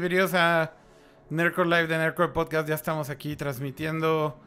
[0.00, 0.72] Bienvenidos a
[1.28, 2.66] Nerdcore Live de Nerdcore Podcast.
[2.66, 4.40] Ya estamos aquí transmitiendo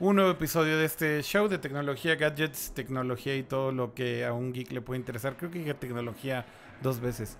[0.00, 4.34] un nuevo episodio de este show de tecnología, gadgets, tecnología y todo lo que a
[4.34, 5.38] un geek le puede interesar.
[5.38, 6.44] Creo que dije tecnología
[6.82, 7.38] dos veces.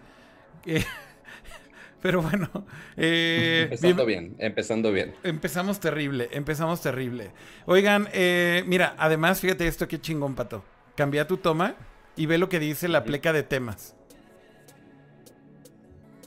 [0.65, 0.83] Eh,
[2.01, 2.49] pero bueno.
[2.97, 5.15] Eh, empezando bien, empezando bien.
[5.23, 7.33] Empezamos terrible, empezamos terrible.
[7.67, 10.65] Oigan, eh, mira, además, fíjate esto, qué chingón, pato.
[10.97, 11.75] Cambia tu toma
[12.17, 13.95] y ve lo que dice la pleca de temas.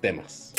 [0.02, 0.51] Temas.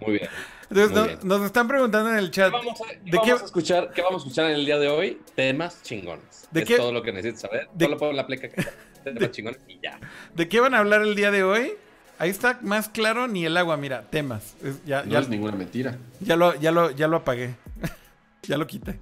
[0.00, 0.28] Muy bien.
[0.70, 2.50] Entonces, nos están preguntando en el chat.
[2.50, 3.30] ¿Qué vamos, a, ¿de qué...
[3.30, 5.20] escuchar, ¿Qué vamos a escuchar en el día de hoy?
[5.34, 6.48] Temas chingones.
[6.50, 6.76] ¿De es qué?
[6.76, 7.68] todo lo que necesitas saber.
[7.72, 7.86] De...
[7.86, 8.48] Solo la pleca.
[9.04, 10.00] Temas chingones y ya.
[10.34, 11.72] ¿De qué van a hablar el día de hoy?
[12.18, 14.56] Ahí está más claro ni el agua, mira, temas.
[14.86, 15.98] ya, no es ninguna mentira.
[16.20, 17.54] Ya lo, ya lo, ya lo apagué.
[18.48, 18.98] ya lo quité.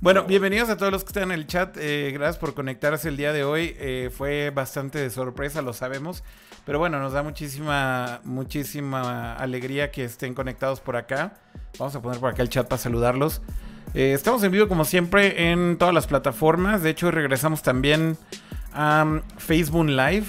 [0.00, 1.76] Bueno, bienvenidos a todos los que están en el chat.
[1.78, 3.74] Eh, gracias por conectarse el día de hoy.
[3.78, 6.22] Eh, fue bastante de sorpresa, lo sabemos.
[6.64, 11.34] Pero bueno, nos da muchísima, muchísima alegría que estén conectados por acá.
[11.78, 13.42] Vamos a poner por acá el chat para saludarlos.
[13.94, 16.82] Eh, estamos en vivo como siempre en todas las plataformas.
[16.82, 18.16] De hecho, regresamos también
[18.72, 20.26] a um, Facebook Live.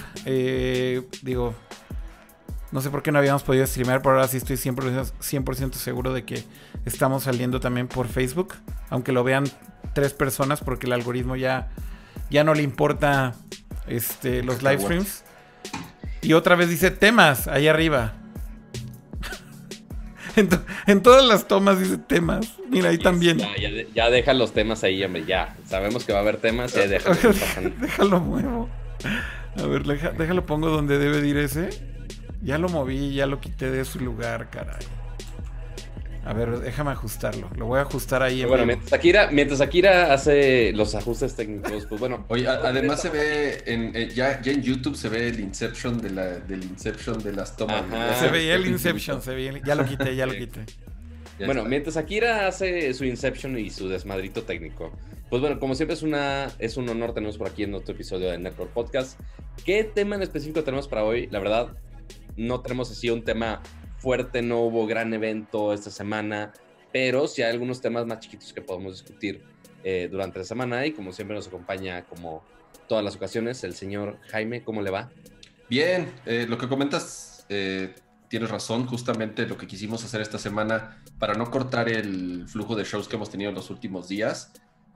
[1.22, 1.54] Digo,
[2.72, 6.24] no sé por qué no habíamos podido streamear, pero ahora sí estoy 100%, seguro de
[6.24, 6.44] que
[6.86, 8.56] estamos saliendo también por Facebook.
[8.90, 9.44] Aunque lo vean
[9.94, 11.70] tres personas porque el algoritmo ya,
[12.30, 13.36] ya no le importa
[13.88, 15.24] este, los live streams.
[16.22, 18.14] Y otra vez dice temas ahí arriba.
[20.88, 22.54] en, todas las tomas dice temas.
[22.70, 23.42] Mira, ahí también.
[23.94, 25.58] Ya, deja los temas ahí, hombre, ya.
[25.66, 27.18] Sabemos que va a haber temas, ya déjalo.
[27.82, 28.70] déjalo muevo.
[29.58, 31.91] A ver, déjalo pongo donde debe ir ese.
[32.42, 34.86] Ya lo moví, ya lo quité de su lugar, caray.
[36.24, 37.50] A ver, déjame ajustarlo.
[37.58, 38.46] Lo voy a ajustar ahí.
[38.46, 42.26] bueno, mientras Akira, mientras Akira hace los ajustes técnicos, pues bueno.
[42.30, 46.12] Oye, además se ve, en, eh, ya, ya, en YouTube se ve el Inception de
[46.12, 47.84] la, del Inception de las tomas.
[48.20, 50.62] Se veía el Inception, se veía, ya lo quité, ya lo quité.
[51.44, 54.92] bueno, mientras Akira hace su Inception y su desmadrito técnico,
[55.32, 58.30] pues bueno, como siempre es una es un honor tenernos por aquí en otro episodio
[58.30, 59.20] de Network Podcast.
[59.66, 61.28] ¿Qué tema en específico tenemos para hoy?
[61.32, 61.70] La verdad,
[62.38, 63.62] no tenemos así un tema
[63.98, 66.52] fuerte, no hubo gran evento esta semana,
[66.92, 69.44] pero sí hay algunos temas más chiquitos que podemos discutir
[69.84, 72.44] eh, durante la semana y como siempre nos acompaña como
[72.88, 75.10] todas las ocasiones el señor Jaime, ¿cómo le va?
[75.70, 77.96] Bien, eh, lo que comentas, eh,
[78.28, 82.84] tienes razón, justamente lo que quisimos hacer esta semana para no cortar el flujo de
[82.84, 84.52] shows que hemos tenido en los últimos días,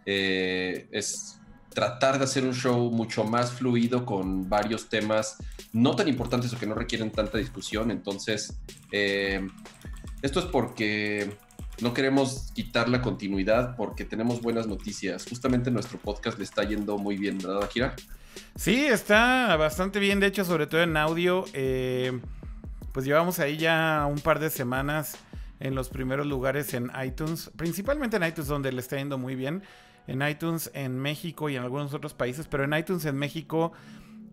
[0.06, 1.40] es
[1.76, 5.38] tratar de hacer un show mucho más fluido con varios temas
[5.74, 7.92] no tan importantes o que no requieren tanta discusión.
[7.92, 8.58] Entonces,
[8.92, 9.46] eh,
[10.22, 11.38] esto es porque
[11.82, 15.26] no queremos quitar la continuidad porque tenemos buenas noticias.
[15.30, 17.94] Justamente nuestro podcast le está yendo muy bien, ¿verdad, Akira?
[18.56, 21.44] Sí, está bastante bien, de hecho, sobre todo en audio.
[21.52, 22.18] Eh,
[22.94, 25.18] pues llevamos ahí ya un par de semanas
[25.60, 29.62] en los primeros lugares en iTunes, principalmente en iTunes donde le está yendo muy bien
[30.08, 33.72] en iTunes en México y en algunos otros países, pero en iTunes en México,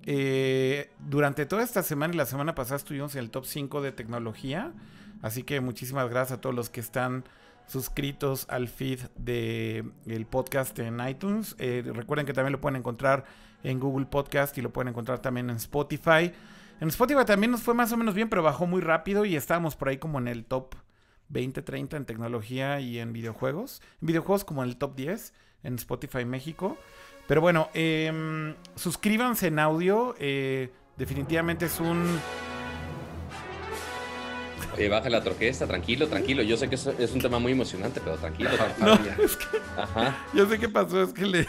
[0.04, 3.92] eh, durante toda esta semana y la semana pasada estuvimos en el top 5 de
[3.92, 4.72] tecnología.
[5.22, 7.24] Así que muchísimas gracias a todos los que están
[7.66, 11.54] suscritos al feed del el podcast en iTunes.
[11.58, 13.24] Eh, recuerden que también lo pueden encontrar
[13.62, 16.32] en Google Podcast y lo pueden encontrar también en Spotify.
[16.80, 19.76] En Spotify también nos fue más o menos bien, pero bajó muy rápido y estábamos
[19.76, 20.74] por ahí como en el top
[21.28, 23.80] 20, 30 en tecnología y en videojuegos.
[24.00, 26.78] En videojuegos como en el top 10 en Spotify México.
[27.26, 30.14] Pero bueno, em, suscríbanse en audio.
[30.18, 32.18] Eh, definitivamente es un.
[34.90, 36.42] Baja la troquesta, tranquilo, tranquilo.
[36.42, 38.50] Yo sé que es, un tema muy emocionante, pero tranquilo.
[38.78, 40.16] No, es que, Ajá.
[40.32, 41.46] Yo sé qué pasó, es que le,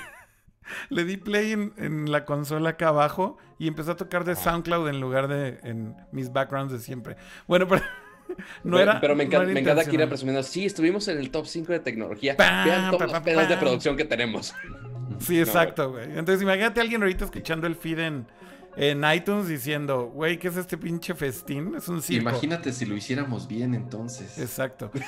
[0.90, 5.00] le di play en, la consola acá abajo y empezó a tocar de SoundCloud en
[5.00, 7.16] lugar de en mis backgrounds de siempre.
[7.48, 7.82] Bueno, pero
[8.64, 10.44] no era, pero me encanta, me encanta que ir presumiendo.
[10.44, 12.36] Sí, estuvimos en el top 5 de tecnología.
[12.38, 14.54] Vean todos los pedos de producción que tenemos.
[15.20, 16.06] Sí, exacto, güey.
[16.06, 18.28] Entonces, imagínate a alguien ahorita escuchando el feed en,
[18.76, 21.76] en iTunes diciendo, güey, ¿qué es este pinche festín?
[21.76, 22.30] Es un circo.
[22.30, 24.38] Imagínate si lo hiciéramos bien entonces.
[24.38, 24.92] Exacto.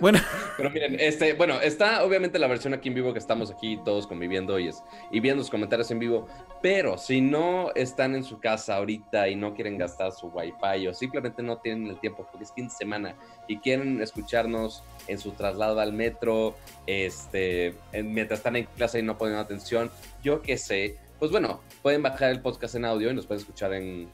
[0.00, 0.18] Bueno.
[0.56, 4.06] Pero miren, este, bueno, está obviamente la versión aquí en vivo que estamos aquí todos
[4.06, 4.82] conviviendo y, es,
[5.12, 6.26] y viendo los comentarios en vivo.
[6.60, 10.94] Pero si no están en su casa ahorita y no quieren gastar su wifi o
[10.94, 13.14] simplemente no tienen el tiempo porque es fin de semana
[13.46, 16.56] y quieren escucharnos en su traslado al metro,
[16.86, 19.90] este, mientras están en clase y no ponen atención,
[20.22, 23.72] yo qué sé, pues bueno, pueden bajar el podcast en audio y nos pueden escuchar
[23.74, 24.10] en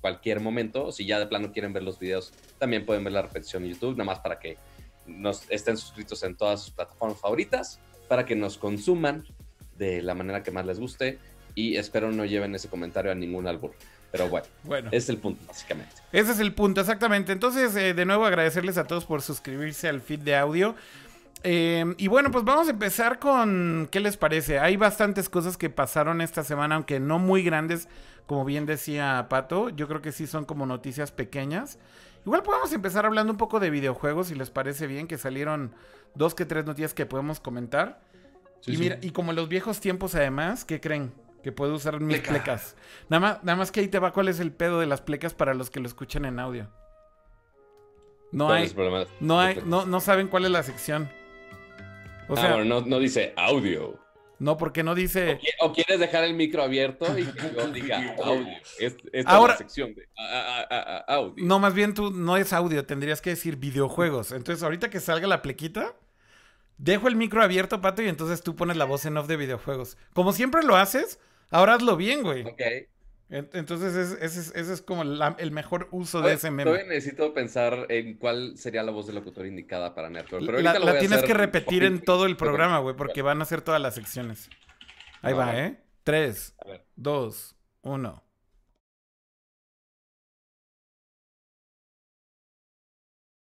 [0.00, 0.92] cualquier momento.
[0.92, 3.92] Si ya de plano quieren ver los videos, también pueden ver la repetición en YouTube,
[3.92, 4.56] nada más para que
[5.18, 7.78] nos estén suscritos en todas sus plataformas favoritas
[8.08, 9.24] para que nos consuman
[9.76, 11.18] de la manera que más les guste
[11.54, 13.70] y espero no lleven ese comentario a ningún álbum.
[14.12, 14.88] Pero bueno, Bueno.
[14.92, 15.94] es el punto, básicamente.
[16.10, 17.30] Ese es el punto, exactamente.
[17.32, 20.74] Entonces, eh, de nuevo agradecerles a todos por suscribirse al feed de audio.
[21.44, 24.58] Eh, y bueno, pues vamos a empezar con qué les parece.
[24.58, 27.88] Hay bastantes cosas que pasaron esta semana, aunque no muy grandes,
[28.26, 29.70] como bien decía Pato.
[29.70, 31.78] Yo creo que sí son como noticias pequeñas.
[32.24, 35.74] Igual podemos empezar hablando un poco de videojuegos, si les parece bien, que salieron
[36.14, 38.02] dos que tres noticias que podemos comentar.
[38.60, 38.82] Sí, y sí.
[38.82, 41.12] mira, y como en los viejos tiempos además, ¿qué creen?
[41.42, 42.30] Que puedo usar mis Pleca.
[42.30, 42.76] plecas.
[43.08, 45.32] Nada más, nada más que ahí te va cuál es el pedo de las plecas
[45.32, 46.68] para los que lo escuchan en audio.
[48.32, 51.10] No ¿Cuál hay, no hay, no, no saben cuál es la sección.
[52.28, 53.98] O ah, bueno, no, no dice audio.
[54.40, 55.38] No, porque no dice.
[55.38, 58.48] ¿Qui- ¿O quieres dejar el micro abierto y que yo diga audio?
[58.80, 60.08] Es- Esta Ahora- es la sección de
[61.06, 61.34] audio.
[61.46, 64.32] No, más bien tú no es audio, tendrías que decir videojuegos.
[64.32, 65.94] Entonces, ahorita que salga la plequita,
[66.78, 69.96] dejo el micro abierto, Pato, y entonces tú pones la voz en off de videojuegos.
[70.14, 71.20] Como siempre lo haces,
[71.50, 72.42] ahora hazlo bien, güey.
[72.44, 72.60] Ok.
[73.30, 76.64] En- Entonces, es- ese es, ese es como la- el mejor uso de ese meme.
[76.64, 80.44] todavía necesito pensar en cuál sería la voz del locutor indicada para Nerdcore.
[80.44, 83.40] Pero La, lo la voy tienes que repetir en todo el programa, güey, porque van
[83.40, 84.50] a ser todas las secciones.
[85.22, 85.56] Ahí va.
[85.58, 85.80] ¿eh?
[86.02, 86.56] Tres,
[86.96, 88.24] dos, uno.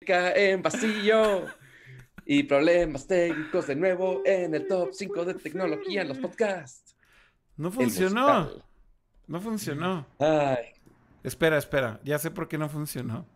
[0.03, 1.47] en vacío
[2.25, 6.97] y problemas técnicos de nuevo en el top 5 de tecnología en los podcasts.
[7.57, 8.70] No funcionó.
[9.31, 10.07] No funcionó.
[10.19, 10.57] Ay,
[11.23, 12.01] Espera, espera.
[12.05, 13.27] Ya sé por qué no funcionó.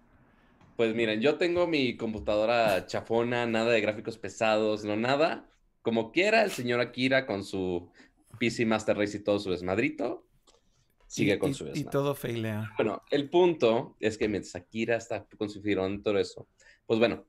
[0.77, 5.49] pues miren, yo tengo mi computadora chafona, nada de gráficos pesados, no nada.
[5.83, 7.93] Como quiera, el señor Akira con su
[8.41, 10.27] PC Master Race y todo su desmadrito,
[11.07, 11.91] sigue Y- con y- su Y desmadre.
[11.93, 12.73] todo failea.
[12.77, 16.49] Bueno, el punto es que mientras Akira está con su firón y todo eso,
[16.87, 17.25] pues bueno,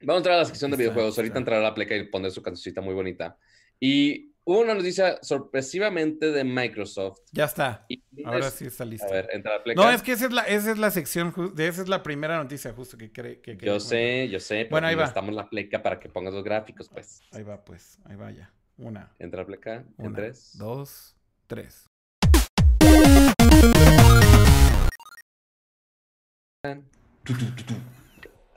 [0.00, 1.16] vamos a entrar a la sección de videojuegos.
[1.16, 3.36] Ahorita entrará la pleca y pondré su cancioncita muy bonita.
[3.78, 7.18] Y hubo una noticia sorpresivamente de Microsoft.
[7.32, 7.86] Ya está.
[8.24, 9.06] Ahora sí está listo.
[9.06, 9.74] A ver, entra la.
[9.74, 12.72] No, es que esa es la, esa es la sección, esa es la primera noticia
[12.72, 13.88] justo que cree que quería Yo comentar.
[13.88, 15.02] sé, yo sé, pero Bueno, ahí va.
[15.02, 17.22] necesitamos la pleca para que pongas los gráficos, pues.
[17.32, 17.98] Ahí va, pues.
[18.04, 18.52] Ahí va ya.
[18.76, 20.56] Una, Entra la pleca en una, tres.
[20.58, 21.86] dos, tres.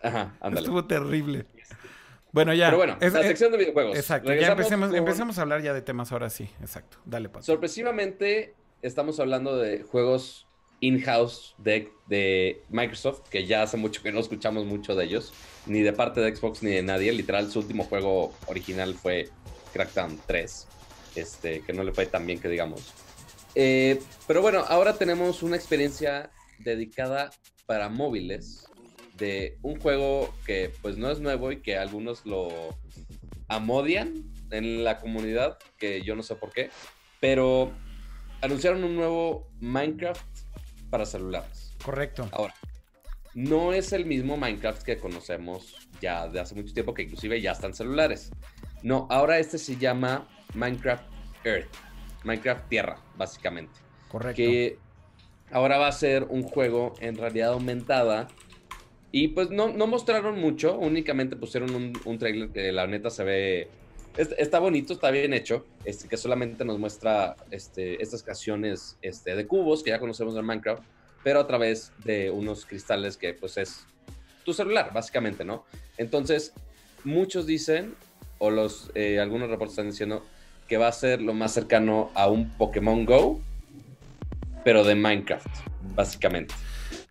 [0.01, 0.61] Ajá, ándale.
[0.61, 1.45] Estuvo terrible.
[2.31, 2.67] Bueno, ya.
[2.67, 3.97] Pero bueno, Es- la es- sección de videojuegos.
[3.97, 4.33] Exacto.
[4.33, 6.49] Ya empecemos, con- empecemos a hablar ya de temas ahora sí.
[6.61, 6.97] Exacto.
[7.05, 7.45] Dale, Pato.
[7.45, 10.47] Sorpresivamente, estamos hablando de juegos
[10.79, 15.33] in-house de, de Microsoft, que ya hace mucho que no escuchamos mucho de ellos,
[15.65, 17.11] ni de parte de Xbox ni de nadie.
[17.13, 19.29] Literal, su último juego original fue
[19.73, 20.67] Crackdown 3,
[21.15, 22.93] este, que no le fue tan bien que digamos.
[23.55, 26.29] Eh, pero bueno, ahora tenemos una experiencia
[26.59, 27.31] dedicada
[27.65, 28.65] para móviles
[29.17, 32.49] de un juego que pues no es nuevo y que algunos lo
[33.47, 36.69] amodian en la comunidad, que yo no sé por qué,
[37.19, 37.71] pero
[38.41, 40.23] anunciaron un nuevo Minecraft
[40.89, 41.75] para celulares.
[41.83, 42.27] Correcto.
[42.31, 42.53] Ahora,
[43.33, 47.51] no es el mismo Minecraft que conocemos ya de hace mucho tiempo, que inclusive ya
[47.51, 48.31] están celulares.
[48.83, 51.03] No, ahora este se llama Minecraft
[51.43, 51.73] Earth,
[52.23, 53.79] Minecraft Tierra, básicamente.
[54.09, 54.37] Correcto.
[54.37, 54.79] Que
[55.51, 58.27] ahora va a ser un juego en realidad aumentada.
[59.11, 63.67] Y pues no, no mostraron mucho, únicamente pusieron un, trailer que la neta se ve.
[64.17, 65.65] es- Está bonito, está bien hecho.
[65.85, 70.45] Este, que solamente nos muestra este, estas canciones este, de cubos que ya conocemos en
[70.45, 70.83] Minecraft,
[71.23, 73.85] pero a través de unos cristales que pues es
[74.43, 75.65] tu celular, básicamente, ¿no?
[75.97, 76.53] Entonces,
[77.03, 77.95] muchos dicen,
[78.39, 80.25] o los eh, algunos reportes están diciendo,
[80.67, 83.41] que va a ser lo más cercano a un Pokémon Go,
[84.63, 85.47] pero de Minecraft,
[85.95, 86.53] básicamente.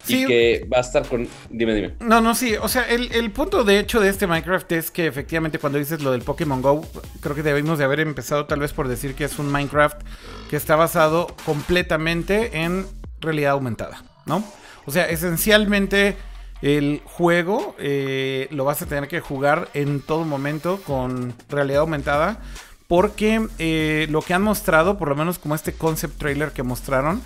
[0.04, 0.22] Sí.
[0.22, 1.26] Y que va a estar con...
[1.50, 1.94] Dime, dime.
[2.00, 2.54] No, no, sí.
[2.60, 6.00] O sea, el, el punto de hecho de este Minecraft es que efectivamente cuando dices
[6.02, 6.86] lo del Pokémon Go,
[7.20, 10.00] creo que debimos de haber empezado tal vez por decir que es un Minecraft
[10.48, 12.86] que está basado completamente en
[13.20, 14.44] realidad aumentada, ¿no?
[14.84, 16.16] O sea, esencialmente
[16.62, 22.40] el juego eh, lo vas a tener que jugar en todo momento con realidad aumentada.
[22.88, 27.20] Porque eh, lo que han mostrado, por lo menos como este concept trailer que mostraron,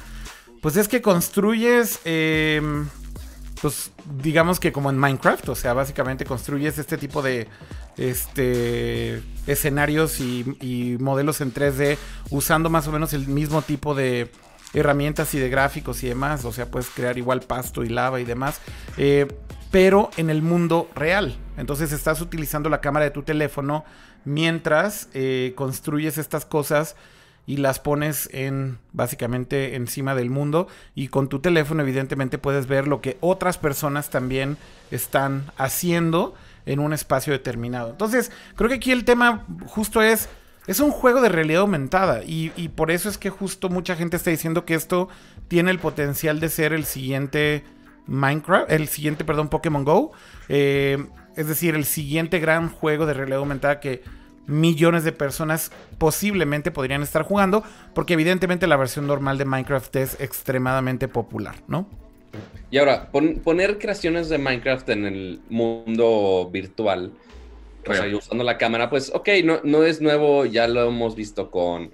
[0.60, 2.00] pues es que construyes...
[2.04, 2.88] em,
[3.60, 7.46] pues digamos que como en Minecraft, o sea, básicamente construyes este tipo de
[7.96, 11.98] este escenarios y, modelos en 3D
[12.30, 14.30] usando más o menos el mismo tipo de
[14.72, 18.24] herramientas y de gráficos y demás, o sea, puedes crear igual pasto y lava y
[18.24, 18.60] demás,
[18.96, 19.26] eh,
[19.70, 21.36] pero en el mundo real.
[21.56, 23.84] Entonces estás utilizando la cámara de tu teléfono
[24.24, 26.96] mientras eh, construyes estas cosas
[27.50, 32.86] y las pones en básicamente encima del mundo y con tu teléfono evidentemente puedes ver
[32.86, 34.56] lo que otras personas también
[34.92, 37.90] están haciendo en un espacio determinado.
[37.90, 40.28] Entonces, creo que aquí el tema justo es
[40.68, 44.30] es un juego de realidad aumentada y, por eso es que justo mucha gente está
[44.30, 45.08] diciendo que esto
[45.48, 47.64] tiene el potencial de ser el siguiente
[48.06, 50.12] Minecraft, el siguiente, perdón, Pokémon Go.
[50.48, 51.04] Eh,
[51.34, 54.04] es decir, el siguiente gran juego de realidad aumentada que
[54.46, 57.62] millones de personas posiblemente podrían estar jugando,
[57.94, 61.88] porque evidentemente la versión normal de Minecraft es extremadamente popular, ¿no?
[62.70, 67.12] Y ahora, poner creaciones de Minecraft en el mundo virtual,
[67.88, 71.50] o sea, usando la cámara, pues ok, no, no es nuevo, ya lo hemos visto
[71.50, 71.90] con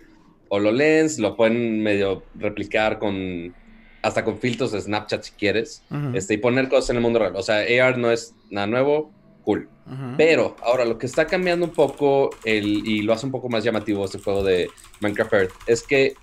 [0.49, 3.55] HoloLens, lo pueden medio replicar con
[4.03, 5.83] hasta con filtros de Snapchat si quieres,
[6.15, 7.35] este, y poner cosas en el mundo real.
[7.35, 9.11] O sea, AR no es nada nuevo,
[9.43, 9.69] cool.
[10.17, 13.63] Pero ahora lo que está cambiando un poco el, y lo hace un poco más
[13.63, 16.17] llamativo este juego de Minecraft Earth es que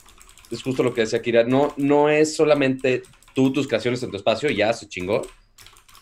[0.51, 3.03] es justo lo que decía Kira, no, no es solamente
[3.33, 5.21] tú, tus creaciones en tu espacio, ya se chingó,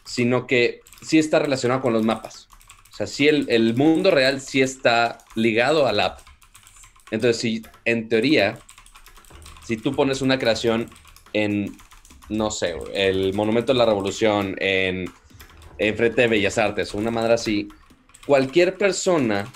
[0.03, 2.47] sino que sí está relacionado con los mapas.
[2.91, 6.19] O sea, sí el, el mundo real sí está ligado al app.
[7.11, 8.57] Entonces, si en teoría,
[9.65, 10.89] si tú pones una creación
[11.33, 11.77] en,
[12.27, 15.05] no sé, el Monumento de la Revolución, en
[15.87, 17.69] enfrente de Bellas Artes o una madre así,
[18.25, 19.47] cualquier persona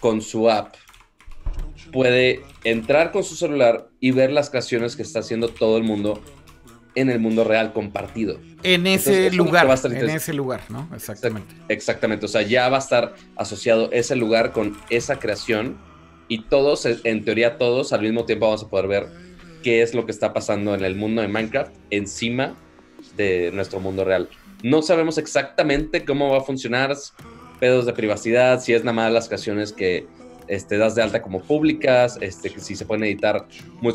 [0.00, 0.74] con su app
[1.92, 6.22] puede entrar con su celular y ver las creaciones que está haciendo todo el mundo
[6.94, 8.40] en el mundo real compartido.
[8.62, 10.88] En ese lugar, en ese lugar, ¿no?
[10.94, 11.54] Exactamente.
[11.68, 15.78] Exactamente, o sea, ya va a estar asociado ese lugar con esa creación
[16.28, 19.06] y todos, en teoría todos, al mismo tiempo vamos a poder ver
[19.62, 22.56] qué es lo que está pasando en el mundo de Minecraft encima
[23.16, 24.28] de nuestro mundo real.
[24.62, 26.94] No sabemos exactamente cómo va a funcionar,
[27.58, 30.06] pedos de privacidad, si es nada más las creaciones que
[30.48, 33.46] este, das de alta como públicas, este, si se pueden editar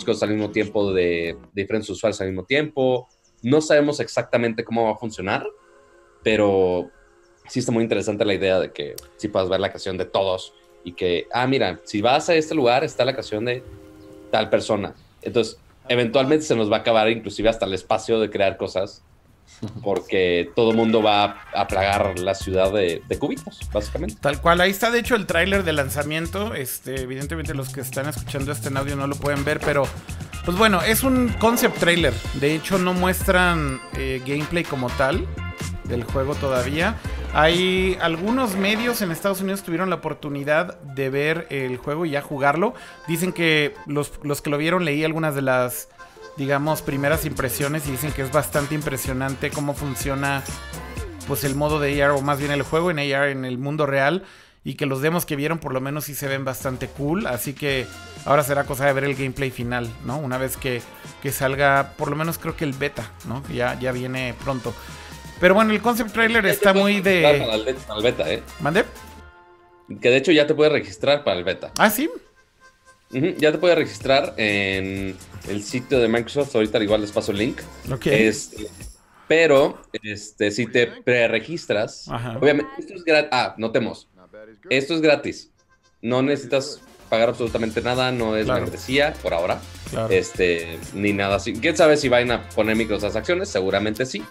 [0.06, 3.10] cosas al mismo tiempo de, diferentes usuarios al mismo tiempo.
[3.44, 5.46] No sabemos exactamente cómo va a funcionar,
[6.24, 6.90] pero
[7.48, 10.54] sí está muy interesante la idea de que sí puedas ver la creación de todos
[10.84, 13.64] y que, ah, mira, si vas a este lugar está la creación de
[14.32, 14.96] tal persona.
[15.22, 19.04] Entonces, eventualmente se nos va a acabar inclusive hasta el espacio de crear cosas
[19.84, 24.18] porque todo mundo va a plagar la ciudad de, cubitos, básicamente.
[24.20, 26.54] Tal cual, ahí está de hecho el tráiler de lanzamiento.
[26.54, 29.88] Este, evidentemente los que están escuchando este audio no lo pueden ver, pero
[30.44, 32.14] pues bueno, es un concept trailer.
[32.36, 35.26] De hecho, no muestran eh, gameplay como tal
[35.86, 36.96] del juego todavía.
[37.34, 42.22] Hay algunos medios en Estados Unidos tuvieron la oportunidad de ver el juego y ya
[42.22, 42.74] jugarlo.
[43.08, 45.90] Dicen que los, los que lo vieron leí algunas de las
[46.38, 50.44] digamos, primeras impresiones y dicen que es bastante impresionante cómo funciona
[51.28, 53.86] pues el modo de AR o más bien el juego en AR en el mundo
[53.86, 54.24] real
[54.64, 57.54] y que los demos que vieron por lo menos sí se ven bastante cool, así
[57.54, 57.86] que
[58.26, 60.18] ahora será cosa de ver el gameplay final, ¿no?
[60.18, 60.82] Una vez que,
[61.22, 63.44] que salga, por lo menos creo que el beta, ¿no?
[63.54, 64.74] Ya, ya viene pronto.
[65.40, 67.22] Pero bueno, el concept trailer está muy de...
[67.22, 68.42] Para el, beta, ¿eh?
[68.60, 68.86] ¿Mande?
[70.02, 71.72] Que de hecho ya te puedes registrar para el beta.
[71.78, 72.10] Ah, sí.
[73.12, 75.16] Ya te puedes registrar en
[75.48, 76.56] el sitio de Microsoft.
[76.56, 77.62] Ahorita igual les paso el link.
[77.92, 78.08] Ok.
[78.08, 78.68] Este,
[79.28, 83.30] pero este, si te preregistras, obviamente, esto es gratis.
[83.32, 84.10] Ah, notemos.
[84.70, 85.52] Esto es gratis.
[86.02, 89.62] No necesitas pagar absolutamente nada, no es membresía por ahora.
[90.10, 91.54] Este, ni nada así.
[91.54, 93.50] ¿Quién sabe si van a poner microtransacciones?
[93.50, 94.24] Seguramente sí.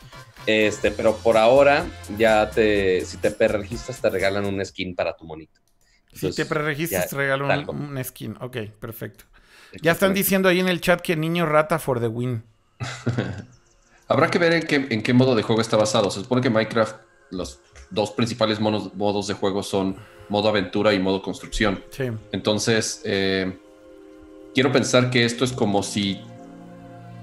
[0.47, 1.87] Este, pero por ahora,
[2.19, 5.61] ya te, si te preregistras, te regalan un skin para tu monito.
[6.15, 8.37] Si te preregistras, te regalan un, un, skin.
[8.41, 9.25] Ok, perfecto.
[9.83, 12.43] Ya están diciendo ahí en el chat que niño rata for the win.
[14.09, 16.11] Habrá que ver en qué, en qué modo de juego está basado.
[16.11, 16.97] Se supone que Minecraft,
[17.31, 19.97] los dos principales modos, de juego son
[20.29, 21.83] modo aventura y modo construcción.
[21.91, 22.05] Sí.
[22.33, 23.59] Entonces, eh,
[24.55, 26.21] quiero pensar que esto es como si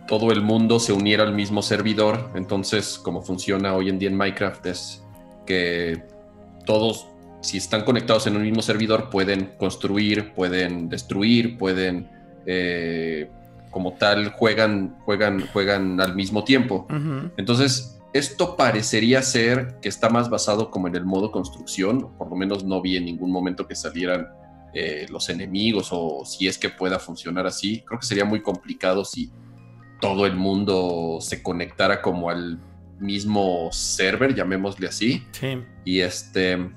[0.07, 2.31] todo el mundo se uniera al mismo servidor.
[2.35, 5.03] Entonces, como funciona hoy en día en Minecraft es
[5.45, 6.03] que
[6.65, 7.07] todos,
[7.41, 12.09] si están conectados en un mismo servidor, pueden construir, pueden destruir, pueden
[12.45, 13.29] eh,
[13.71, 16.87] como tal juegan, juegan, juegan al mismo tiempo.
[17.37, 22.35] Entonces, esto parecería ser que está más basado como en el modo construcción, por lo
[22.35, 24.27] menos no vi en ningún momento que salieran
[24.73, 27.83] eh, los enemigos o si es que pueda funcionar así.
[27.85, 29.31] Creo que sería muy complicado si
[30.01, 32.59] todo el mundo se conectara como al
[32.99, 35.23] mismo server, llamémosle así.
[35.85, 36.69] Y este,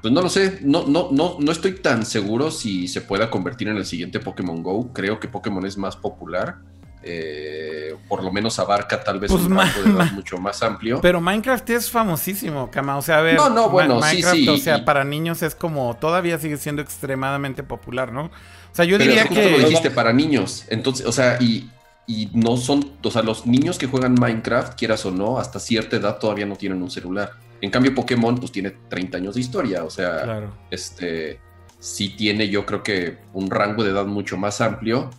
[0.00, 3.68] pues no lo sé, no, no, no, no estoy tan seguro si se pueda convertir
[3.68, 4.92] en el siguiente Pokémon Go.
[4.92, 6.58] Creo que Pokémon es más popular.
[7.02, 11.00] Eh, por lo menos abarca tal vez pues un campo de mucho más amplio.
[11.00, 12.96] Pero Minecraft es famosísimo, Kama.
[12.98, 15.54] O sea, a ver, no, no, bueno, Minecraft, sí, sí, o sea, para niños es
[15.54, 18.24] como todavía sigue siendo extremadamente popular, ¿no?
[18.24, 18.30] O
[18.72, 19.50] sea, yo diría que.
[19.50, 20.64] lo dijiste para niños.
[20.68, 21.70] Entonces, o sea, y,
[22.06, 25.96] y no son, o sea, los niños que juegan Minecraft, quieras o no, hasta cierta
[25.96, 27.32] edad todavía no tienen un celular.
[27.60, 31.40] En cambio, Pokémon, pues tiene 30 años de historia, o sea, este.
[31.78, 35.10] sí tiene yo creo que un rango de edad mucho más amplio,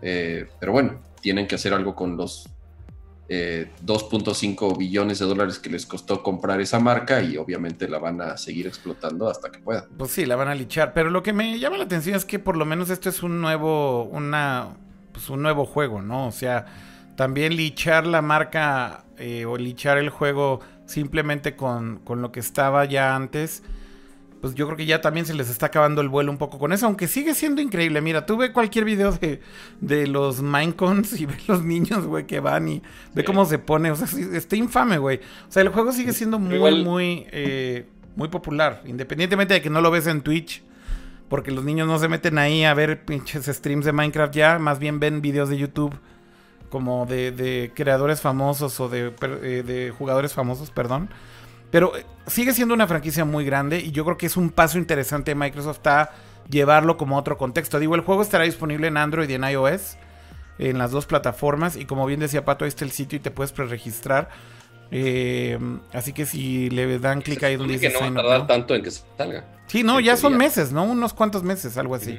[0.00, 2.48] eh, pero bueno, tienen que hacer algo con los
[3.28, 8.36] 2.5 billones de dólares que les costó comprar esa marca y obviamente la van a
[8.36, 9.84] seguir explotando hasta que puedan.
[9.96, 12.38] Pues sí, la van a lichar, pero lo que me llama la atención es que
[12.38, 14.76] por lo menos esto es un nuevo, una,
[15.12, 16.26] pues un nuevo juego, ¿no?
[16.26, 16.66] O sea,
[17.16, 20.60] también lichar la marca eh, o lichar el juego
[20.92, 23.62] simplemente con, con lo que estaba ya antes
[24.42, 26.72] pues yo creo que ya también se les está acabando el vuelo un poco con
[26.72, 28.00] eso, aunque sigue siendo increíble.
[28.00, 29.40] Mira, tú ve cualquier video de,
[29.80, 32.82] de los Minecons y ve los niños, güey, que van y
[33.14, 33.92] ve cómo se pone.
[33.92, 35.18] O sea, está infame, güey.
[35.48, 39.80] O sea, el juego sigue siendo muy, muy, eh, muy popular, independientemente de que no
[39.80, 40.64] lo ves en Twitch.
[41.28, 44.80] Porque los niños no se meten ahí a ver pinches streams de Minecraft ya, más
[44.80, 45.94] bien ven videos de YouTube
[46.72, 49.12] como de, de creadores famosos o de,
[49.42, 51.10] eh, de jugadores famosos, perdón.
[51.70, 54.78] Pero eh, sigue siendo una franquicia muy grande y yo creo que es un paso
[54.78, 56.10] interesante de Microsoft a
[56.48, 57.78] llevarlo como otro contexto.
[57.78, 59.98] Digo, el juego estará disponible en Android y en iOS,
[60.58, 61.76] en las dos plataformas.
[61.76, 64.30] Y como bien decía Pato, ahí está el sitio y te puedes preregistrar.
[64.90, 65.58] Eh,
[65.92, 67.92] así que si le dan clic ahí donde dice.
[67.92, 69.44] que no va a tardar tanto en que salga.
[69.66, 70.84] Sí, no, ya son meses, ¿no?
[70.84, 72.18] Unos cuantos meses, algo así.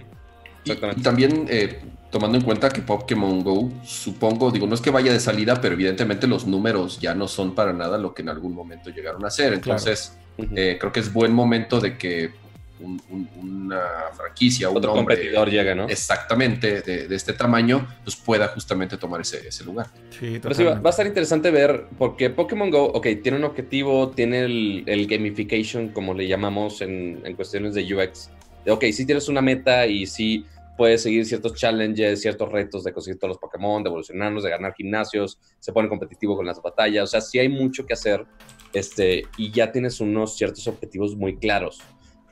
[0.63, 1.01] Exactamente.
[1.01, 1.79] Y, también eh,
[2.13, 5.73] tomando en cuenta que Pokémon Go, supongo, digo, no es que vaya de salida, pero
[5.73, 9.31] evidentemente los números ya no son para nada lo que en algún momento llegaron a
[9.31, 9.53] ser.
[9.53, 12.31] Entonces, eh, creo que es buen momento de que
[12.79, 13.79] una
[14.15, 15.87] franquicia, un Otro competidor llega, ¿no?
[15.87, 19.87] Exactamente, de, este tamaño, pues pueda justamente tomar ese, lugar.
[20.11, 25.07] Sí, va, a estar interesante ver, porque Pokémon Go, ok, tiene un objetivo, tiene el,
[25.07, 28.29] gamification, como le llamamos en, en cuestiones de UX.
[28.67, 30.45] Ok, si tienes una meta y si
[30.77, 34.73] puedes seguir ciertos challenges, ciertos retos de conseguir todos los Pokémon, de evolucionarnos, de ganar
[34.73, 38.25] gimnasios, se pone competitivo con las batallas, o sea, sí hay mucho que hacer
[38.73, 41.79] este, y ya tienes unos ciertos objetivos muy claros.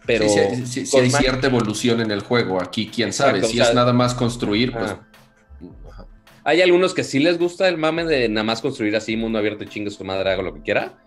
[0.06, 4.16] Pero sí, hay cierta evolución en el juego, aquí quién sabe, si es nada más
[4.16, 4.96] construir, pues...
[6.44, 9.64] Hay algunos que sí les gusta el mame de nada más construir así, mundo abierto
[9.66, 10.98] chingue su madre, hago lo que quiera,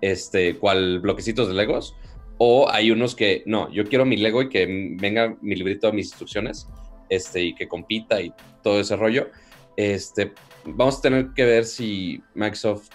[0.00, 1.96] este, cual bloquecitos de Legos,
[2.38, 4.66] o hay unos que, no, yo quiero mi Lego y que
[5.00, 6.68] venga mi librito de mis instrucciones
[7.14, 9.28] este, y que compita y todo ese rollo.
[9.76, 10.32] Este,
[10.64, 12.88] vamos a tener que ver si Microsoft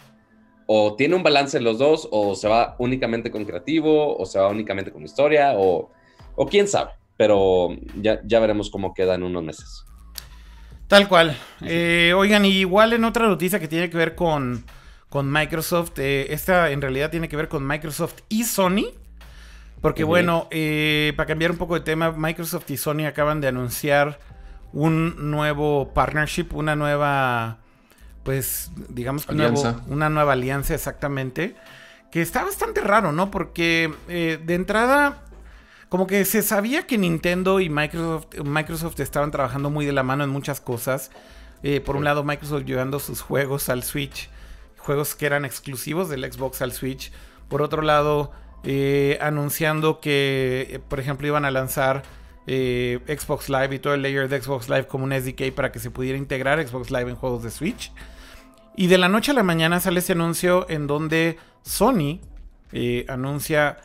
[0.72, 4.38] o tiene un balance en los dos, o se va únicamente con creativo, o se
[4.38, 5.90] va únicamente con historia, o,
[6.36, 6.92] o quién sabe.
[7.18, 9.84] Pero ya, ya veremos cómo queda en unos meses.
[10.88, 11.36] Tal cual.
[11.66, 14.64] Eh, oigan, igual en otra noticia que tiene que ver con,
[15.10, 18.92] con Microsoft, eh, esta en realidad tiene que ver con Microsoft y Sony.
[19.82, 24.20] Porque bueno, eh, para cambiar un poco de tema, Microsoft y Sony acaban de anunciar
[24.74, 27.60] un nuevo partnership, una nueva,
[28.24, 29.34] pues, digamos que
[29.88, 31.56] una nueva alianza exactamente,
[32.12, 33.32] que está bastante raro, ¿no?
[33.32, 35.22] Porque eh, de entrada,
[35.88, 40.24] como que se sabía que Nintendo y Microsoft, Microsoft estaban trabajando muy de la mano
[40.24, 41.12] en muchas cosas.
[41.64, 44.30] Eh, por un lado, Microsoft llevando sus juegos al Switch,
[44.78, 47.12] juegos que eran exclusivos del Xbox al Switch.
[47.48, 48.32] Por otro lado,
[48.64, 52.04] eh, anunciando que, eh, por ejemplo, iban a lanzar
[52.48, 55.80] eh, Xbox Live y todo el layer de Xbox Live como un SDK para que
[55.80, 57.92] se pudiera integrar Xbox Live en juegos de Switch.
[58.76, 62.20] Y de la noche a la mañana sale ese anuncio en donde Sony
[63.08, 63.78] anuncia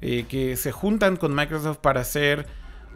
[0.00, 2.46] que se juntan con Microsoft para hacer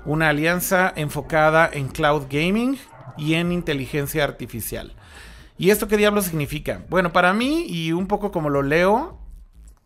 [0.04, 2.78] una alianza enfocada en cloud gaming
[3.18, 4.94] y en inteligencia artificial.
[5.58, 6.84] ¿Y esto qué diablo significa?
[6.88, 9.18] Bueno, para mí, y un poco como lo leo,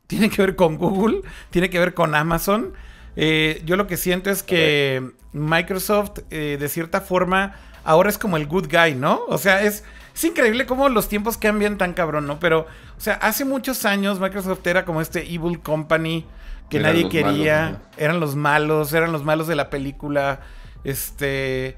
[0.07, 2.73] tiene que ver con Google, tiene que ver con Amazon.
[3.17, 8.37] Eh, yo lo que siento es que Microsoft, eh, de cierta forma, ahora es como
[8.37, 9.23] el good guy, ¿no?
[9.29, 12.39] O sea, es, es increíble cómo los tiempos cambian tan cabrón, ¿no?
[12.39, 12.61] Pero,
[12.97, 16.27] o sea, hace muchos años Microsoft era como este evil company
[16.69, 20.41] que nadie quería, eran los malos, eran los malos de la película,
[20.85, 21.77] este...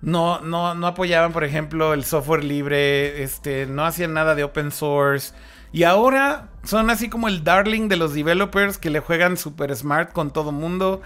[0.00, 4.70] No, no, no apoyaban, por ejemplo, el software libre, este, no hacían nada de open
[4.70, 5.34] source.
[5.72, 10.12] Y ahora son así como el darling de los developers que le juegan super smart
[10.12, 11.00] con todo mundo.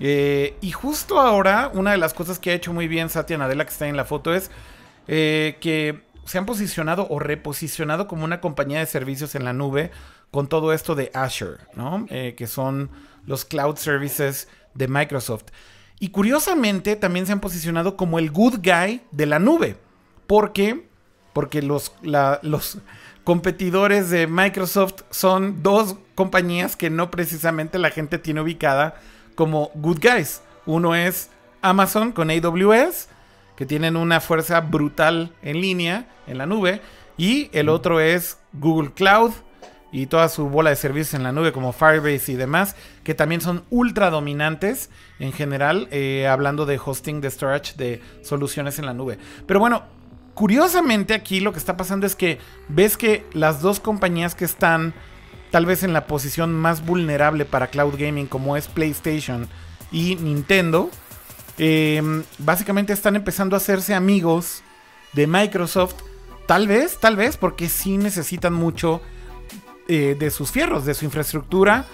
[0.00, 3.64] Eh, y justo ahora, una de las cosas que ha hecho muy bien Satya Nadella,
[3.64, 4.50] que está en la foto, es
[5.06, 9.92] eh, que se han posicionado o reposicionado como una compañía de servicios en la nube
[10.32, 12.06] con todo esto de Azure, ¿no?
[12.10, 12.90] Eh, que son
[13.26, 15.44] los cloud services de Microsoft.
[16.00, 19.76] Y curiosamente también se han posicionado como el good guy de la nube.
[20.26, 20.88] ¿Por qué?
[21.32, 22.78] Porque los, los,
[23.26, 28.94] competidores de Microsoft son dos compañías que no precisamente la gente tiene ubicada
[29.34, 30.42] como good guys.
[30.64, 33.08] Uno es Amazon con AWS,
[33.56, 36.80] que tienen una fuerza brutal en línea, en la nube,
[37.16, 39.32] y el otro es Google Cloud
[39.90, 43.40] y toda su bola de servicios en la nube como Firebase y demás, que también
[43.40, 48.94] son ultra dominantes en general, eh, hablando de hosting, de storage, de soluciones en la
[48.94, 49.18] nube.
[49.48, 49.95] Pero bueno,
[50.36, 54.92] curiosamente aquí lo que está pasando es que ves que las dos compañías que están
[55.50, 59.48] tal vez en la posición más vulnerable para cloud gaming como es PlayStation
[59.90, 60.90] y Nintendo,
[61.56, 64.62] em, básicamente están empezando a hacerse amigos
[65.14, 65.94] de Microsoft.
[66.46, 69.00] Tal vez, tal vez, porque sí necesitan mucho
[69.88, 71.86] eh, de sus fierros, de su infraestructura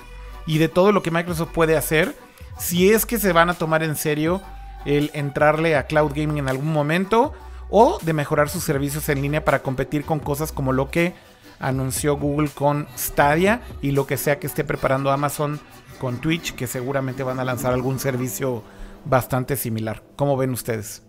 [0.47, 2.17] y de todo lo que Microsoft puede hacer,
[2.59, 4.43] si es que se van a tomar en serio
[4.85, 7.33] el entrarle a cloud gaming en algún momento
[7.73, 11.15] o de mejorar sus servicios en línea para competir con cosas como lo que
[11.59, 15.59] anunció Google con Stadia y lo que sea que esté preparando Amazon
[15.99, 18.63] con Twitch, que seguramente van a lanzar algún servicio
[19.07, 20.03] bastante similar.
[20.17, 21.03] ¿Cómo ven ustedes?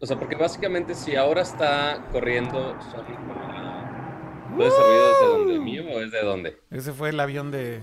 [0.00, 2.76] O sea, porque básicamente si ahora está corriendo
[4.56, 6.58] ¿Puede ser ruido desde donde mío o es de dónde?
[6.70, 7.82] Ese fue el avión de.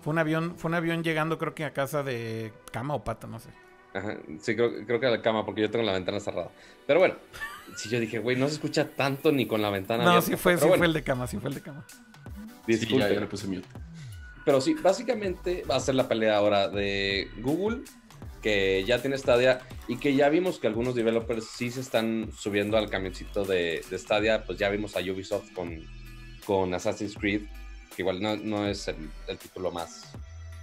[0.00, 3.26] Fue un avión, fue un avión llegando, creo que a casa de cama o pata,
[3.26, 3.50] no sé.
[3.96, 6.50] Ajá, sí, creo, creo que a la cama, porque yo tengo la ventana cerrada.
[6.86, 7.14] Pero bueno,
[7.76, 10.58] si yo dije, güey, no se escucha tanto ni con la ventana no, sí fue,
[10.58, 11.84] sí fue el de cama, sí fue el de cama.
[12.66, 13.66] Sí, ya, ya le puse mute.
[14.44, 17.82] Pero sí, básicamente va a ser la pelea ahora de Google,
[18.42, 22.76] que ya tiene Stadia y que ya vimos que algunos developers sí se están subiendo
[22.76, 24.44] al camioncito de, de Stadia.
[24.44, 25.82] Pues ya vimos a Ubisoft con
[26.46, 27.42] con Assassin's Creed,
[27.94, 30.12] que igual no, es el, título más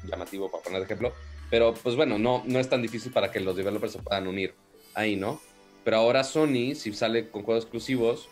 [0.06, 1.14] llamativo para poner de ejemplo,
[1.54, 4.56] pero pues bueno, no, no es tan difícil para que los developers se puedan unir
[4.96, 5.40] ahí, ¿no?
[5.84, 8.28] Pero ahora Sony, si sale con juegos exclusivos,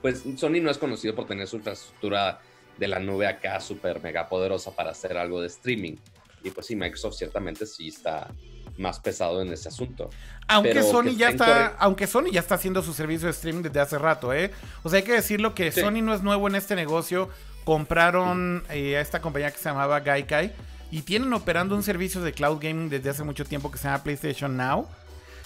[0.00, 2.40] pues Sony no es conocido por tener su infraestructura
[2.78, 5.94] de la nube acá súper mega poderosa para hacer algo de streaming.
[6.42, 8.34] Y pues sí, Microsoft ciertamente sí está
[8.76, 10.10] más pesado en ese asunto.
[10.48, 13.98] Aunque Sony ya está, aunque Sony ya está haciendo su servicio de streaming desde hace
[13.98, 14.50] rato, ¿eh?
[14.82, 17.28] O sea, hay que decirlo que Sony no es nuevo en este negocio.
[17.62, 22.34] Compraron eh, a esta compañía que se llamaba Gaikai y tienen operando un servicio de
[22.34, 24.86] cloud gaming desde hace mucho tiempo que se llama PlayStation Now.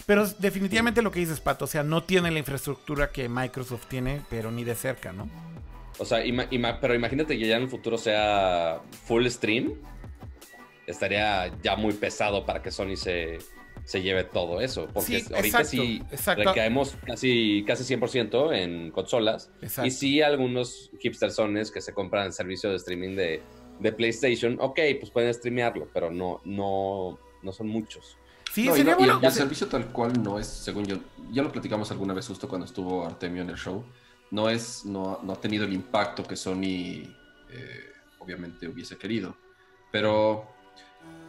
[0.05, 4.23] Pero definitivamente lo que dices, Pato, o sea, no tiene la infraestructura que Microsoft tiene,
[4.29, 5.31] pero ni de cerca, ¿no?
[5.99, 6.21] O sea,
[6.81, 9.75] pero imagínate que ya en el futuro sea full stream
[10.87, 13.39] estaría ya muy pesado para que Sony se,
[13.85, 14.89] se lleve todo eso.
[14.93, 16.03] Porque ahorita sí
[16.37, 19.53] recaemos casi, casi 100% en consolas.
[19.85, 23.43] Y sí, algunos hipstersones que se compran el servicio de streaming de,
[23.79, 28.17] de, PlayStation, ok, pues pueden streamearlo, pero no, no, no son muchos.
[28.53, 29.21] Sí, sería bueno.
[29.23, 30.97] el, servicio tal cual no es, según yo,
[31.31, 33.85] ya lo platicamos alguna vez justo cuando estuvo Artemio en el show,
[34.31, 37.03] no es, no, no ha tenido el impacto que Sony
[37.51, 39.37] eh, obviamente hubiese querido.
[39.93, 40.47] Pero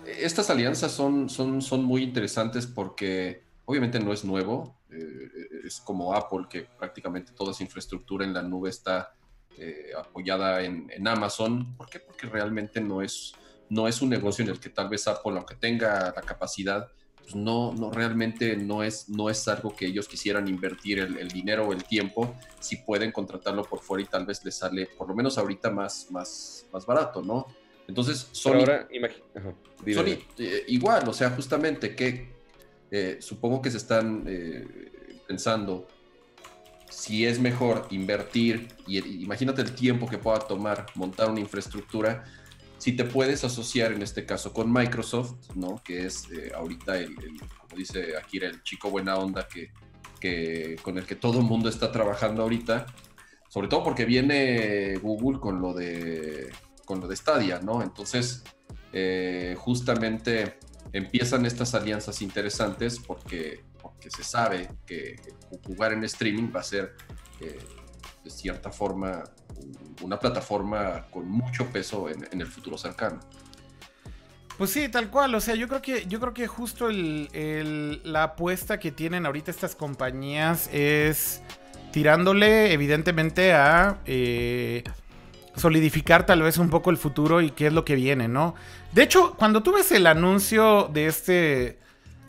[0.05, 5.29] estas alianzas son, son, son muy interesantes porque obviamente no es nuevo, eh,
[5.65, 9.13] es como Apple, que prácticamente toda su infraestructura en la nube está
[9.59, 11.75] eh, apoyada en, Amazon.
[11.75, 11.99] ¿Por qué?
[11.99, 13.33] Porque realmente no es,
[13.69, 17.35] no es un negocio en el que tal vez Apple, aunque tenga la capacidad, pues
[17.35, 21.67] no, no realmente no es, no es algo que ellos quisieran invertir el, el, dinero
[21.67, 25.15] o el tiempo, si pueden contratarlo por fuera y tal vez les sale, por lo
[25.15, 27.47] menos ahorita, más, más, más barato, ¿no?
[27.87, 28.65] Entonces, Sony,
[29.93, 32.29] Sony eh, igual, o sea, justamente que
[32.91, 34.65] eh, supongo que se están eh,
[35.25, 35.87] pensando
[36.89, 42.23] si es mejor invertir y, imagínate el tiempo que pueda tomar montar una infraestructura.
[42.77, 45.81] Si te puedes asociar en este caso con Microsoft, ¿no?
[45.83, 49.71] Que es ahorita el, como dice Akira, el chico buena onda que,
[50.19, 52.85] que, con el que todo el mundo está trabajando ahorita.
[53.49, 56.51] Sobre todo porque viene Google con lo de
[56.87, 57.83] con lo de Stadia, ¿no?
[57.83, 58.43] Entonces,
[58.93, 60.57] eh, justamente
[60.93, 65.17] empiezan estas alianzas interesantes porque, porque se sabe que
[65.65, 66.95] jugar en streaming va a ser,
[67.41, 67.59] eh,
[68.23, 69.23] de cierta forma,
[70.01, 73.19] una plataforma con mucho peso en, el futuro cercano.
[74.57, 75.35] Pues sí, tal cual.
[75.35, 79.75] O sea, yo creo que, yo creo que justo la apuesta que tienen ahorita estas
[79.75, 81.41] compañías es
[81.91, 84.83] tirándole, evidentemente, a eh,
[85.55, 88.55] solidificar tal vez un poco el futuro y qué es lo que viene, ¿no?
[88.93, 91.79] De hecho, cuando tú ves el anuncio de este,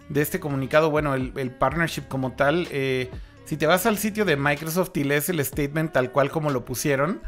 [0.09, 3.11] de este comunicado, bueno, el, partnership como tal, eh,
[3.45, 6.65] si te vas al sitio de Microsoft y lees el statement tal cual como lo
[6.65, 7.21] pusieron,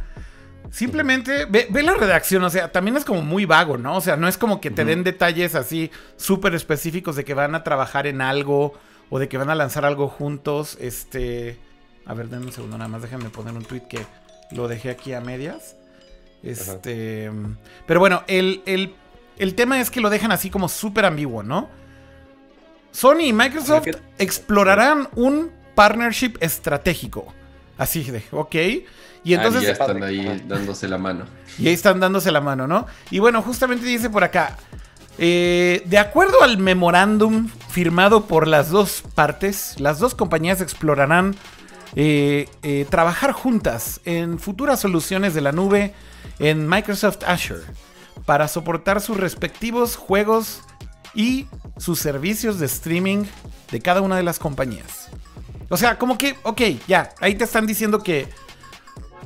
[0.71, 3.97] simplemente ve, la redacción, o sea, también es como muy vago, ¿no?
[3.97, 7.55] O sea, no es como que te den detalles así súper específicos de que van
[7.55, 8.75] a trabajar en algo
[9.09, 11.59] o de que van a lanzar algo juntos, este...
[12.07, 14.01] A ver, denme un segundo nada más, déjenme poner un tweet que
[14.53, 15.77] lo dejé aquí a medias.
[16.43, 17.31] Este.
[17.87, 18.95] Pero bueno, el,
[19.55, 21.69] tema es que lo dejan así como súper ambiguo, ¿no?
[22.91, 23.87] Sony y Microsoft
[24.19, 27.33] explorarán un partnership estratégico.
[27.79, 28.55] Así de, ok.
[29.25, 29.63] Y entonces...
[29.63, 31.25] Ah, ya están ahí dándose la mano.
[31.59, 32.87] Y ahí están dándose la mano, ¿no?
[33.11, 34.57] Y bueno, justamente dice por acá,
[35.19, 41.37] eh, de acuerdo al memorándum firmado por las dos partes, las dos compañías explorarán
[41.97, 45.95] eh, eh, trabajar juntas en futuras soluciones de la nube
[46.39, 47.63] en Microsoft Azure
[48.25, 50.63] para soportar sus respectivos juegos
[51.15, 51.47] y
[51.77, 53.25] sus servicios de streaming
[53.71, 55.09] de cada una de las compañías.
[55.69, 58.29] O sea, como que, ok, ya, ahí te están diciendo que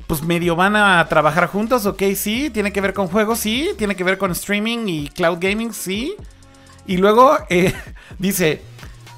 [0.07, 3.97] pues medio van a trabajar juntos, ok, sí, tiene que ver con juegos, sí, tiene
[3.97, 6.15] que ver con streaming y cloud gaming, sí.
[6.87, 7.73] Y luego eh,
[8.19, 8.61] dice,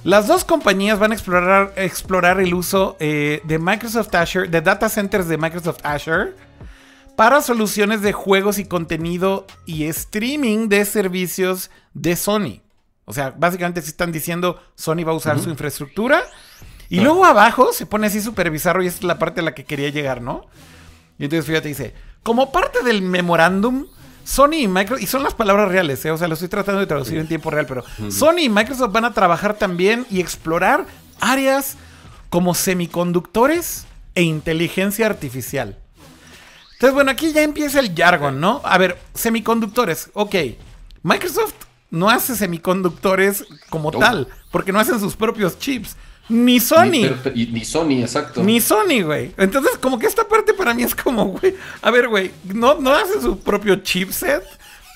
[0.04, 4.88] las dos compañías van a explorar, explorar el uso eh, de Microsoft Azure, de data
[4.88, 6.34] centers de Microsoft Azure,
[7.16, 12.60] para soluciones de juegos y contenido y streaming de servicios de Sony.
[13.06, 16.22] O sea, básicamente se están diciendo Sony va a usar su infraestructura.
[16.88, 19.54] Y luego abajo se pone así súper bizarro y esta es la parte a la
[19.54, 20.46] que quería llegar, ¿no?
[21.18, 23.86] Y entonces fíjate, dice, como parte del memorándum,
[24.24, 26.10] Sony y Microsoft, y son las palabras reales, ¿eh?
[26.10, 29.04] o sea, lo estoy tratando de traducir en tiempo real, pero Sony y Microsoft van
[29.04, 30.86] a trabajar también y explorar
[31.20, 31.76] áreas
[32.28, 35.78] como semiconductores e inteligencia artificial.
[36.76, 38.60] Entonces, bueno, aquí ya empieza el jargon, ¿no?
[38.62, 40.34] A ver, semiconductores, ok.
[41.02, 41.54] Microsoft
[41.90, 45.96] no hace semiconductores como tal, porque no hacen sus propios chips.
[46.28, 47.08] Ni Sony.
[47.34, 48.42] Ni, ni Sony, exacto.
[48.42, 49.32] Ni Sony, güey.
[49.38, 51.54] Entonces, como que esta parte para mí es como, güey.
[51.80, 54.42] A ver, güey, no, no hacen su propio chipset.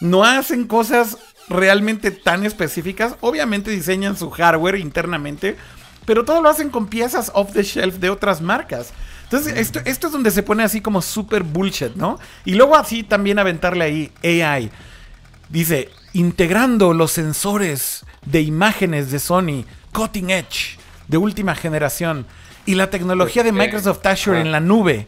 [0.03, 1.17] No hacen cosas
[1.49, 3.15] realmente tan específicas.
[3.21, 5.57] Obviamente diseñan su hardware internamente.
[6.05, 8.93] Pero todo lo hacen con piezas off the shelf de otras marcas.
[9.31, 12.19] Entonces, esto, esto es donde se pone así como súper bullshit, ¿no?
[12.45, 14.73] Y luego así también aventarle ahí AI.
[15.49, 22.27] Dice, integrando los sensores de imágenes de Sony, cutting edge, de última generación,
[22.67, 25.07] y la tecnología de Microsoft Azure en la nube.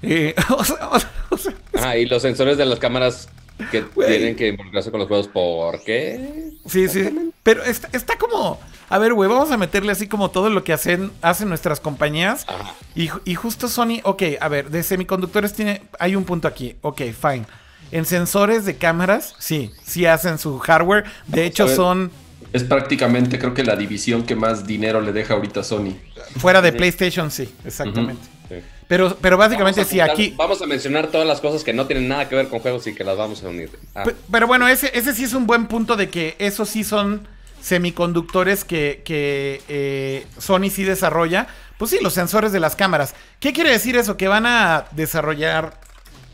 [0.00, 3.28] Eh, o sea, o sea, o sea, Ah, y los sensores de las cámaras
[3.70, 6.50] que tienen que involucrarse con los juegos, ¿por qué?
[6.66, 7.32] sí, sí.
[7.42, 10.72] Pero está, está como, a ver, güey, vamos a meterle así como todo lo que
[10.72, 12.46] hacen, hacen nuestras compañías.
[12.94, 16.76] Y, ju- y justo Sony, ok, a ver, de semiconductores tiene, hay un punto aquí,
[16.82, 17.44] ok, fine.
[17.90, 21.04] En sensores de cámaras, sí, sí hacen su hardware.
[21.26, 22.10] De hecho, son
[22.52, 25.94] Es prácticamente, creo que la división que más dinero le deja ahorita Sony.
[26.38, 28.22] fuera de PlayStation, sí, exactamente.
[28.48, 28.56] Sí.
[28.92, 30.34] Pero, pero básicamente a sí, aquí.
[30.36, 32.94] Vamos a mencionar todas las cosas que no tienen nada que ver con juegos y
[32.94, 33.70] que las vamos a unir.
[33.94, 36.84] Ah, Pe- Pero bueno, ese, ese sí es un buen punto de que esos sí
[36.84, 37.26] son
[37.62, 41.46] semiconductores que, que eh, Sony sí desarrolla.
[41.78, 43.14] Pues sí, los sensores de las cámaras.
[43.40, 44.18] ¿Qué quiere decir eso?
[44.18, 45.80] Que van a desarrollar,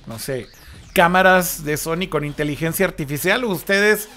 [0.08, 0.48] no sé,
[0.94, 3.44] cámaras de Sony con inteligencia artificial.
[3.44, 4.08] Ustedes,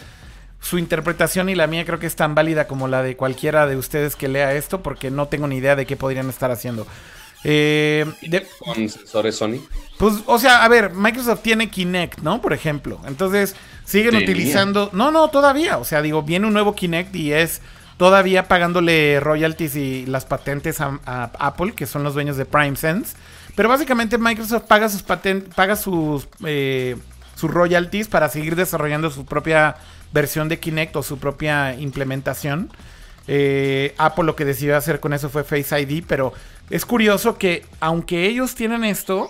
[0.61, 3.77] su interpretación y la mía creo que es tan válida como la de cualquiera de
[3.77, 6.87] ustedes que lea esto, porque no tengo ni idea de qué podrían estar haciendo.
[7.43, 9.57] Eh, de- con sensores Sony.
[9.97, 12.41] pues, o sea, a ver, Microsoft tiene Kinect, ¿no?
[12.41, 12.99] Por ejemplo.
[13.07, 14.25] Entonces, siguen Tenía.
[14.29, 14.89] utilizando.
[14.93, 15.77] No, no, todavía.
[15.77, 17.61] O sea, digo, viene un nuevo Kinect y es
[17.97, 23.15] todavía pagándole royalties y las patentes a, a Apple, que son los dueños de PrimeSense.
[23.55, 26.95] Pero básicamente Microsoft paga sus patentes, paga sus, eh,
[27.35, 29.75] sus royalties para seguir desarrollando su propia
[30.13, 32.69] versión de Kinect o su propia implementación.
[33.27, 36.33] Eh, Apple lo que decidió hacer con eso fue Face ID, pero
[36.71, 39.29] es curioso que aunque ellos tienen esto,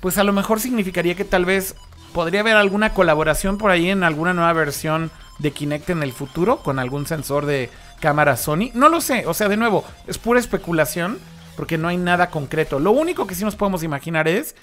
[0.00, 1.74] pues a lo mejor significaría que tal vez
[2.12, 6.58] podría haber alguna colaboración por ahí en alguna nueva versión de Kinect en el futuro
[6.62, 7.70] con algún sensor de
[8.00, 8.70] cámara Sony.
[8.74, 11.18] No lo sé, o sea, de nuevo, es pura especulación
[11.56, 12.78] porque no hay nada concreto.
[12.78, 14.54] Lo único que sí nos podemos imaginar es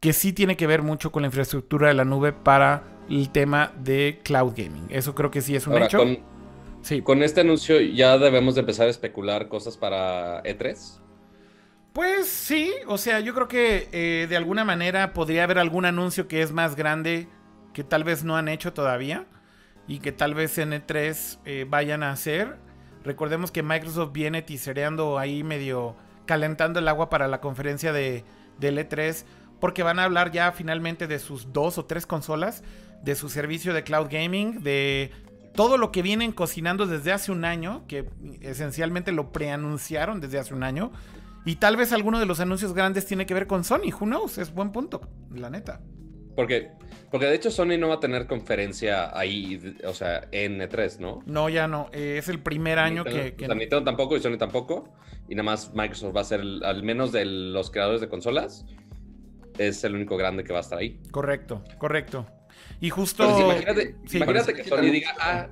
[0.00, 3.72] que sí tiene que ver mucho con la infraestructura de la nube para el tema
[3.78, 4.86] de cloud gaming.
[4.90, 5.98] Eso creo que sí es un Ahora, hecho.
[5.98, 6.18] con,
[6.82, 7.02] Sí.
[7.02, 11.00] con este anuncio ya debemos de empezar a especular cosas para E E3.
[11.98, 16.28] Pues sí, o sea, yo creo que eh, de alguna manera podría haber algún anuncio
[16.28, 17.26] que es más grande
[17.72, 19.26] que tal vez no han hecho todavía
[19.88, 22.56] y que tal vez en E3 eh, vayan a hacer.
[23.02, 28.22] Recordemos que Microsoft viene tisereando ahí medio calentando el agua para la conferencia de,
[28.60, 29.24] del E3
[29.58, 32.62] porque van a hablar ya finalmente de sus dos o tres consolas,
[33.02, 35.10] de su servicio de cloud gaming, de
[35.52, 38.08] todo lo que vienen cocinando desde hace un año, que
[38.40, 40.92] esencialmente lo preanunciaron desde hace un año.
[41.48, 43.90] Y tal vez alguno de los anuncios grandes tiene que ver con Sony.
[43.98, 44.36] Who knows?
[44.36, 45.00] Es buen punto,
[45.34, 45.80] la neta.
[46.36, 46.72] Porque,
[47.10, 51.22] porque de hecho Sony no va a tener conferencia ahí, o sea, en E3, ¿no?
[51.24, 51.88] No, ya no.
[51.94, 53.34] eh, es el primer año Nintendo, que...
[53.34, 54.92] que- o sea, Nintendo tampoco y Sony tampoco.
[55.26, 58.66] Y nada más Microsoft va a ser, el- al menos de los creadores de consolas,
[59.56, 61.00] es el único grande que va a estar ahí.
[61.10, 62.26] Correcto, correcto.
[62.78, 63.24] Y justo...
[63.40, 64.18] Imagínate, sí.
[64.18, 65.48] imagínate que Sony diga, ah,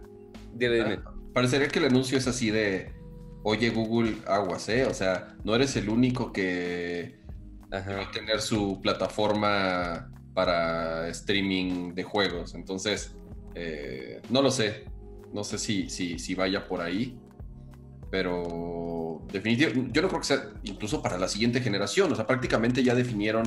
[0.52, 0.98] dile, dime.
[1.32, 2.92] Parecería que el anuncio es así de,
[3.48, 4.86] oye Google, aguas, ¿eh?
[4.86, 7.20] O sea, no eres el único que
[7.72, 12.56] va a tener su plataforma para streaming de juegos.
[12.56, 13.14] Entonces,
[13.54, 14.86] eh, no lo sé.
[15.32, 17.20] No sé si, si, si vaya por ahí.
[18.10, 22.10] Pero definitivamente, yo no creo que sea incluso para la siguiente generación.
[22.10, 23.44] O sea, prácticamente ya definieron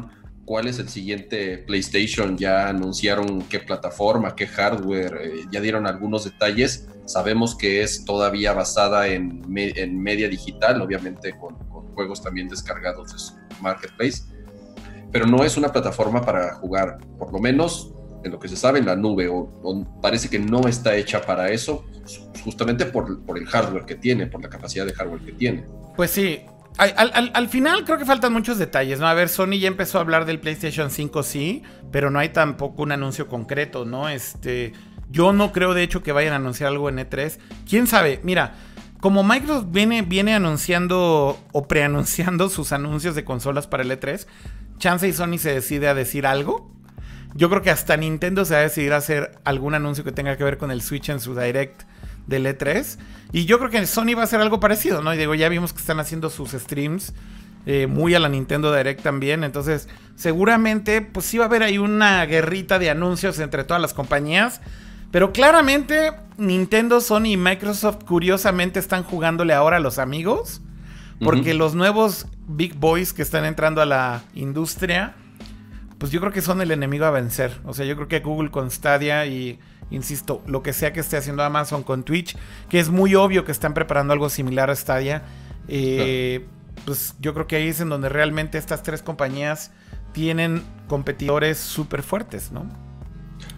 [0.50, 6.24] cuál es el siguiente PlayStation, ya anunciaron qué plataforma, qué hardware, eh, ya dieron algunos
[6.24, 6.88] detalles.
[7.06, 11.56] Sabemos que es todavía basada en, en media digital, obviamente con,
[11.94, 14.24] juegos también descargados de su marketplace,
[15.12, 18.80] pero no es una plataforma para jugar, por lo menos en lo que se sabe
[18.80, 21.86] en la nube, o, parece que no está hecha para eso,
[22.44, 25.64] justamente por, por el hardware que tiene, por la capacidad de hardware que tiene.
[25.96, 26.42] Pues sí,
[26.80, 29.08] al, final creo que faltan muchos detalles, ¿no?
[29.08, 32.84] A ver, Sony ya empezó a hablar del PlayStation 5, sí, pero no hay tampoco
[32.84, 34.08] un anuncio concreto, ¿no?
[34.08, 34.72] Este,
[35.10, 37.38] yo no creo de hecho que vayan a anunciar algo en E3.
[37.68, 38.22] ¿Quién sabe?
[38.24, 38.56] Mira,
[39.02, 44.26] como Microsoft viene, viene anunciando o preanunciando sus anuncios de consolas para el E3,
[44.78, 46.72] chance y Sony se decide a decir algo.
[47.36, 50.38] Yo creo que hasta Nintendo se va a decidir a hacer algún anuncio que tenga
[50.38, 51.84] que ver con el Switch en su Direct
[52.28, 52.98] del E3.
[53.32, 55.14] Y yo creo que Sony va a hacer algo parecido, ¿no?
[55.14, 57.14] Y digo, ya vimos que están haciendo sus streams
[57.66, 59.44] eh, muy a la Nintendo Direct también.
[59.44, 63.94] Entonces, seguramente, pues sí va a haber ahí una guerrita de anuncios entre todas las
[63.94, 64.62] compañías.
[65.12, 70.62] Pero claramente, Nintendo, Sony y Microsoft, curiosamente, están jugándole ahora a los amigos.
[71.22, 75.16] Porque los nuevos Big Boys que están entrando a la industria,
[76.00, 77.60] pues yo creo que son el enemigo a vencer.
[77.66, 79.60] O sea, yo creo que Google con Stadia y
[79.92, 82.38] insisto, lo que sea que esté haciendo Amazon con Twitch,
[82.70, 85.24] que es muy obvio que están preparando algo similar a Stadia,
[85.68, 86.46] eh,
[86.86, 89.72] pues yo creo que ahí es en donde realmente estas tres compañías
[90.14, 92.66] tienen competidores súper fuertes, ¿no?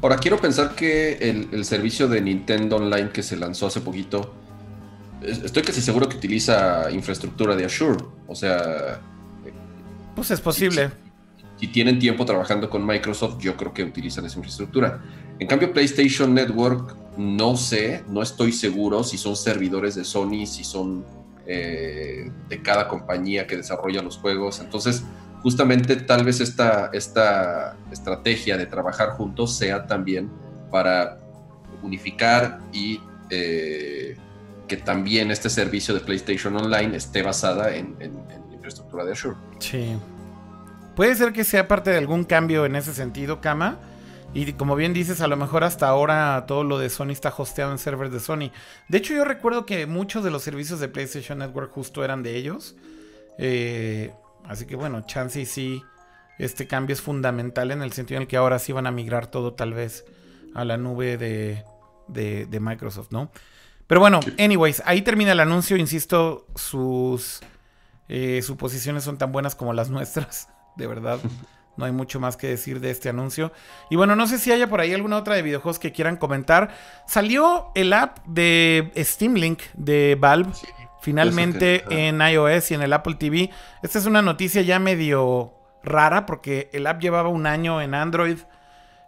[0.01, 1.13] Ahora, quiero pensar que
[1.51, 4.33] el, servicio de Nintendo Online que se lanzó hace poquito,
[5.21, 8.99] estoy casi seguro que utiliza infraestructura de Azure, o sea...
[10.15, 10.89] Pues es posible.
[11.61, 14.99] Si tienen tiempo trabajando con Microsoft, yo creo que utilizan esa infraestructura.
[15.37, 20.63] En cambio, PlayStation Network, no sé, no estoy seguro si son servidores de Sony, si
[20.63, 21.05] son
[21.45, 24.59] eh, de cada compañía que desarrolla los juegos.
[24.59, 25.03] Entonces,
[25.43, 30.31] justamente tal vez esta, esta estrategia de trabajar juntos sea también
[30.71, 31.19] para
[31.83, 34.17] unificar y eh,
[34.67, 38.13] que también este servicio de PlayStation Online esté basada en, en
[38.51, 39.35] infraestructura de Azure.
[39.59, 39.95] Sí.
[41.01, 43.79] Puede ser que sea parte de algún cambio en ese sentido, Kama.
[44.35, 47.71] Y como bien dices, a lo mejor hasta ahora todo lo de Sony está hosteado
[47.71, 48.51] en servers de Sony.
[48.87, 52.35] De hecho, yo recuerdo que muchos de los servicios de PlayStation Network justo eran de
[52.35, 52.75] ellos.
[53.39, 54.13] Eh,
[54.45, 55.81] así que bueno, chance y sí,
[56.37, 59.25] este cambio es fundamental en el sentido en el que ahora sí van a migrar
[59.25, 60.05] todo tal vez
[60.53, 61.65] a la nube de,
[62.09, 63.31] de, Microsoft, ¿no?
[63.87, 65.77] Pero bueno, anyways, ahí termina el anuncio.
[65.77, 67.41] Insisto, sus
[68.07, 71.19] eh, suposiciones son tan buenas como las nuestras, de verdad.
[71.77, 73.51] No hay mucho más que decir de este anuncio.
[73.89, 76.75] Y bueno, no sé si haya por ahí alguna otra de videojuegos que quieran comentar.
[77.07, 80.51] Salió el app de Steam Link de Valve.
[81.01, 83.49] finalmente en iOS y en el Apple TV.
[83.81, 85.53] Esta es una noticia ya medio
[85.83, 88.37] rara porque el app llevaba un año en Android.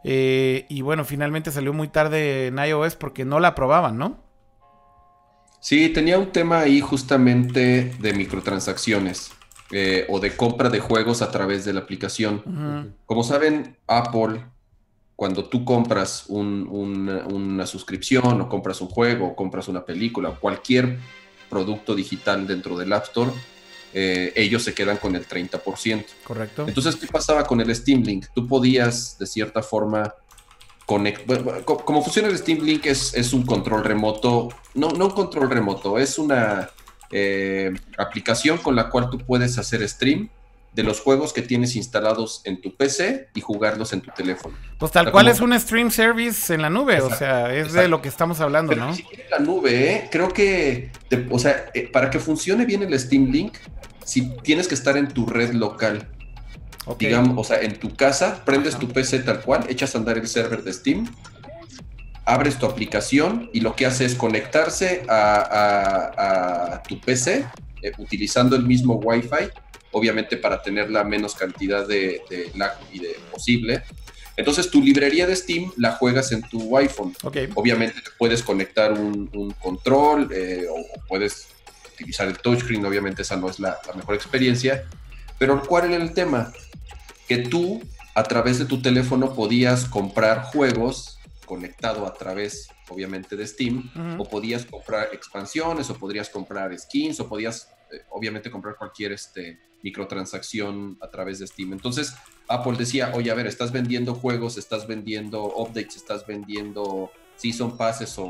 [0.04, 4.23] Eh, y bueno, finalmente salió muy tarde en iOS porque no la aprobaban, ¿no?
[5.60, 9.32] Sí, tenía un tema ahí justamente de microtransacciones.
[9.75, 12.93] Eh, o de compra de juegos a través de la aplicación.
[13.07, 14.45] Como saben, Apple,
[15.15, 20.99] cuando tú compras una suscripción o compras un juego o compras una película o cualquier
[21.49, 23.31] producto digital dentro del App Store,
[23.95, 26.05] eh, ellos se quedan con el 30%.
[26.23, 26.65] Correcto.
[26.67, 28.27] Entonces, ¿qué pasaba con el Steam Link?
[28.36, 30.13] Tú podías, de cierta forma,
[30.86, 31.63] conectar.
[31.63, 34.49] como funciona el Steam Link, es, es un control remoto.
[34.75, 36.69] No, no un control remoto, es una
[37.15, 40.30] eh, aplicación con la cual tú puedes hacer stream
[40.73, 44.56] de los juegos que tienes instalados en tu PC y jugarlos en tu teléfono.
[44.80, 48.02] Pues tal cual es un stream service en la nube, o sea, es de lo
[48.02, 48.95] que estamos hablando, ¿no?
[48.95, 50.10] Si la nube, ¿eh?
[50.12, 50.89] creo que,
[51.30, 53.57] o sea, eh, para que funcione bien el Steam Link,
[54.03, 56.07] si tienes que estar en tu red local.
[56.99, 60.28] Digamos, o sea, en tu casa, prendes tu PC tal cual, echas a andar el
[60.28, 61.07] server de Steam
[62.26, 67.45] abres tu aplicación y lo que hace es conectarse a, tu PC
[67.82, 69.49] eh, utilizando el mismo Wi-Fi,
[69.91, 72.21] obviamente para tener la menos cantidad de,
[72.55, 73.84] lag y de posible.
[74.36, 77.13] Entonces tu librería de Steam la juegas en tu iPhone.
[77.55, 81.47] Obviamente puedes conectar un, control eh, o, puedes
[81.93, 84.86] utilizar el touchscreen, obviamente esa no es la, la mejor experiencia.
[85.38, 86.51] Pero ¿cuál era el tema?
[87.28, 87.82] Que tú
[88.15, 91.12] a través de tu teléfono podías comprar juegos
[91.54, 97.30] conectado a través, obviamente, de Steam, o podías comprar expansiones, o podrías comprar skins, o
[97.30, 101.74] podías, eh, obviamente, comprar cualquier este, microtransacción a través de Steam.
[101.74, 102.16] Entonces,
[102.47, 108.16] Apple decía, oye, a ver, estás vendiendo juegos, estás vendiendo updates, estás vendiendo season passes
[108.18, 108.26] o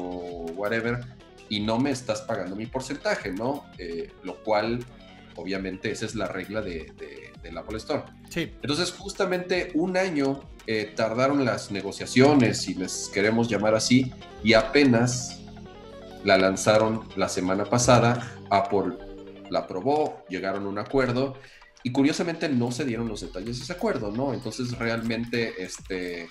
[0.57, 0.99] whatever,
[1.47, 3.63] y no me estás pagando mi porcentaje, ¿no?
[3.77, 4.85] Eh, lo cual,
[5.35, 6.91] obviamente, esa es la regla de,
[7.41, 8.03] del Apple Store.
[8.29, 8.51] Sí.
[8.61, 14.11] Entonces, justamente un año eh, tardaron las negociaciones, si les queremos llamar así,
[14.43, 15.41] y apenas
[16.23, 18.37] la lanzaron la semana pasada.
[18.49, 18.97] Apple
[19.49, 21.35] la aprobó, llegaron a un acuerdo
[21.83, 24.33] y curiosamente no se dieron los detalles de ese acuerdo, ¿no?
[24.33, 26.29] Entonces realmente, este, eh,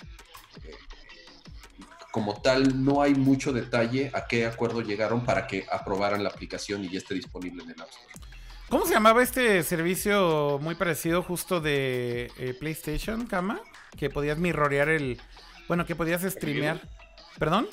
[2.10, 6.84] como tal, no hay mucho detalle a qué acuerdo llegaron para que aprobaran la aplicación
[6.84, 8.31] y ya esté disponible en el App Store.
[8.72, 13.60] ¿Cómo se llamaba este servicio muy parecido justo de eh, PlayStation, Kama?
[13.98, 15.20] Que podías mirrorear el...
[15.68, 16.80] Bueno, que podías streamear.
[17.38, 17.68] ¿Perdón?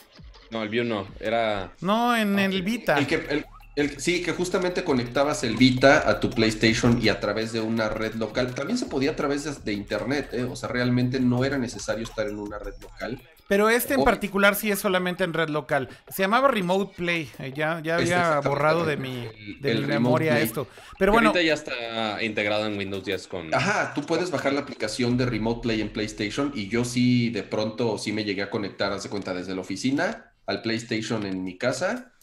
[0.51, 1.71] No, el View no, era...
[1.79, 2.97] No, en el Vita.
[2.97, 3.45] El que, el,
[3.77, 7.87] el, sí, que justamente conectabas el Vita a tu PlayStation y a través de una
[7.87, 8.53] red local.
[8.53, 10.43] También se podía a través de, de internet, ¿eh?
[10.43, 13.21] o sea, realmente no era necesario estar en una red local.
[13.49, 15.89] Pero este en particular sí es solamente en red local.
[16.07, 17.29] Se llamaba Remote Play.
[17.39, 19.27] Eh, ya, ya había borrado de mi,
[19.59, 20.43] de El- mi memoria Play.
[20.43, 20.67] esto.
[20.99, 23.53] Pero bueno, Ahorita ya está integrado en Windows 10 con...
[23.53, 27.41] Ajá, tú puedes bajar la aplicación de Remote Play en PlayStation y yo sí de
[27.43, 31.43] pronto sí me llegué a conectar, haz de cuenta, desde la oficina al PlayStation en
[31.43, 32.13] mi casa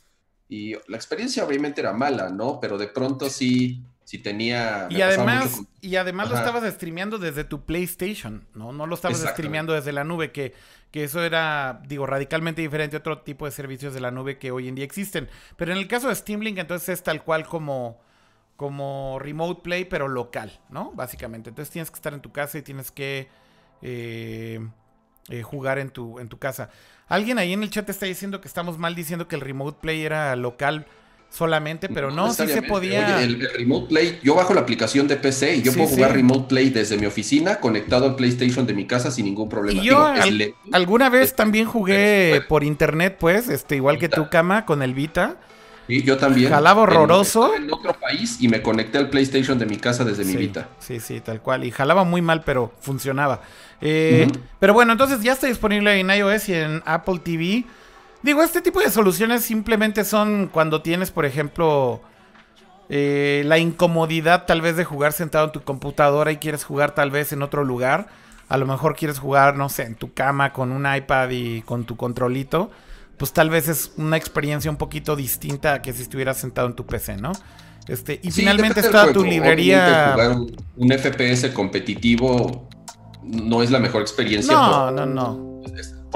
[0.48, 2.60] y la experiencia obviamente era mala, ¿no?
[2.60, 4.86] Pero de pronto sí, sí tenía...
[4.88, 8.72] y además, mucho y además lo estabas streameando desde tu PlayStation, ¿no?
[8.72, 10.54] No lo estabas streameando desde la nube, que,
[10.92, 14.52] que eso era, digo, radicalmente diferente a otro tipo de servicios de la nube que
[14.52, 15.28] hoy en día existen.
[15.56, 18.00] Pero en el caso de Steam Link, entonces es tal cual como,
[18.54, 20.92] como Remote Play, pero local, ¿no?
[20.92, 21.50] Básicamente.
[21.50, 23.28] Entonces tienes que estar en tu casa y tienes que
[23.82, 24.64] eh,
[25.30, 26.70] eh, jugar en tu, en tu casa.
[27.08, 30.04] Alguien ahí en el chat está diciendo que estamos mal diciendo que el Remote Play
[30.04, 30.86] era local
[31.36, 33.16] solamente, pero no, sí se podía.
[33.16, 35.90] Oye, el, el Remote Play, yo bajo la aplicación de PC y yo Sí, puedo
[35.90, 36.16] jugar sí.
[36.16, 39.82] Remote Play desde mi oficina conectado al PlayStation de mi casa sin ningún problema.
[39.82, 44.28] Y yo Digo, al- Alguna vez también jugué por internet, pues, este, igual que tu
[44.30, 45.36] cama con el Vita.
[45.88, 46.50] Sí, yo también.
[46.50, 47.44] Jalaba En- horroroso.
[47.46, 50.68] estaba En, otro país y me conecté al PlayStation de mi casa desde mi Vita.
[50.80, 51.62] Sí, sí, tal cual.
[51.64, 53.42] Y jalaba muy mal, pero funcionaba.
[53.80, 54.26] Eh.
[54.58, 57.64] Pero bueno, entonces ya está disponible en iOS y en Apple TV.
[58.26, 62.00] Digo, este tipo de soluciones simplemente son cuando tienes, por ejemplo,
[62.88, 67.12] eh, la incomodidad tal vez de jugar sentado en tu computadora y quieres jugar tal
[67.12, 68.08] vez en otro lugar.
[68.48, 71.84] A lo mejor quieres jugar, no sé, en tu cama con un iPad y con
[71.84, 72.72] tu controlito.
[73.16, 76.74] Pues tal vez es una experiencia un poquito distinta a que si estuvieras sentado en
[76.74, 77.30] tu PC, ¿no?
[77.86, 80.10] Este, y Sí, finalmente está tu librería.
[80.14, 82.68] Jugar un, un FPS competitivo
[83.22, 84.52] no es la mejor experiencia.
[84.52, 85.62] No, no, no.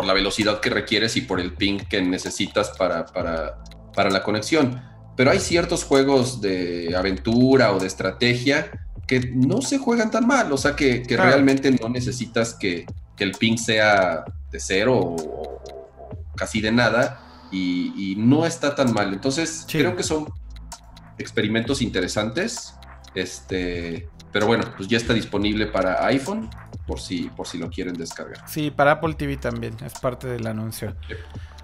[0.01, 3.62] Por la velocidad que requieres y por el ping que necesitas para, para,
[3.94, 4.80] para la conexión.
[5.14, 8.70] Pero hay ciertos juegos de aventura o de estrategia
[9.07, 10.51] que no se juegan tan mal.
[10.53, 11.32] O sea, que, que Claro.
[11.32, 15.62] realmente no necesitas que, que el ping sea de cero o,
[16.34, 17.20] casi de nada.
[17.53, 19.12] Y, y no está tan mal.
[19.12, 19.76] Entonces, Sí.
[19.80, 20.28] creo que son
[21.18, 22.72] experimentos interesantes.
[23.14, 26.48] Este, pero bueno, pues ya está disponible para iPhone
[26.87, 28.49] por si, por si lo quieren descargar.
[28.49, 30.95] Sí, para Apple TV también, es parte del anuncio.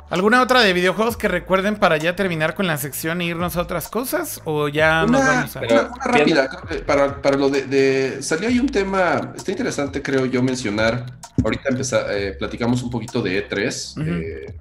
[0.08, 3.62] ¿Alguna otra de videojuegos que recuerden para ya terminar con la sección e irnos a
[3.62, 4.40] otras cosas?
[4.44, 5.60] ¿O ya nos Una, vamos a.?
[5.60, 6.48] una- una rápida,
[6.86, 11.06] para, para lo de, de- Salió ahí un tema, está interesante creo yo mencionar,
[11.42, 14.00] ahorita empezar, eh, platicamos un poquito de E3.
[14.00, 14.10] Ujú.
[14.10, 14.54] eh,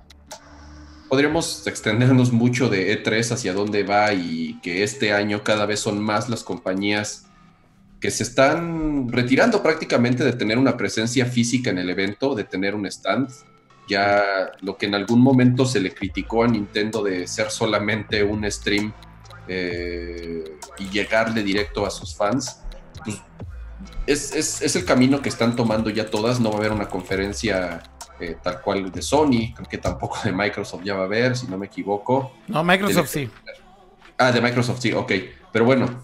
[1.07, 6.01] podríamos extendernos mucho de E3 hacia dónde va y que este año cada vez son
[6.03, 7.24] más las compañías
[8.05, 12.75] que se están retirando prácticamente de tener una presencia física en el evento, de tener
[12.75, 13.31] un stand.
[13.89, 18.45] Ya lo que en algún momento se le criticó a Nintendo de ser solamente un
[18.51, 18.93] stream
[19.47, 20.43] eh,
[20.77, 22.59] y llegarle directo a sus fans,
[23.03, 23.19] pues
[24.05, 26.39] es, es- es el camino que están tomando ya todas.
[26.39, 27.81] No va a haber una conferencia
[28.19, 31.47] eh, tal cual de Sony, creo que tampoco de Microsoft ya va a haber, si
[31.47, 32.33] no me equivoco.
[32.49, 33.27] No, Microsoft sí.
[34.19, 35.11] Ah, de Microsoft, sí, ok.
[35.51, 36.03] Pero bueno,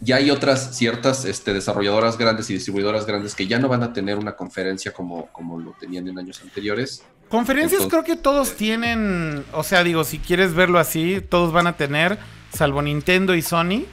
[0.00, 3.92] ya hay otras ciertas este, desarrolladoras grandes y distribuidoras grandes que ya no van a
[3.92, 7.02] tener una conferencia como, como lo tenían en años anteriores.
[7.28, 9.44] Conferencias Entonces- creo que todos tienen.
[9.52, 12.18] O sea, digo, si quieres verlo así, todos van a tener,
[12.52, 13.84] salvo Nintendo y Sony,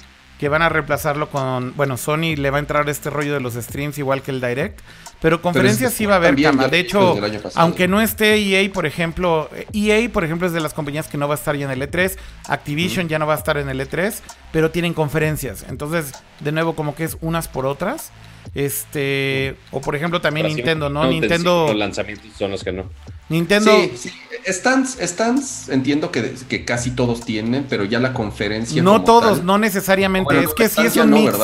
[0.41, 1.75] que van a reemplazarlo con.
[1.77, 4.79] Bueno, Sony le va a entrar este rollo de los streams igual que el Direct.
[5.21, 6.67] Pero conferencias es- sí va a haber, Kama.
[6.67, 7.15] De hecho,
[7.53, 11.27] aunque no esté EA, por ejemplo, EA, por ejemplo, es de las compañías que no
[11.27, 12.17] va a estar ya en el E3.
[12.47, 14.19] Activision ya no va a estar en el E3,
[14.51, 15.63] pero tienen conferencias.
[15.69, 18.11] Entonces, de nuevo, como que es unas por otras.
[18.55, 21.03] Este, o por ejemplo, también Pero sí, Nintendo, ¿no?
[21.03, 22.85] no, Nintendo, Los lanzamientos son los que no.
[23.31, 24.11] Nintendo, Sí, sí,
[24.45, 28.83] stands, stands, entiendo que, que casi todos tienen, pero ya la conferencia.
[28.83, 30.33] No todos, tal- no necesariamente.
[30.33, 31.37] Bueno, es que sí es un no, mix.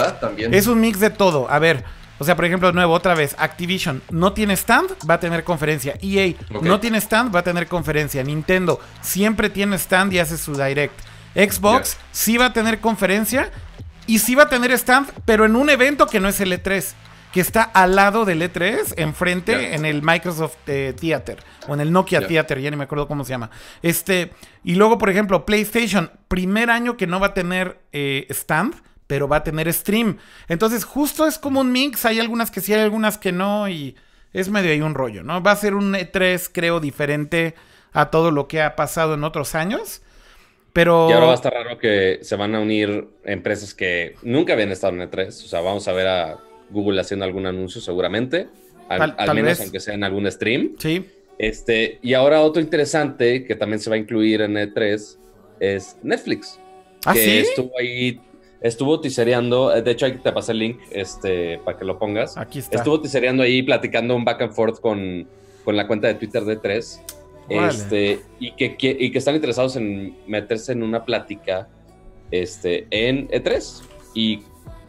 [0.52, 1.50] Es un mix de todo.
[1.50, 1.86] A ver,
[2.20, 5.46] o sea, por ejemplo, de nuevo, otra vez, Activision no tiene stand, va a tener
[5.46, 5.98] conferencia.
[6.02, 8.22] EA no tiene stand, va a tener conferencia.
[8.22, 11.00] Nintendo siempre tiene stand y hace su direct.
[11.36, 13.50] Xbox sí va a tener conferencia
[14.08, 16.94] y sí va a tener stand, pero en un evento que no es el E3,
[17.38, 21.92] que está al lado del E3, enfrente, en el Microsoft eh, Theater o en el
[21.92, 22.26] Nokia.
[22.26, 23.52] Theater, ya ni me acuerdo cómo se llama.
[23.84, 24.32] Este,
[24.64, 28.74] y luego, por ejemplo, PlayStation, primer año que no va a tener eh, stand,
[29.06, 30.18] pero va a tener stream.
[30.48, 32.06] Entonces, justo es como un mix.
[32.06, 33.70] Hay algunas que sí, hay algunas que no.
[33.70, 33.96] Y
[34.34, 35.44] es medio ahí un rollo, ¿no?
[35.44, 37.54] Va a ser un E3, creo, diferente
[37.94, 40.02] a todo lo que ha pasado en otros años.
[40.74, 41.08] Pero.
[41.08, 44.72] Y ahora va a estar raro que se van a unir empresas que nunca habían
[44.72, 45.28] estado en E3.
[45.28, 48.48] O sea, vamos a ver a Google haciendo algún anuncio seguramente.
[48.90, 49.62] Al, Tal- al tal menos vez.
[49.62, 50.76] aunque sea en algún stream.
[50.80, 51.06] Sí.
[51.38, 55.18] Este, y ahora otro interesante que también se va a incluir en E3
[55.60, 56.60] es Netflix.
[57.06, 57.38] ¿Ah, que sí?
[57.38, 58.20] estuvo ahí,
[58.62, 62.38] estuvo tisereando, eh, de hecho ahí te pasé el link este, para que lo pongas.
[62.38, 62.78] Aquí está.
[62.78, 65.28] Estuvo tisereando ahí, platicando un back and forth con,
[65.64, 67.02] con la cuenta de Twitter de 3
[67.50, 67.68] Órale.
[67.70, 71.68] este, y, que, que- y que están interesados en meterse en una plática
[72.32, 73.84] este, en E3.
[74.16, 74.40] Y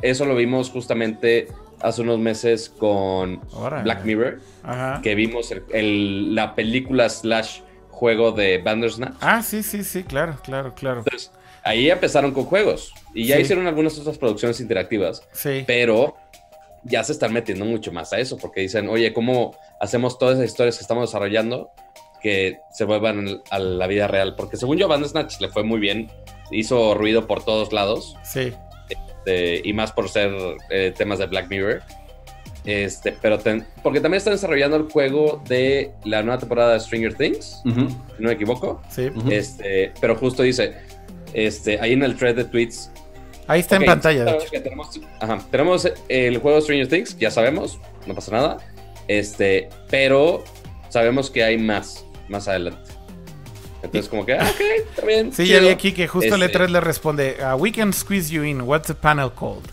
[0.01, 1.49] eso lo vimos justamente
[1.83, 3.83] hace unos meses con Órale.
[3.85, 5.01] Black Mirror, Ajá.
[5.03, 7.61] que vimos el- el- la película slash
[7.91, 9.15] juego de Bandersnatch.
[9.21, 10.99] Ah, sí, sí, sí, claro, claro, claro.
[11.01, 11.33] Entonces,
[11.65, 13.43] ahí empezaron con juegos y ya Sí.
[13.43, 15.65] hicieron algunas otras producciones interactivas, Sí.
[15.67, 16.17] pero
[16.85, 20.47] ya se están metiendo mucho más a eso porque dicen, oye, ¿cómo hacemos todas esas
[20.51, 21.71] historias que estamos desarrollando
[22.23, 24.35] que se vuelvan a la vida real?
[24.37, 26.09] Porque según yo, Bandersnatch le fue muy bien,
[26.51, 28.53] hizo ruido por todos lados Sí.
[29.25, 30.31] De- y más por ser
[30.71, 31.83] eh, temas de Black Mirror.
[32.65, 37.15] Este, pero ten- porque también están desarrollando el juego de la nueva temporada de Stranger
[37.15, 38.83] Things, si no me equivoco.
[38.91, 39.09] Sí.
[39.31, 40.75] Este, pero justo dice,
[41.33, 42.91] este, ahí en el thread de tweets.
[43.47, 44.63] Ahí está en pantalla, de hecho.
[44.63, 48.57] tenemos, ajá, tenemos el juego de Stranger Things, ya sabemos, no pasa nada.
[49.07, 50.45] Este, pero
[50.91, 52.91] sabemos que hay más, más adelante.
[53.89, 54.61] Entonces, como que, ah, ok,
[54.91, 55.33] está bien.
[55.33, 58.43] Sí, ya vi aquí que justo Este, E3 le responde, uh, we can squeeze you
[58.43, 59.69] in, what's the panel called?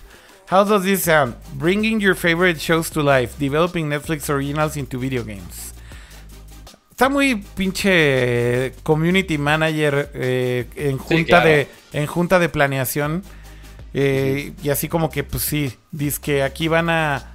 [0.50, 1.36] How does this sound?
[1.56, 5.74] Bringing your favorite shows to life, developing Netflix originals into video games.
[6.92, 11.50] Está muy pinche community manager eh, en junta claro.
[11.50, 13.24] de en junta de planeación
[13.94, 17.34] eh, y así como que pues sí, dice que aquí van a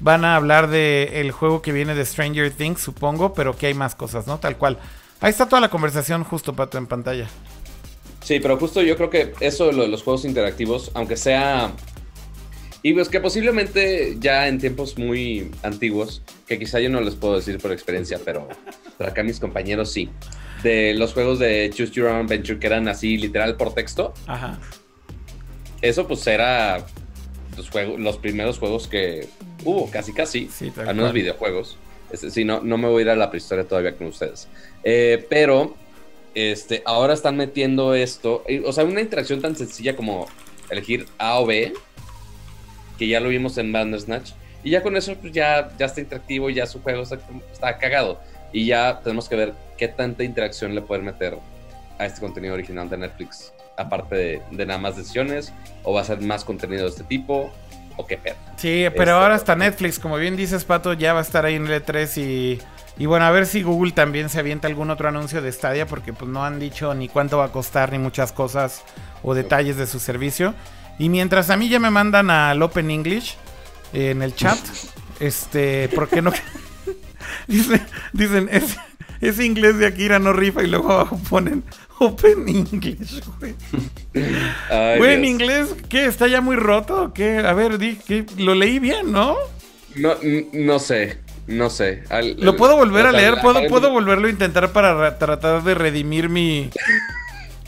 [0.00, 3.74] van a hablar de el juego que viene de Stranger Things, supongo, pero que hay
[3.74, 4.38] más cosas, ¿no?
[4.38, 4.78] Tal cual.
[5.20, 7.28] Ahí está toda la conversación justo pato en pantalla.
[8.22, 11.72] Sí, pero justo yo creo que eso de lo de los juegos interactivos, aunque sea.
[12.82, 17.36] Y pues que posiblemente ya en tiempos muy antiguos, que quizá yo no les puedo
[17.36, 18.48] decir por experiencia, pero,
[18.96, 20.08] pero acá mis compañeros sí.
[20.62, 24.58] De los juegos de Choose Your Own Adventure que eran así literal por texto, Ajá.
[25.82, 26.86] eso pues era
[27.56, 29.26] los, juegos, los primeros juegos que
[29.64, 31.12] hubo, casi casi, Sí, al menos cual.
[31.12, 31.76] videojuegos.
[32.12, 34.48] Este, sí, no, no me voy a ir a la prehistoria todavía con ustedes.
[34.84, 35.76] Eh, pero
[36.34, 40.26] este, ahora están metiendo esto, o sea, una interacción tan sencilla como
[40.70, 41.72] elegir A o B,
[42.98, 44.32] que ya lo vimos en Bandersnatch,
[44.62, 47.18] y ya con eso pues, ya, ya está interactivo, ya su juego está,
[47.52, 48.20] está cagado.
[48.52, 51.38] Y ya tenemos que ver qué tanta interacción le pueden meter
[51.98, 55.52] a este contenido original de Netflix, aparte de, de nada más decisiones,
[55.82, 57.50] o va a ser más contenido de este tipo,
[57.96, 58.36] o qué pedo.
[58.56, 61.54] Sí, pero Este- ahora hasta Netflix, como bien dices, Pato, ya va a estar ahí
[61.54, 62.60] en el E3 y,
[62.98, 66.12] y bueno, a ver si Google también se avienta algún otro anuncio de Stadia, porque
[66.12, 68.82] pues no han dicho ni cuánto va a costar, ni muchas cosas
[69.22, 70.54] o detalles de su servicio.
[70.98, 73.36] Y mientras a mí ya me mandan al Open English
[73.92, 74.58] eh, en el chat,
[75.20, 76.32] este, ¿por qué no?
[77.46, 77.80] dicen,
[78.12, 78.76] dicen ese,
[79.20, 81.64] ese inglés de Akira no rifa y luego abajo ponen
[82.00, 83.54] Open English, güey.
[84.70, 86.06] Ay, Güey, en inglés, ¿qué?
[86.06, 87.38] ¿Está ya muy roto o qué?
[87.38, 88.24] A ver, di, ¿qué?
[88.38, 89.36] lo leí bien, ¿no?
[89.94, 90.14] No,
[90.52, 92.02] no sé, no sé.
[92.08, 95.74] Al- Lo puedo volver a leer, puedo, puedo volverlo a intentar para ra- tratar de
[95.74, 96.70] redimir mi.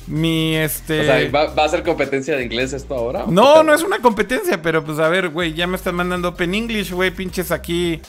[0.06, 1.00] Mi este.
[1.00, 3.24] O sea, ¿va, va a ser competencia de inglés esto ahora?
[3.28, 6.54] No, no es una competencia, pero pues a ver, güey, ya me están mandando Open
[6.54, 8.00] English, güey, pinches aquí.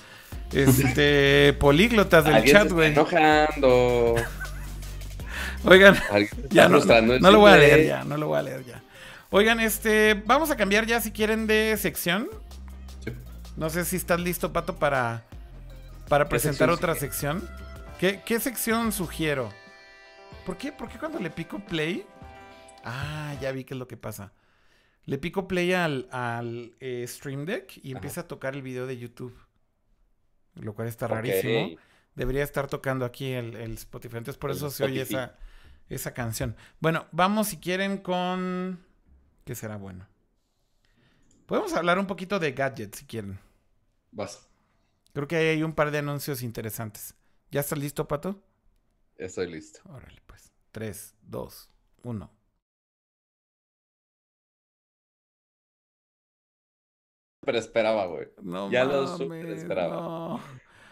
[0.51, 1.53] Este.
[1.59, 2.91] políglotas del chat, güey.
[2.93, 4.15] enojando.
[5.65, 5.95] Oigan,
[6.49, 7.19] ya no, frustrando.
[7.19, 8.83] no lo voy a leer ya, no lo voy a leer ya.
[9.29, 10.13] Oigan, este.
[10.25, 12.29] Vamos a cambiar ya si quieren de sección.
[13.03, 13.11] Sí.
[13.55, 15.25] No sé si estás listo, Pato, para,
[16.07, 17.49] para presentar sección otra sección.
[17.99, 19.49] ¿Qué, qué sección sugiero?
[20.45, 20.71] ¿Por qué?
[20.71, 22.05] ¿Por qué cuando le pico play?
[22.83, 24.33] Ah, ya vi qué es lo que pasa.
[25.05, 28.97] Le pico play al, al eh, Stream Deck y empieza a tocar el video de
[28.97, 29.35] YouTube.
[30.55, 31.77] Lo cual está rarísimo.
[32.15, 34.17] debería estar tocando aquí el, el Spotify.
[34.17, 35.35] Entonces por El eso se oye esa,
[35.95, 36.55] esa canción.
[36.79, 38.85] Bueno, vamos si quieren con...
[39.45, 40.07] ¿Qué será bueno?
[41.45, 43.39] Podemos hablar un poquito de gadgets si quieren.
[44.11, 44.47] Vas.
[45.13, 47.15] Creo que ahí hay un par de anuncios interesantes.
[47.51, 48.41] ¿Ya estás listo, Pato?
[49.15, 49.79] Estoy listo.
[49.85, 50.51] Órale, pues.
[50.71, 51.69] 3, 2,
[52.03, 52.31] 1.
[57.41, 58.27] Pero esperaba, güey.
[58.41, 59.97] No Ya lo súper esperaba.
[59.97, 60.39] no.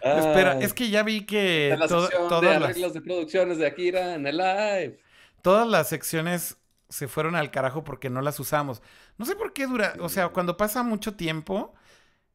[0.03, 3.01] Espera, es que ya vi que en la to- sección de todas, las, arreglos de
[3.01, 4.99] producciones de Akira en el live.
[5.41, 6.57] todas las secciones
[6.89, 8.81] se fueron al carajo porque no las usamos.
[9.17, 11.73] No sé por qué dura, o sea, cuando pasa mucho tiempo,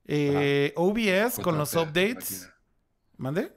[0.07, 2.51] eh, OBS con los updates.
[3.17, 3.53] ¿Mande?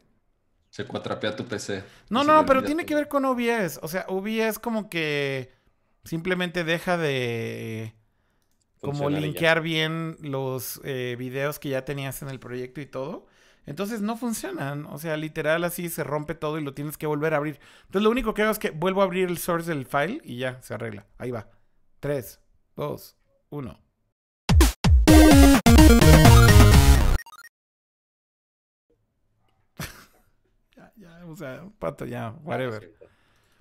[0.69, 1.83] Se cuatrapea tu PC.
[2.09, 3.79] No, no, pero tiene que ver con OBS.
[3.81, 5.51] O sea, OBS como que
[6.03, 7.93] simplemente deja de
[8.81, 13.25] como linkear bien los eh, videos que ya tenías en el proyecto y todo.
[13.69, 14.87] Entonces no funcionan.
[14.87, 17.59] O sea, literal así se rompe todo y lo tienes que volver a abrir.
[17.81, 20.39] Entonces lo único que hago es que vuelvo a abrir el source del file y
[20.39, 21.05] ya se arregla.
[21.19, 21.47] Ahí va.
[21.99, 22.41] 3,
[22.75, 23.17] 2,
[23.51, 23.79] 1.
[30.75, 32.91] ya, ya, o sea, pato, ya, whatever.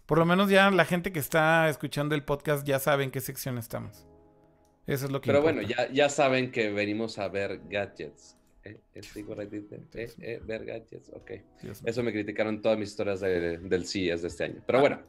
[0.06, 3.20] Por lo menos ya la gente que está escuchando el podcast ya sabe en qué
[3.20, 4.06] sección estamos.
[4.86, 8.37] Eso es lo que Pero bueno, ya, ya saben que venimos a ver gadgets.
[8.70, 8.80] ¿Eh?
[8.94, 9.76] ¿Es correctito?
[9.94, 10.10] ¿Eh?
[10.20, 10.40] ¿Eh?
[10.44, 11.10] ¿Ver gadgets?
[11.14, 11.30] Ok.
[11.84, 14.62] Eso me criticaron todas mis historias de- del CES de este año.
[14.66, 15.00] Pero bueno,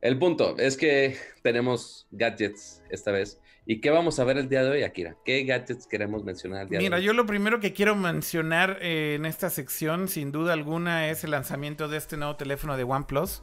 [0.00, 3.40] el punto es que tenemos gadgets esta vez.
[3.66, 5.16] ¿Y qué vamos a ver el día de hoy, Akira?
[5.24, 7.06] ¿Qué gadgets queremos mencionar el día Mira, de hoy?
[7.06, 11.30] yo lo primero que quiero mencionar eh, en esta sección, sin duda alguna, es el
[11.32, 13.42] lanzamiento de este nuevo teléfono de OnePlus,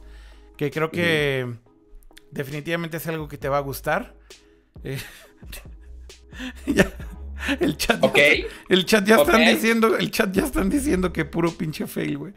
[0.56, 1.46] que creo que
[2.32, 4.16] definitivamente es algo que te va a gustar.
[4.84, 4.98] Eh,
[6.66, 6.90] ya,
[7.60, 8.08] el chat, ya-
[8.68, 12.32] el chat ya están diciendo, el chat ya están diciendo que puro pinche fail, güey.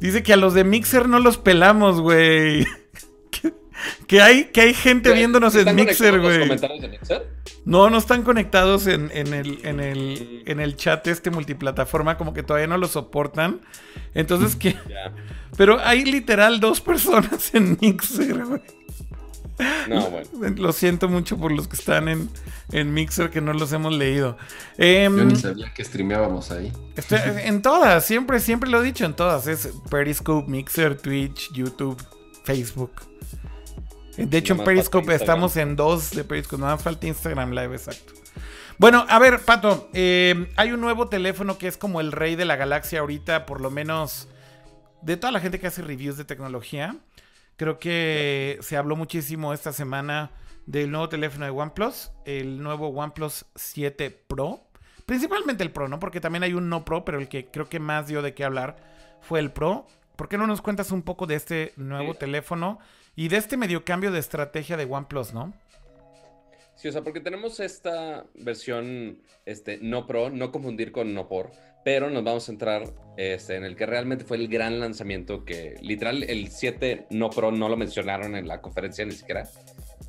[0.00, 2.66] Dice que a los de Mixer no los pelamos, güey.
[3.30, 3.54] que,
[4.06, 6.48] que hay, que hay gente viéndonos en ¿están Mixer, güey.
[7.64, 12.34] No, no están conectados en, en el, en, el, en el chat este multiplataforma, como
[12.34, 13.60] que todavía no lo soportan.
[14.14, 14.76] Entonces, que.
[15.56, 18.62] Pero hay literal dos personas en Mixer, güey.
[19.88, 20.28] No, bueno.
[20.56, 22.28] Lo siento mucho por los que están en,
[22.70, 24.36] en Mixer que no los hemos leído.
[24.78, 26.72] Em, Yo ni sabía que streameábamos ahí.
[26.96, 29.46] estoy- en todas, siempre, siempre lo he dicho, en todas.
[29.46, 32.02] Es Periscope, Mixer, Twitch, YouTube,
[32.44, 32.92] Facebook.
[34.16, 36.60] Eh, De hecho, en Periscope estamos en dos de Periscope.
[36.60, 38.12] Nada más falta Instagram Live, exacto.
[38.78, 42.44] Bueno, a ver, Pato, eh, hay un nuevo teléfono que es como el rey de
[42.44, 44.28] la galaxia ahorita, por lo menos
[45.02, 46.96] de toda la gente que hace reviews de tecnología.
[47.62, 50.32] Creo que se habló muchísimo esta semana
[50.66, 54.66] del nuevo teléfono de OnePlus, el nuevo OnePlus 7 Pro.
[55.06, 56.00] Principalmente el Pro, ¿no?
[56.00, 58.42] Porque también hay un no Pro, pero el que creo que más dio de qué
[58.42, 58.74] hablar
[59.20, 59.86] fue el Pro.
[60.16, 62.18] ¿Por qué no nos cuentas un poco de este nuevo Sí.
[62.18, 62.80] teléfono
[63.14, 65.52] y de este medio cambio de estrategia de OnePlus, ¿no?
[66.74, 71.52] Sí, o sea, porque tenemos esta versión este, no Pro, no confundir con no por,
[71.84, 75.76] pero nos vamos a centrar este, en el que realmente fue el gran lanzamiento que
[75.80, 79.48] literal el 7 no Pro no lo mencionaron en la conferencia ni siquiera,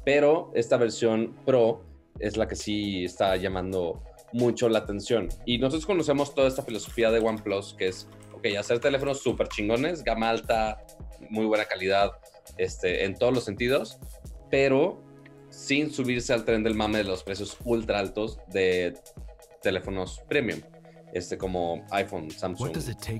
[0.06, 1.84] pero esta versión Pro
[2.20, 4.04] es la que sí está llamando
[4.34, 5.30] mucho la atención.
[5.46, 10.04] Y nosotros conocemos toda esta filosofía de OnePlus, que es, ok, hacer teléfonos súper chingones,
[10.04, 10.84] gama alta,
[11.30, 12.12] muy buena calidad,
[12.58, 14.00] este, en todos los sentidos,
[14.50, 15.04] pero
[15.50, 18.96] sin subirse al tren del mame de los precios ultra altos de
[19.62, 20.62] teléfonos premium,
[21.14, 22.72] este como iPhone, Samsung,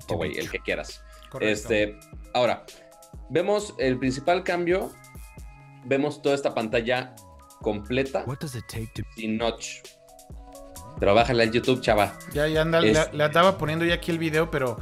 [0.10, 1.02] Huawei, el que quieras.
[1.30, 1.52] Correcto.
[1.54, 2.00] Este,
[2.34, 2.66] ahora,
[3.30, 4.92] vemos el principal cambio,
[5.86, 7.14] vemos toda esta pantalla
[7.62, 9.78] completa What does it take to sin notch.
[11.00, 12.18] Pero bájale al YouTube, chava.
[12.34, 14.78] Ya, ya anda, Es- le, le andaba poniendo ya aquí el video, pero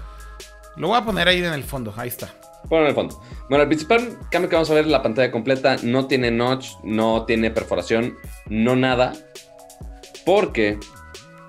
[0.75, 1.93] lo voy a poner ahí en el fondo.
[1.95, 2.33] Ahí está.
[2.65, 3.21] Bueno, en el fondo.
[3.49, 5.77] Bueno, el principal cambio que vamos a ver es la pantalla completa.
[5.83, 9.13] No tiene notch, no tiene perforación, no nada.
[10.25, 10.77] Porque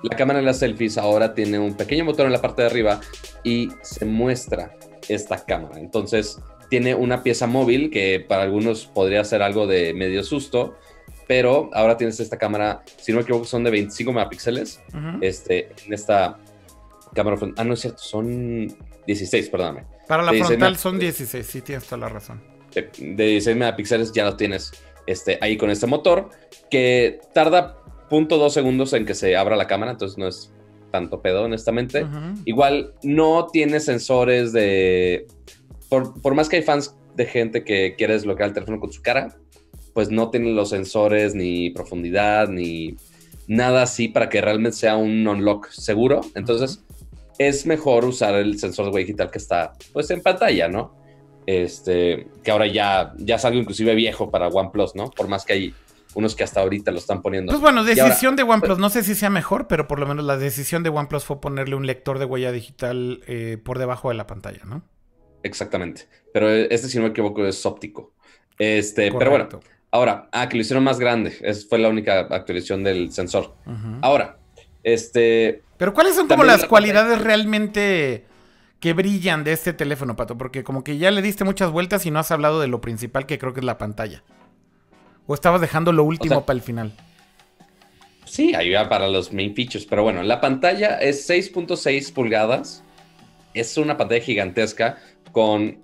[0.03, 3.01] la cámara de las selfies ahora tiene un pequeño motor en la parte de arriba
[3.45, 4.77] y se muestra
[5.09, 5.79] esta cámara.
[5.79, 6.39] Entonces,
[6.71, 10.75] tiene una pieza móvil que para algunos podría ser algo de medio susto.
[11.29, 14.81] Pero ahora tienes esta cámara, si no me equivoco, son de 25 megapíxeles.
[14.89, 15.19] Ujú.
[15.21, 16.39] Este, en esta
[17.15, 17.37] cámara.
[17.37, 18.67] front- Ah, no es cierto, son
[19.07, 19.85] 16, perdóname.
[20.09, 22.41] Para la frontal son 16, sí tienes toda la razón.
[22.75, 24.73] de, de 16 megapíxeles ya lo tienes
[25.07, 26.31] este, ahí con este motor
[26.71, 27.82] que tarda
[28.13, 30.53] 0.2 segundos en que se abra la cámara, entonces no es
[30.91, 32.05] tanto pedo, honestamente.
[32.05, 32.41] Ujú.
[32.45, 35.27] Igual no tiene sensores de...
[35.89, 39.03] Por, por más que hay fans de gente que quiere desbloquear el teléfono con su
[39.03, 39.35] cara,
[39.95, 42.97] pues no tiene los sensores ni profundidad ni
[43.47, 46.21] nada así para que realmente sea un unlock seguro.
[46.35, 46.85] Entonces,
[47.39, 50.95] es mejor usar el sensor de huella digital que está pues en pantalla, ¿no?
[51.47, 55.11] Este, que ahora ya, ya es algo inclusive viejo para OnePlus, ¿no?
[55.11, 55.75] Por más que hay
[56.15, 57.53] unos que hasta ahorita lo están poniendo.
[57.53, 60.37] Pues bueno, decisión de OnePlus, no sé si sea mejor, pero por lo menos la
[60.37, 64.27] decisión de OnePlus fue ponerle un lector de huella digital eh, por debajo de la
[64.27, 64.83] pantalla, ¿no?
[65.43, 66.09] Exactamente.
[66.33, 68.13] Pero este, si no me equivoco, es óptico.
[68.59, 69.49] Este, pero bueno,
[69.91, 71.37] ahora, ah, que lo hicieron más grande.
[71.41, 73.55] Esa fue la única actualización del sensor.
[74.01, 74.39] Ahora,
[74.83, 75.63] este.
[75.77, 78.27] Pero ¿cuáles son como las cualidades realmente
[78.81, 80.39] que brillan de este teléfono, Pato?
[80.39, 83.27] Porque como que ya le diste muchas vueltas y no has hablado de lo principal
[83.27, 84.23] que creo que es la pantalla.
[85.27, 86.93] ¿O estabas dejando lo último para el final?
[88.25, 89.87] Sí, ahí va para los main features.
[89.87, 92.83] Pero bueno, la pantalla es 6.6 pulgadas.
[93.55, 94.99] Es una pantalla gigantesca
[95.33, 95.79] con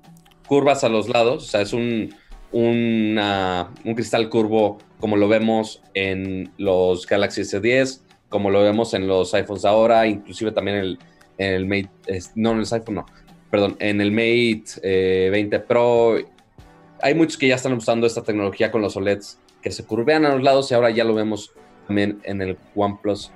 [0.46, 1.44] curvas a los lados.
[1.44, 2.14] O sea, es un,
[2.52, 9.32] un cristal curvo como lo vemos en los Galaxy S10, como lo vemos en los
[9.34, 10.98] iPhones ahora, inclusive también en el,
[11.38, 11.90] en el Mate,
[12.34, 13.06] no en el iPhone, no,
[13.50, 16.16] perdón, en el Mate 20 eh, Pro.
[17.02, 20.34] Hay muchos que ya están usando esta tecnología con los OLEDs que se curvean a
[20.34, 21.52] los lados y ahora ya lo vemos
[21.86, 23.30] también en el OnePlus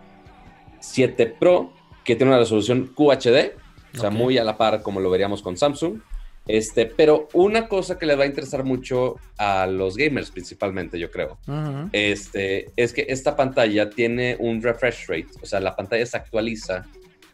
[0.80, 1.72] 7 Pro,
[2.04, 3.52] que tiene una resolución QHD,
[3.94, 6.00] o sea, muy a la par como lo veríamos con Samsung.
[6.46, 11.08] Este, pero una cosa que le va a interesar mucho a los gamers principalmente, yo
[11.08, 11.38] creo,
[11.92, 16.86] este, es que esta pantalla tiene un refresh rate, o sea, la pantalla se actualiza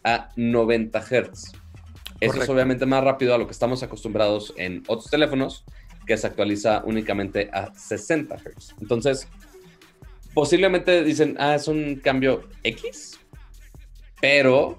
[0.05, 1.53] a 90 Hz.
[2.21, 5.65] Eso es obviamente más rápido a lo que estamos acostumbrados en otros teléfonos,
[6.09, 8.75] que se actualiza únicamente a 60 Hz.
[8.81, 9.29] Entonces,
[10.33, 13.21] posiblemente dicen, ah, es un cambio X,
[14.21, 14.77] pero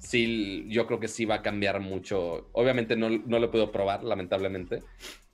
[0.00, 2.48] sí, yo creo que sí va a cambiar mucho.
[2.52, 4.82] Obviamente no, no lo puedo probar, lamentablemente,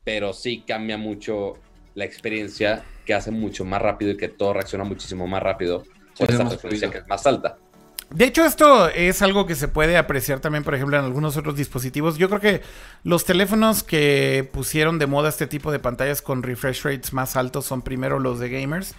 [0.03, 1.55] pero sí cambia mucho
[1.95, 5.85] la experiencia, que hace mucho más rápido y que todo reacciona muchísimo más rápido
[6.19, 7.59] por esta frecuencia que es más alta.
[8.11, 11.57] De hecho, esto es algo que se puede apreciar también, por ejemplo, en algunos otros
[11.57, 12.17] dispositivos.
[12.17, 12.63] Yo creo que
[13.05, 17.67] los teléfonos que pusieron de moda este tipo de pantallas con refresh rates más altos
[17.67, 18.95] son primero los de gamers.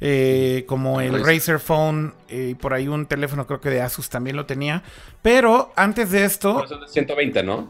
[0.00, 4.36] Eh, como el Razer Phone y por ahí un teléfono creo que de Asus también
[4.36, 4.82] lo tenía.
[5.22, 6.64] Pero antes de esto...
[6.86, 7.68] 120, ¿no?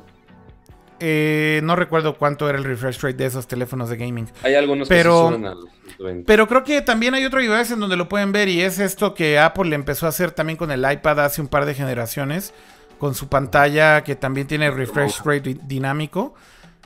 [1.00, 4.28] Eh, no recuerdo cuánto era el refresh rate de esos teléfonos de gaming.
[4.42, 5.58] Hay algunos pero, que se al
[5.96, 6.26] 120.
[6.26, 9.14] Pero creo que también hay otro device en donde lo pueden ver y es esto
[9.14, 12.54] que Apple empezó a hacer también con el iPad hace un par de generaciones.
[12.98, 16.34] Con su pantalla que también tiene refresh rate dinámico.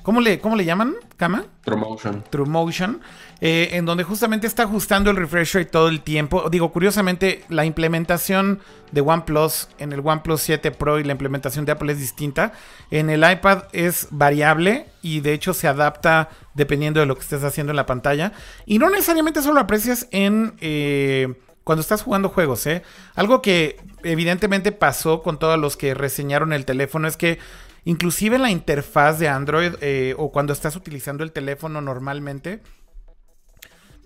[0.02, 0.94] ¿Cómo le, cómo le llaman?
[1.16, 1.44] ¿Cama?
[1.64, 2.24] TrueMotion.
[2.30, 3.00] TrueMotion.
[3.40, 6.48] Eh, en donde justamente está ajustando el refresh rate todo el tiempo.
[6.50, 8.60] Digo, curiosamente, la implementación
[8.92, 12.52] de OnePlus en el OnePlus 7 Pro y la implementación de Apple es distinta.
[12.90, 17.44] En el iPad es variable y de hecho se adapta dependiendo de lo que estés
[17.44, 18.32] haciendo en la pantalla.
[18.66, 20.54] Y no necesariamente solo aprecias en...
[20.60, 21.34] Eh,
[21.64, 22.82] cuando estás jugando juegos, ¿eh?
[23.14, 27.38] Algo que evidentemente pasó con todos los que reseñaron el teléfono es que
[27.84, 32.62] Inclusive la interfaz de Android eh, o cuando estás utilizando el teléfono normalmente,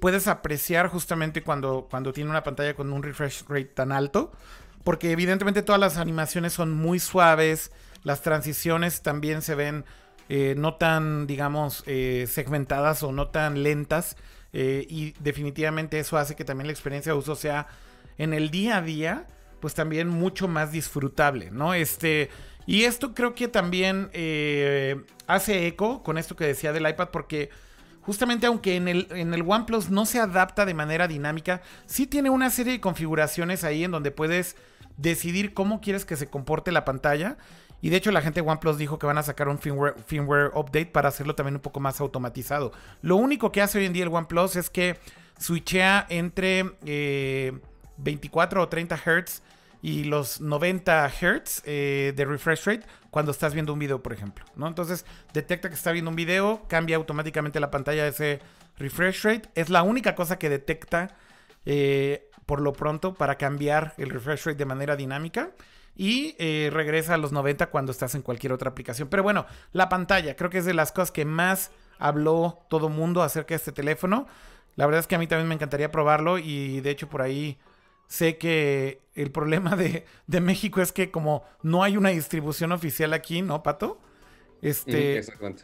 [0.01, 4.33] puedes apreciar justamente cuando, cuando tiene una pantalla con un refresh rate tan alto,
[4.85, 7.72] porque evidentemente todas las animaciones son muy suaves,
[8.03, 9.85] las transiciones también se ven
[10.29, 14.16] eh, no tan, digamos, eh, segmentadas o no tan lentas,
[14.57, 17.66] y definitivamente eso hace que también la experiencia de uso sea
[18.18, 19.27] en el día a día,
[19.59, 21.75] pues también mucho más disfrutable, ¿no?
[21.75, 22.31] Este
[22.67, 27.51] y esto creo que también eh, hace eco con esto que decía del iPad, porque
[28.03, 32.31] justamente aunque en el, en el OnePlus no se adapta de manera dinámica, sí tiene
[32.31, 34.57] una serie de configuraciones ahí en donde puedes
[34.97, 37.37] decidir cómo quieres que se comporte la pantalla.
[37.83, 40.87] Y de hecho la gente de OnePlus dijo que van a sacar un firmware, update
[40.87, 42.73] para hacerlo también un poco más automatizado.
[43.03, 44.97] Lo único que hace hoy en día el OnePlus es que
[45.39, 46.62] switchea entre
[47.99, 49.43] 24 eh, o 30 Hz
[49.85, 54.43] y los 90 Hz eh, de refresh rate cuando estás viendo un video, por ejemplo.
[54.57, 54.66] ¿no?
[54.66, 55.05] Entonces
[55.35, 58.41] detecta que está viendo un video, cambia automáticamente la pantalla de ese
[58.78, 59.51] refresh rate.
[59.55, 61.14] Es la única cosa que detecta
[61.66, 65.51] eh, por lo pronto para cambiar el refresh rate de manera dinámica.
[65.95, 69.09] Y eh, regresa a los 90 cuando estás en cualquier otra aplicación.
[69.09, 73.22] Pero bueno, la pantalla creo que es de las cosas que más habló todo mundo
[73.22, 74.28] acerca de este teléfono.
[74.76, 77.59] La verdad es que a mí también me encantaría probarlo y de hecho por ahí
[78.07, 80.05] Sé que el problema de,
[80.40, 84.00] México es que como no hay una distribución oficial aquí, ¿no, Pato?
[84.62, 85.20] Este,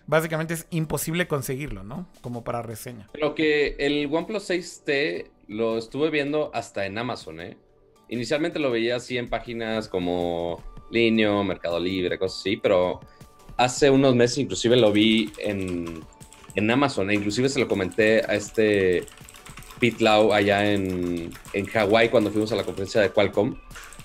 [0.06, 2.06] básicamente es imposible conseguirlo, ¿no?
[2.20, 3.08] Como para reseña.
[3.14, 7.56] Lo que el OnePlus 6T lo estuve viendo hasta en Amazon, ¿eh?
[8.08, 13.00] Inicialmente lo veía así en páginas como Linio, Mercado Libre, cosas así, pero
[13.56, 16.04] hace unos meses inclusive lo vi en,
[16.54, 19.06] en Amazon e inclusive se lo comenté a este
[19.80, 23.56] Pete Lau allá en, en Hawái cuando fuimos a la conferencia de Qualcomm.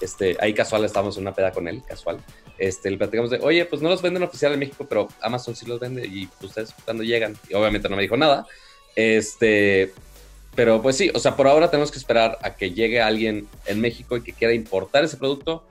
[0.01, 2.17] este, ahí casual estábamos en una peda con él, casual.
[2.57, 5.65] Este, le platicamos de, oye, pues no los venden oficial en México, pero Amazon sí
[5.65, 7.37] los vende y ustedes cuando llegan.
[7.49, 8.47] Y obviamente no me dijo nada.
[8.95, 9.93] Este,
[10.55, 13.81] pero pues sí, o sea, por ahora tenemos que esperar a que llegue alguien en
[13.81, 15.65] México y que quiera importar ese producto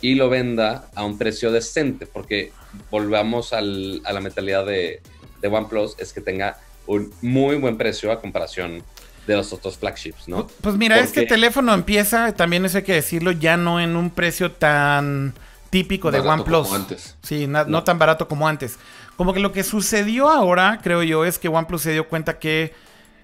[0.00, 2.52] y lo venda a un precio decente, porque
[2.88, 5.02] volvamos a la mentalidad de,
[5.40, 6.56] de OnePlus, es que tenga
[6.86, 8.84] un muy buen precio a comparación
[9.28, 10.48] de los otros flagships, ¿no?
[10.62, 14.50] Pues mira, este teléfono empieza, también eso hay que decirlo, ya no en un precio
[14.50, 15.34] tan
[15.70, 16.72] típico de OnePlus.
[16.72, 17.16] antes.
[17.22, 17.84] Sí, no.
[17.84, 18.78] tan barato como antes.
[19.16, 22.72] Como que lo que sucedió ahora, creo yo, es que OnePlus se dio cuenta que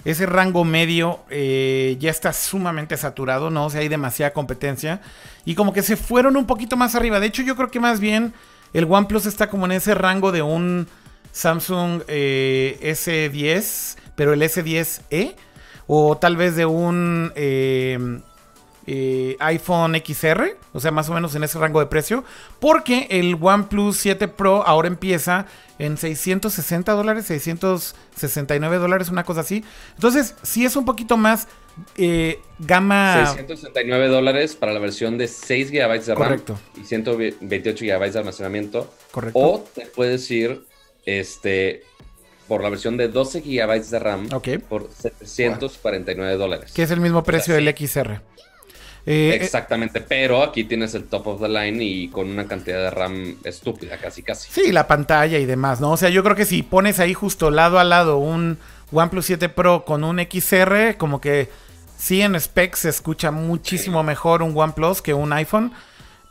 [0.05, 3.67] ese rango medio eh, ya está sumamente saturado, ¿no?
[3.67, 5.01] O sea, hay demasiada competencia.
[5.47, 7.19] Y como que se fueron un poquito más arriba.
[7.19, 8.35] De hecho, yo creo que más bien
[8.75, 10.87] el OnePlus está como en ese rango de un
[11.33, 15.35] Samsung eh, S10, pero el S10e.
[15.87, 17.99] O tal vez de un eh,
[18.87, 22.23] eh, iPhone XR, o sea, más o menos en ese rango de precio,
[22.61, 25.47] porque el OnePlus 7 Pro ahora empieza
[25.79, 29.65] en 660 dólares, 669 dólares, una cosa así.
[29.95, 31.49] Entonces, sí es un poquito más
[31.97, 33.27] eh, gama...
[33.27, 36.43] 669 dólares para la versión de 6 GB de RAM
[36.77, 38.93] y 128 GB de almacenamiento.
[39.11, 39.39] Correcto.
[39.39, 40.65] O te puedes ir
[41.07, 41.85] este,
[42.49, 44.29] por la versión de 12 GB de RAM
[44.69, 46.73] por 749 dólares.
[46.73, 48.21] Que es el mismo precio del XR.
[49.07, 52.79] Eh, eh, Exactamente, pero aquí tienes el top of the line y con una cantidad
[52.79, 54.51] de RAM estúpida, casi casi.
[54.51, 55.93] Sí, la pantalla y demás, ¿no?
[55.93, 58.59] O sea, yo creo que si pones ahí justo lado a lado un
[58.93, 61.51] OnePlus 7 Pro con un XR, como que
[61.99, 65.73] sí en specs se escucha muchísimo mejor un OnePlus que un iPhone.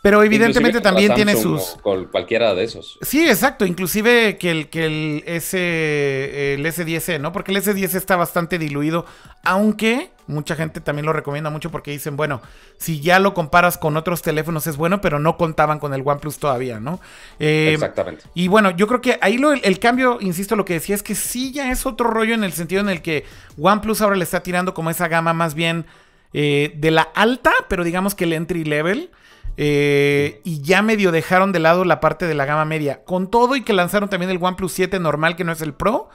[0.03, 1.77] Pero evidentemente también tiene sus.
[1.81, 2.99] Con cualquiera de esos.
[3.01, 3.65] Sí, exacto.
[3.65, 7.31] Inclusive que el, que el, S, el S10, ¿no?
[7.31, 9.05] Porque el S10 está bastante diluido.
[9.45, 12.41] Aunque mucha gente también lo recomienda mucho porque dicen, bueno,
[12.77, 16.37] si ya lo comparas con otros teléfonos es bueno, pero no contaban con el OnePlus
[16.37, 16.99] todavía, ¿no?
[17.39, 18.25] Eh, Exactamente.
[18.33, 21.15] Y bueno, yo creo que ahí lo, el, cambio, insisto, lo que decía es que
[21.15, 23.23] sí ya es otro rollo en el sentido en el que
[23.57, 25.85] OnePlus ahora le está tirando como esa gama más bien
[26.33, 29.09] eh, de la alta, pero digamos que el entry level.
[29.57, 33.03] Eh, y ya medio dejaron de lado la parte de la gama media.
[33.03, 36.09] Con todo y que lanzaron también el OnePlus 7 normal, que no es el Pro.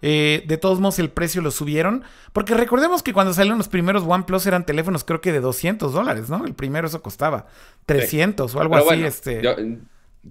[0.00, 2.04] Eh, de todos modos, el precio lo subieron.
[2.32, 6.30] Porque recordemos que cuando salieron los primeros OnePlus eran teléfonos, creo que de 200 dólares,
[6.30, 6.44] ¿no?
[6.46, 7.46] El primero eso costaba
[7.86, 9.02] 300 o algo así.
[9.04, 9.42] este...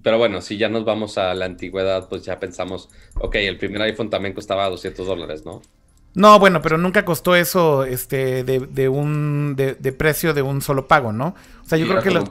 [0.02, 3.82] pero bueno, si ya nos vamos a la antigüedad, pues ya pensamos, ok, el primer
[3.82, 5.62] iPhone también costaba 200 dólares, ¿no?
[6.14, 11.12] No, bueno, pero nunca costó eso este, de, un de, precio de un solo pago,
[11.12, 11.34] ¿no?
[11.64, 12.24] O sea, yo creo que los,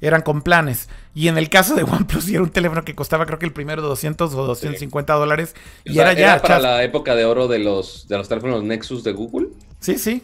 [0.00, 0.88] eran con planes.
[1.14, 3.82] Y en el caso de OnePlus, era un teléfono que costaba, creo que el primero
[3.82, 5.54] 200 o 250 dólares.
[5.84, 6.40] Y era ya.
[6.40, 9.48] para la época de oro de los, de los teléfonos Nexus de Google.
[9.80, 10.22] Sí, sí.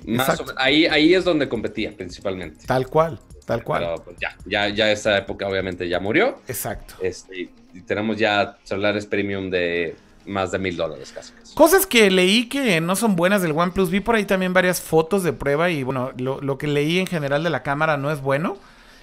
[0.56, 2.66] ahí, ahí es donde competía principalmente.
[2.66, 3.82] Tal cual, tal cual.
[3.82, 6.40] Pero pues, ya, ya, ya esa época obviamente ya murió.
[6.48, 6.94] Exacto.
[7.00, 9.96] Este, y tenemos ya celulares premium de
[10.26, 13.90] más de mil dólares casi, Cosas que leí que no son buenas del OnePlus.
[13.90, 17.44] Vi por ahí también varias fotos de prueba y bueno, lo, que leí en general
[17.44, 18.56] de la cámara no es bueno.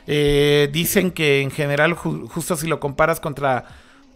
[0.07, 3.65] Eh, dicen que en general, justo si lo comparas contra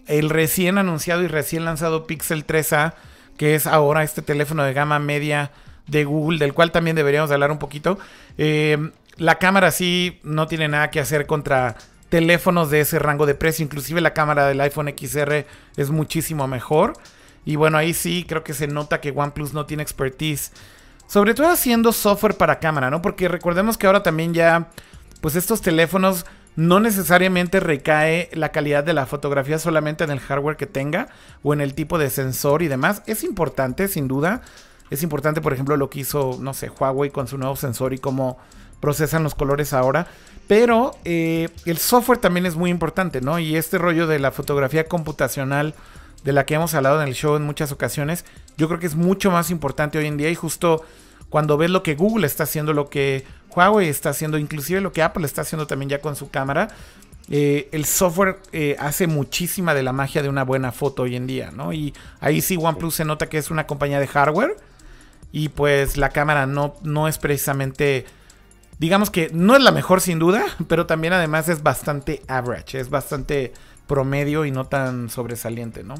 [0.07, 2.93] el recién anunciado y recién lanzado Pixel 3A,
[3.37, 5.51] que es ahora este teléfono de gama media
[5.87, 7.97] de Google, del cual también deberíamos hablar un poquito.
[8.37, 11.75] Eh, la cámara sí no tiene nada que hacer contra
[12.15, 13.65] teléfonos de ese rango de precio.
[13.65, 15.45] Inclusive la cámara del iPhone XR
[15.75, 16.93] es muchísimo mejor.
[17.43, 20.53] Y bueno, ahí sí creo que se nota que OnePlus no tiene expertise.
[21.07, 23.01] Sobre todo haciendo software para cámara, ¿no?
[23.01, 24.69] Porque recordemos que ahora también ya,
[25.19, 30.55] pues estos teléfonos no necesariamente recae la calidad de la fotografía solamente en el hardware
[30.55, 31.09] que tenga
[31.43, 33.03] o en el tipo de sensor y demás.
[33.07, 34.41] Es importante, sin duda.
[34.89, 37.97] Es importante, por ejemplo, lo que hizo, no sé, Huawei con su nuevo sensor y
[37.97, 38.37] cómo
[38.79, 40.07] procesan los colores ahora.
[40.47, 43.39] Pero eh, el software también es muy importante, ¿no?
[43.39, 45.73] Y este rollo de la fotografía computacional
[46.23, 48.25] de la que hemos hablado en el show en muchas ocasiones,
[48.57, 50.83] yo creo que es mucho más importante hoy en día y justo
[51.29, 53.25] cuando ves lo que Google está haciendo, lo que
[53.55, 56.69] Huawei está haciendo, inclusive lo que Apple está haciendo también ya con su cámara,
[57.29, 61.25] eh, el software eh, hace muchísima de la magia de una buena foto hoy en
[61.25, 61.73] día, ¿no?
[61.73, 64.57] Y ahí sí OnePlus se nota que es una compañía de hardware
[65.31, 68.05] y pues la cámara no, no es precisamente
[68.79, 72.89] digamos que no es la mejor sin duda, pero también además es bastante average, es
[72.89, 73.53] bastante
[73.87, 75.95] promedio y no tan sobresaliente, ¿no?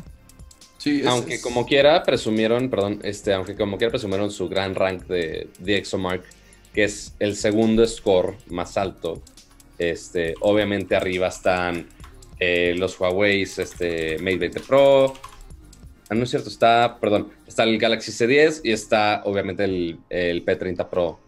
[0.78, 5.48] Sí, aunque como quiera presumieron, perdón, este, aunque como quiera presumieron su gran rank de,
[5.58, 6.24] de ExoMark,
[6.74, 9.22] que es el segundo score más alto.
[9.80, 11.88] Este, obviamente arriba están
[12.40, 15.14] eh, los Huawei este, Mate 20 Pro.
[16.10, 20.46] Ah, no es cierto, está, perdón, está el Galaxy C10 y está obviamente el, el
[20.46, 21.20] P30 Pro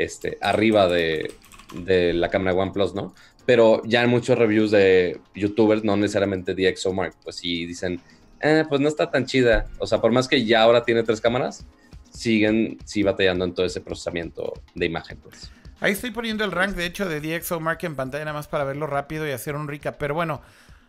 [0.00, 1.32] este, arriba de,
[1.74, 3.14] de la cámara OnePlus, ¿no?
[3.46, 8.00] Pero ya en muchos reviews de youtubers, no necesariamente DxOMark, pues sí dicen,
[8.40, 9.66] eh, pues no está tan chida.
[9.78, 11.66] O sea, por más que ya ahora tiene tres cámaras,
[12.10, 15.50] siguen sí batallando en todo ese procesamiento de imagen, pues.
[15.80, 18.86] Ahí estoy poniendo el rank, de hecho, de DxOMark en pantalla nada más para verlo
[18.86, 19.96] rápido y hacer un recap.
[19.96, 20.42] Pero bueno,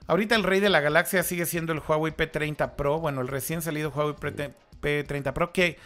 [0.07, 2.99] ahorita el rey de la galaxia sigue siendo el Huawei P30 Pro.
[2.99, 4.15] Bueno, el recién salido Huawei
[4.81, 5.77] P30 Pro que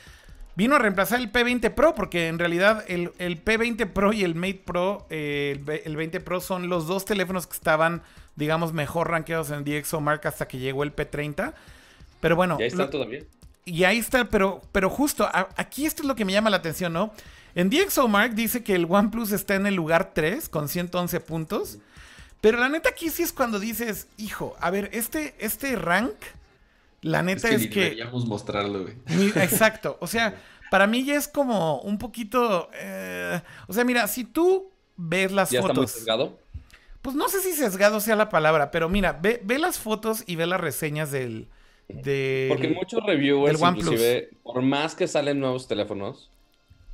[0.56, 4.62] vino a reemplazar el P20 Pro porque en realidad el, P20 Pro y el Mate
[4.66, 8.02] Pro, eh, el, 20 Pro son los dos teléfonos que estaban,
[8.36, 11.54] digamos, mejor rankeados en DxOMark hasta que llegó el P30.
[12.20, 12.58] Pero bueno.
[12.60, 13.24] Y ahí está todavía.
[13.66, 16.94] Y ahí está, pero, pero justo, aquí esto es lo que me llama la atención,
[16.94, 17.12] ¿no?
[17.56, 21.80] En DxOMark dice que el OnePlus está en el lugar 3 con 111 puntos.
[22.42, 26.14] Pero la neta aquí sí es cuando dices, hijo, a ver, este, este rank,
[27.06, 27.64] la neta es que...
[27.66, 28.96] Es que deberíamos mostrarlo, güey.
[29.36, 30.42] Exacto, o sea,
[30.72, 32.70] para mí ya es como un poquito...
[32.74, 35.72] Eh, o sea, mira, si tú ves las ¿Ya fotos...
[35.72, 36.40] Está muy sesgado?
[37.04, 40.36] Pues no sé si sesgado sea la palabra, pero mira, ve, ve las fotos y
[40.36, 41.48] ve las reseñas del...
[41.88, 46.32] Porque muchos reviewers, inclusive, por más que salen nuevos teléfonos,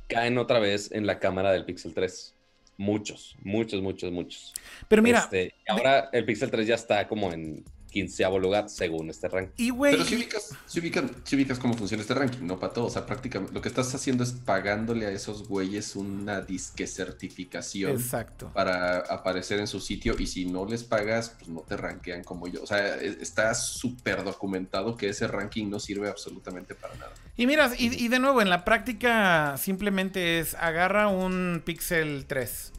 [0.08, 2.34] caen otra vez en la cámara del Pixel 3.
[2.76, 4.52] Muchos, muchos, muchos, muchos.
[4.88, 5.20] Pero mira.
[5.20, 9.52] Este, ahora el Pixel 3 ya está como en quinceavo lugar según este ranking.
[9.64, 9.92] Y güey.
[9.92, 12.86] Pero si ubicas, si, ubicas, cómo funciona este ranking, no para todo.
[12.86, 17.92] O sea, prácticamente lo que estás haciendo es pagándole a esos güeyes una disque certificación.
[17.92, 18.50] Exacto.
[18.52, 20.16] Para aparecer en su sitio.
[20.18, 22.62] Y si no les pagas, pues no te rankean como yo.
[22.62, 27.12] O sea, e, está súper documentado que ese ranking no sirve absolutamente para nada.
[27.36, 32.72] Y mira, y, y de nuevo, en la práctica simplemente es agarra un Pixel 3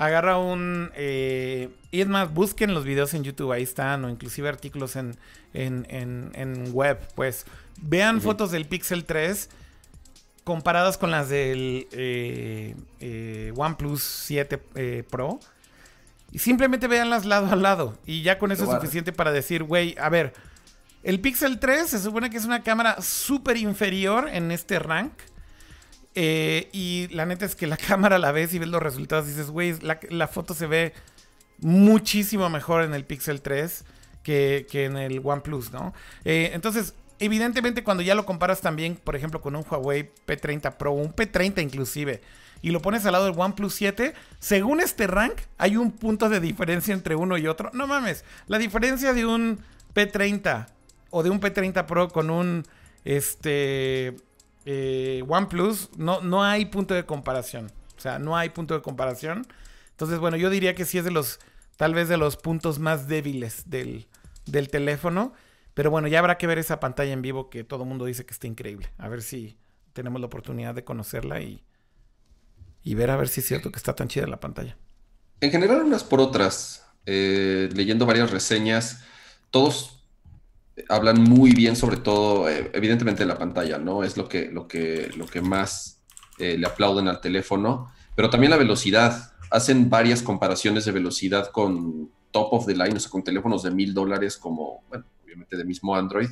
[0.00, 0.90] agarra un...
[0.94, 5.16] Eh, y es más, busquen los videos en YouTube, ahí están, o inclusive artículos en,
[5.52, 7.44] en, web, pues.
[7.82, 9.50] Vean fotos del Pixel 3
[10.42, 15.38] comparadas con las del eh, eh, OnePlus 7 Pro.
[16.32, 17.98] Y simplemente veanlas lado a lado.
[18.06, 20.32] Y ya con eso es suficiente para decir, güey, a ver,
[21.02, 25.12] el Pixel 3 se supone que es una cámara súper inferior en este rank.
[26.14, 29.50] Eh, y la neta es que la cámara la ves y ves los resultados dices,
[29.50, 30.92] güey, la, foto se ve
[31.58, 33.84] muchísimo mejor en el Pixel 3
[34.22, 35.92] que, en el OnePlus, ¿no?
[36.24, 40.92] Eh, entonces, evidentemente cuando ya lo comparas también, por ejemplo, con un Huawei P30 Pro,
[40.92, 42.20] un P30 inclusive,
[42.62, 46.40] y lo pones al lado del OnePlus 7, según este rank, hay un punto de
[46.40, 47.70] diferencia entre uno y otro.
[47.72, 49.60] No mames, la diferencia de un
[49.94, 50.66] P30
[51.10, 52.66] o de un P30 Pro con un
[53.04, 54.16] este
[54.64, 57.72] eh, OnePlus, no, no hay punto de comparación.
[57.96, 59.46] O sea, no hay punto de comparación.
[59.90, 61.40] Entonces, bueno, yo diría que sí es de los,
[61.76, 64.08] tal vez de los puntos más débiles del,
[64.46, 65.32] del teléfono.
[65.74, 68.26] Pero bueno, ya habrá que ver esa pantalla en vivo que todo el mundo dice
[68.26, 68.90] que está increíble.
[68.98, 69.56] A ver si
[69.92, 71.64] tenemos la oportunidad de conocerla y,
[72.82, 74.76] y ver a ver si es cierto que está tan chida la pantalla.
[75.40, 79.04] En general, unas por otras, eh, leyendo varias reseñas,
[79.50, 79.99] todos
[80.88, 84.04] hablan muy bien sobre todo, eh, evidentemente la pantalla, ¿no?
[84.04, 86.00] Es lo que, lo que, lo que más
[86.38, 89.32] eh, le aplauden al teléfono, pero también la velocidad.
[89.50, 93.70] Hacen varias comparaciones de velocidad con top of the line, o sea, con teléfonos de
[93.70, 96.28] mil dólares como, bueno, obviamente de mismo Android.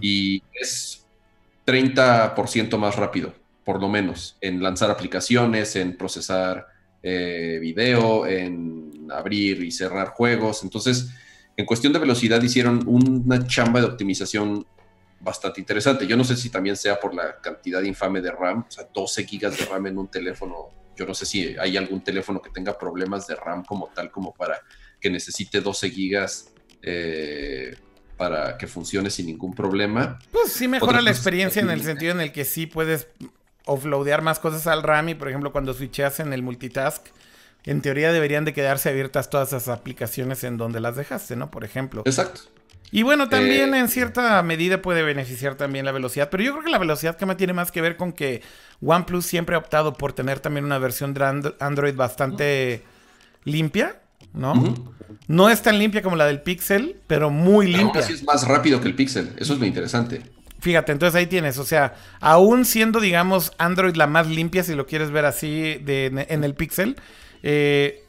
[0.00, 1.06] Y es
[1.66, 3.32] 30% más rápido,
[3.64, 6.66] por lo menos, en lanzar aplicaciones, en procesar
[7.02, 10.62] eh, video, en abrir y cerrar juegos.
[10.62, 11.10] Entonces,
[11.60, 14.66] en cuestión de velocidad hicieron una chamba de optimización
[15.20, 16.06] bastante interesante.
[16.06, 19.24] Yo no sé si también sea por la cantidad infame de RAM, o sea, 12
[19.24, 20.70] gigas de RAM en un teléfono.
[20.96, 24.32] Yo no sé si hay algún teléfono que tenga problemas de RAM como tal, como
[24.32, 24.58] para
[24.98, 26.52] que necesite 12 gigas
[26.82, 27.76] eh,
[28.16, 30.18] para que funcione sin ningún problema.
[30.32, 33.06] Pues sí mejora la experiencia en el sentido en el que sí puedes
[33.66, 37.06] offloadear más cosas al RAM y, por ejemplo, cuando switcheas en el multitask,
[37.64, 41.50] en teoría deberían de quedarse abiertas todas esas aplicaciones en donde las dejaste, ¿no?
[41.50, 42.02] Por ejemplo.
[42.06, 42.42] Exacto.
[42.92, 46.64] Y bueno, también eh, en cierta medida puede beneficiar también la velocidad, pero yo creo
[46.64, 48.42] que la velocidad que me tiene más que ver con que
[48.80, 52.82] OnePlus siempre ha optado por tener también una versión de Android bastante
[53.44, 54.00] limpia,
[54.32, 54.74] ¿no?
[55.28, 58.00] No es tan limpia como la del Pixel, pero muy limpia.
[58.00, 60.22] es más rápido que el Pixel, eso es muy interesante.
[60.60, 64.86] Fíjate, entonces ahí tienes, o sea, aún siendo, digamos, Android la más limpia, si lo
[64.86, 66.96] quieres ver así de, en el Pixel,
[67.42, 68.02] eh,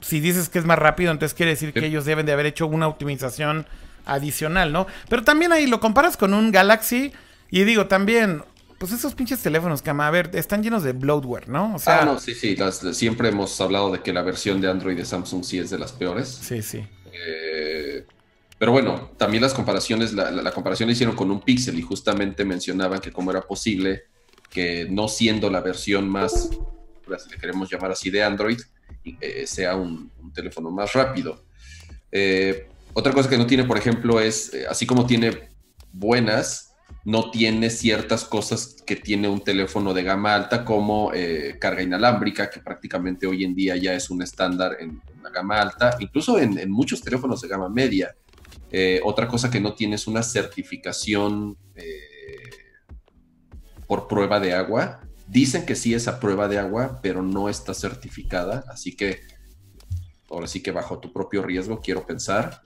[0.00, 2.66] si dices que es más rápido, entonces quiere decir que ellos deben de haber hecho
[2.66, 3.66] una optimización
[4.04, 4.86] adicional, ¿no?
[5.08, 7.12] Pero también ahí lo comparas con un Galaxy
[7.50, 8.42] y digo, también,
[8.78, 11.74] pues esos pinches teléfonos que, a ver, están llenos de bloatware, ¿no?
[11.74, 12.56] O sea, ah, no, sí, sí,
[12.92, 15.92] siempre hemos hablado de que la versión de Android de Samsung sí es de las
[15.92, 16.28] peores.
[16.28, 16.86] Sí, sí.
[17.12, 18.04] Eh,
[18.58, 22.44] pero bueno, también las comparaciones, la, la, comparación la hicieron con un Pixel y justamente
[22.44, 24.04] mencionaban que cómo era posible
[24.50, 26.50] que no siendo la versión más
[27.18, 28.58] si le queremos llamar así, de Android,
[29.20, 31.44] eh, sea un, teléfono más rápido.
[32.12, 35.50] Eh, otra cosa que no tiene, por ejemplo, es, eh, así como tiene
[35.92, 41.10] buenas, no tiene ciertas cosas que tiene un teléfono de gama alta como
[41.58, 45.96] carga inalámbrica, que prácticamente hoy en día ya es un estándar en, la gama alta,
[46.00, 48.14] incluso en, muchos teléfonos de gama media.
[49.04, 51.56] otra cosa que no tiene es una certificación
[53.86, 55.00] por prueba de agua.
[55.28, 59.20] Dicen que sí es a prueba de agua, pero no está certificada, así que
[60.30, 62.62] ahora sí que bajo tu propio riesgo, quiero pensar.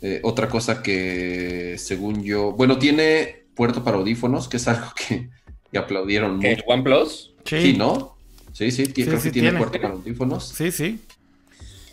[0.00, 5.30] Eh, otra cosa que, según yo, bueno, tiene puerto para audífonos, que es algo que,
[5.78, 7.34] aplaudieron ¿El OnePlus?
[7.44, 7.74] Sí.
[7.76, 8.16] ¿no?
[8.52, 10.48] Sí, sí, creo que tiene, puerto para audífonos.
[10.48, 11.00] Sí, sí.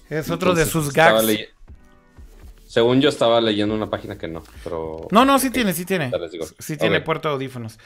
[0.10, 1.26] Es otro de sus gags.
[2.68, 5.08] Según yo estaba leyendo una página que no, pero...
[5.12, 6.12] No, no, sí tiene, sí tiene.
[6.60, 7.78] Sí tiene puerto de audífonos.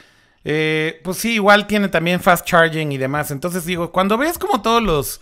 [0.44, 3.30] Eh, pues sí, igual tiene también fast charging y demás.
[3.30, 5.20] Entonces digo, cuando ves como todos los,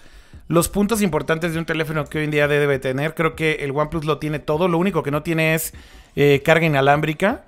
[0.49, 3.71] los puntos importantes de un teléfono que hoy en día debe tener, creo que el
[3.71, 4.69] OnePlus lo tiene todo.
[4.69, 5.73] Lo único que no tiene es
[6.17, 7.45] eh, carga inalámbrica.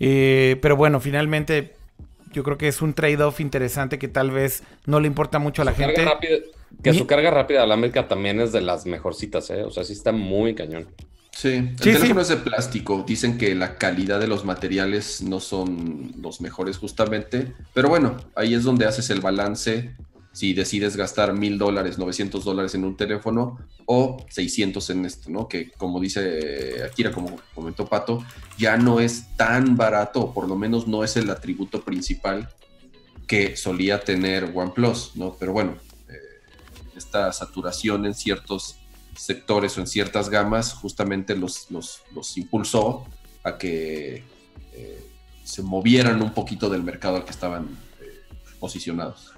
[0.00, 1.74] Eh, pero bueno, finalmente
[2.32, 5.64] yo creo que es un trade-off interesante que tal vez no le importa mucho a
[5.64, 6.04] la gente.
[6.82, 9.62] que su carga rápida alámbrica también es de las mejorcitas, ¿eh?
[9.62, 10.86] O sea, sí está muy cañón.
[11.32, 13.04] Sí, el teléfono es de plástico.
[13.06, 17.54] Dicen que la calidad de los materiales no son los mejores justamente.
[17.72, 19.94] Pero bueno, ahí es donde haces el balance
[20.32, 25.48] si decides gastar mil dólares, 900 dólares en un teléfono o 600 en esto, ¿no?
[25.48, 28.24] Que como dice Akira, como comentó Pato,
[28.56, 32.48] ya no es tan barato, o por lo menos no es el atributo principal
[33.26, 35.36] que solía tener OnePlus, ¿no?
[35.38, 35.76] Pero bueno,
[36.08, 36.12] eh,
[36.96, 38.79] esta saturación en ciertos
[39.16, 43.06] sectores o en ciertas gamas justamente los, los, impulsó
[43.42, 44.24] a que
[44.72, 45.06] eh,
[45.44, 47.68] se movieran un poquito del mercado al que estaban
[48.00, 48.20] eh,
[48.58, 49.32] posicionados.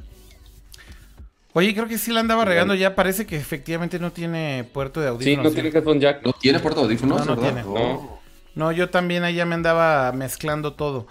[1.54, 2.94] Oye, creo que sí la andaba regando ya.
[2.94, 5.44] Parece que efectivamente no tiene puerto de audífonos.
[5.44, 6.24] Sí, no tiene headphone jack.
[6.24, 7.26] ¿No tiene puerto de audífonos?
[7.26, 7.62] No, no tiene.
[8.54, 8.72] No.
[8.72, 11.06] yo también ahí ya me andaba mezclando todo.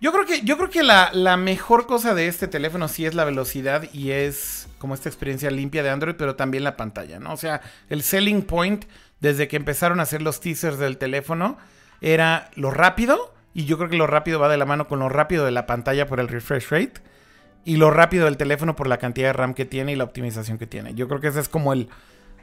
[0.00, 3.14] Yo creo que, yo creo que la, la, mejor cosa de este teléfono sí es
[3.14, 7.32] la velocidad y es como esta experiencia limpia de Android, pero también la pantalla, ¿no?
[7.32, 8.84] O sea, el selling point
[9.18, 11.56] desde que empezaron a hacer los teasers del teléfono
[12.02, 15.08] era lo rápido, y yo creo que lo rápido va de la mano con lo
[15.08, 17.00] rápido de la pantalla por el refresh rate,
[17.64, 20.58] y lo rápido del teléfono por la cantidad de RAM que tiene y la optimización
[20.58, 20.92] que tiene.
[20.92, 21.88] Yo creo que ese es como el,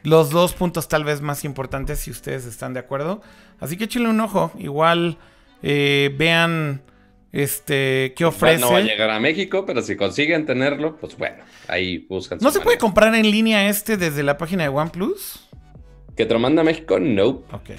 [0.02, 3.22] los dos puntos tal vez más importantes si ustedes están de acuerdo.
[3.60, 5.20] Así que échenle un ojo, igual
[5.62, 6.82] eh, vean
[7.32, 8.60] este, ¿qué ofrece?
[8.60, 12.40] No va a llegar a México, pero si consiguen tenerlo, pues bueno, ahí buscan.
[12.42, 15.48] ¿No se puede comprar en línea este desde la página de OnePlus?
[16.16, 17.00] ¿Que te lo manda a México?
[17.00, 17.28] No.
[17.52, 17.72] Ok.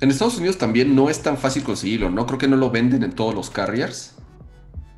[0.00, 2.26] En Estados Unidos también no es tan fácil conseguirlo, ¿no?
[2.26, 4.16] Creo que no lo venden en todos los carriers.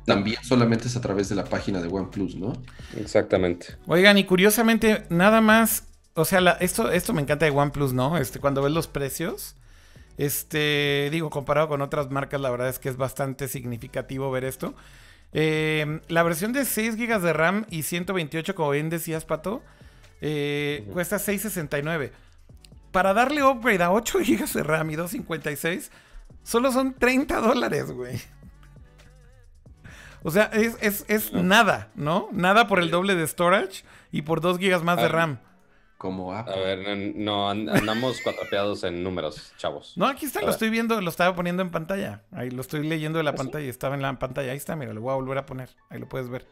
[0.05, 2.53] También solamente es a través de la página de OnePlus, ¿no?
[2.97, 3.75] Exactamente.
[3.87, 5.87] Oigan, y curiosamente, nada más.
[6.13, 8.17] O sea, esto, esto me encanta de OnePlus, ¿no?
[8.17, 9.55] Este, cuando ves los precios.
[10.17, 14.75] Este, digo, comparado con otras marcas, la verdad es que es bastante significativo ver esto.
[15.33, 19.63] Eh, la versión de 6 GB de RAM y 128, como bien decías, Pato,
[20.21, 22.11] eh, cuesta 669.
[22.91, 25.91] Para darle upgrade a 8 GB de RAM y 256,
[26.43, 28.21] solo son 30 dólares, güey.
[30.25, 32.29] O sea, es, nada, ¿no?
[32.31, 35.39] Nada por el doble de storage y por 2 GB más de RAM
[36.03, 39.93] como A ver, no, andamos cuatrapeados en números, chavos.
[39.95, 42.23] No, aquí está, lo estoy viendo, lo estaba poniendo en pantalla.
[42.33, 44.51] Ahí lo estoy leyendo de la pantalla, estaba en la pantalla.
[44.51, 45.69] Ahí está, mira, lo voy a volver a poner.
[45.89, 46.45] Ahí lo puedes ver.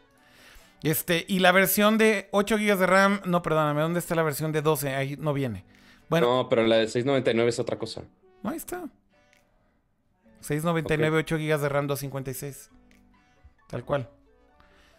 [0.84, 4.54] Este, y la versión de 8 GB de RAM, no, perdóname, ¿dónde está la versión
[4.54, 4.96] de 12?
[4.96, 5.66] Ahí no viene.
[6.08, 6.34] Bueno.
[6.34, 8.04] No, pero la de 699 es otra cosa.
[8.46, 8.86] ahí está.
[10.40, 12.70] 699, 8 GB de RAM, 256.
[13.68, 14.10] Tal cual.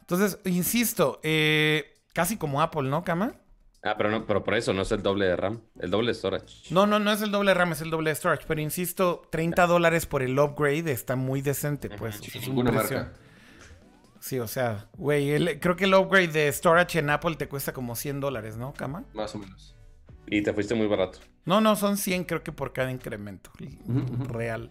[0.01, 3.37] Entonces, insisto, eh, casi como Apple, ¿no, Cama?
[3.85, 6.15] Ah, pero no, pero por eso no es el doble de RAM, el doble de
[6.15, 6.73] storage.
[6.73, 8.45] No, no, no es el doble de RAM, es el doble de storage.
[8.47, 12.21] Pero insisto, 30 dólares por el upgrade está muy decente, pues.
[12.35, 13.13] Es una marca.
[14.21, 17.97] Sí, o sea, güey, creo que el upgrade de storage en Apple te cuesta como
[17.97, 19.05] 100 dólares, ¿no, Cama?
[19.15, 19.75] Más o menos.
[20.29, 21.19] Y te fuiste muy barato.
[21.45, 23.51] No, no, son 100 creo que por cada incremento
[24.29, 24.71] real.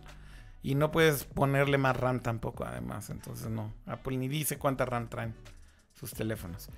[0.64, 3.10] Y no puedes ponerle más RAM tampoco, además.
[3.10, 3.74] Entonces, no.
[3.86, 5.36] Apple ni dice cuánta RAM traen
[5.94, 6.70] sus teléfonos.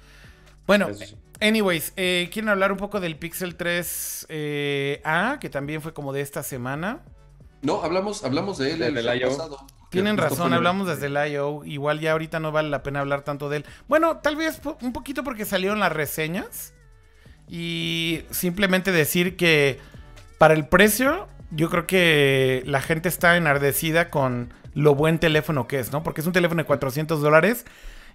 [0.65, 0.87] Bueno,
[1.41, 6.13] anyways, eh, ¿quieren hablar un poco del Pixel 3 eh, A, que también fue como
[6.13, 7.01] de esta semana?
[7.61, 9.65] No, hablamos, hablamos de él el, pasado.
[9.89, 11.63] Tienen razón, hablamos desde el I.O.
[11.65, 13.65] Igual ya ahorita no vale la pena hablar tanto de él.
[13.87, 16.73] Bueno, tal vez un poquito porque salieron las reseñas.
[17.47, 19.79] Y simplemente decir que
[20.37, 25.79] para el precio, yo creo que la gente está enardecida con lo buen teléfono que
[25.79, 26.01] es, ¿no?
[26.01, 27.65] Porque es un teléfono de 400 dólares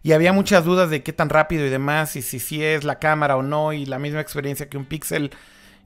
[0.03, 2.99] y había muchas dudas de qué tan rápido y demás, y si sí es la
[2.99, 5.31] cámara o no, y la misma experiencia que un Pixel.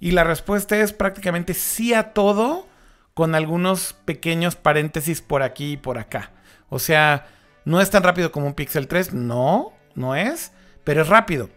[0.01, 2.67] Y la respuesta es prácticamente sí a todo,
[3.15, 6.31] con algunos pequeños paréntesis por aquí y por acá.
[6.69, 7.27] O sea,
[7.65, 10.53] no es tan rápido como un Pixel 3, no, no es,
[10.85, 11.51] pero es rápido.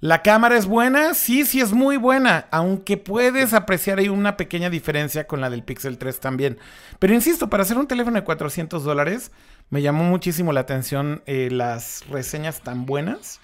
[0.00, 4.70] La cámara es buena, sí, sí es muy buena, aunque puedes apreciar ahí una pequeña
[4.70, 6.58] diferencia con la del Pixel 3 también.
[7.00, 9.32] Pero insisto, para hacer un teléfono de 400 dólares,
[9.70, 13.40] me llamó muchísimo la atención eh, las reseñas tan buenas.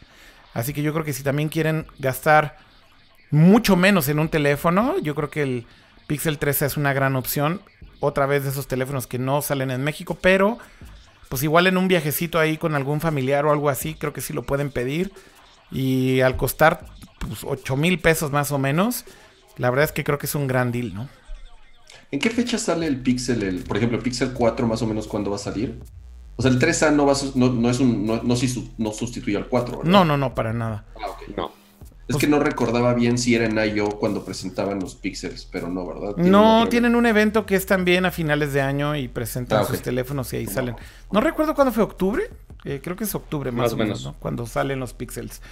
[0.52, 2.56] Así que yo creo que si también quieren gastar
[3.32, 5.66] mucho menos en un teléfono, yo creo que el
[6.06, 7.62] Pixel 3 es una gran opción.
[7.98, 10.58] Otra vez de esos teléfonos que no salen en México, pero
[11.28, 14.32] pues igual en un viajecito ahí con algún familiar o algo así, creo que sí
[14.32, 15.12] lo pueden pedir.
[15.74, 16.86] Y al costar
[17.18, 19.04] pues, 8 mil pesos más o menos,
[19.58, 21.08] la verdad es que creo que es un gran deal, ¿no?
[22.10, 23.42] ¿En qué fecha sale el Pixel?
[23.42, 25.80] El, por ejemplo, el Pixel 4 más o menos cuándo va a salir?
[26.36, 29.90] O sea, el 3A no, va no, es un, no, no, sustituye al 4, ¿verdad?
[29.90, 30.84] No, no, no, para nada.
[30.96, 31.64] Ah, No.
[32.06, 33.98] Es que no recordaba bien si era en I.O.
[33.98, 36.16] cuando presentaban los Pixels, pero no, ¿verdad?
[36.18, 39.80] no, tienen un evento que es también a finales de año y presentan ah, sus
[39.80, 40.76] teléfonos y ahí salen.
[41.10, 42.28] No recuerdo cuándo fue octubre,
[42.64, 44.14] eh, creo que es octubre más, o menos, ¿no?
[44.18, 45.42] Cuando salen los Pixels.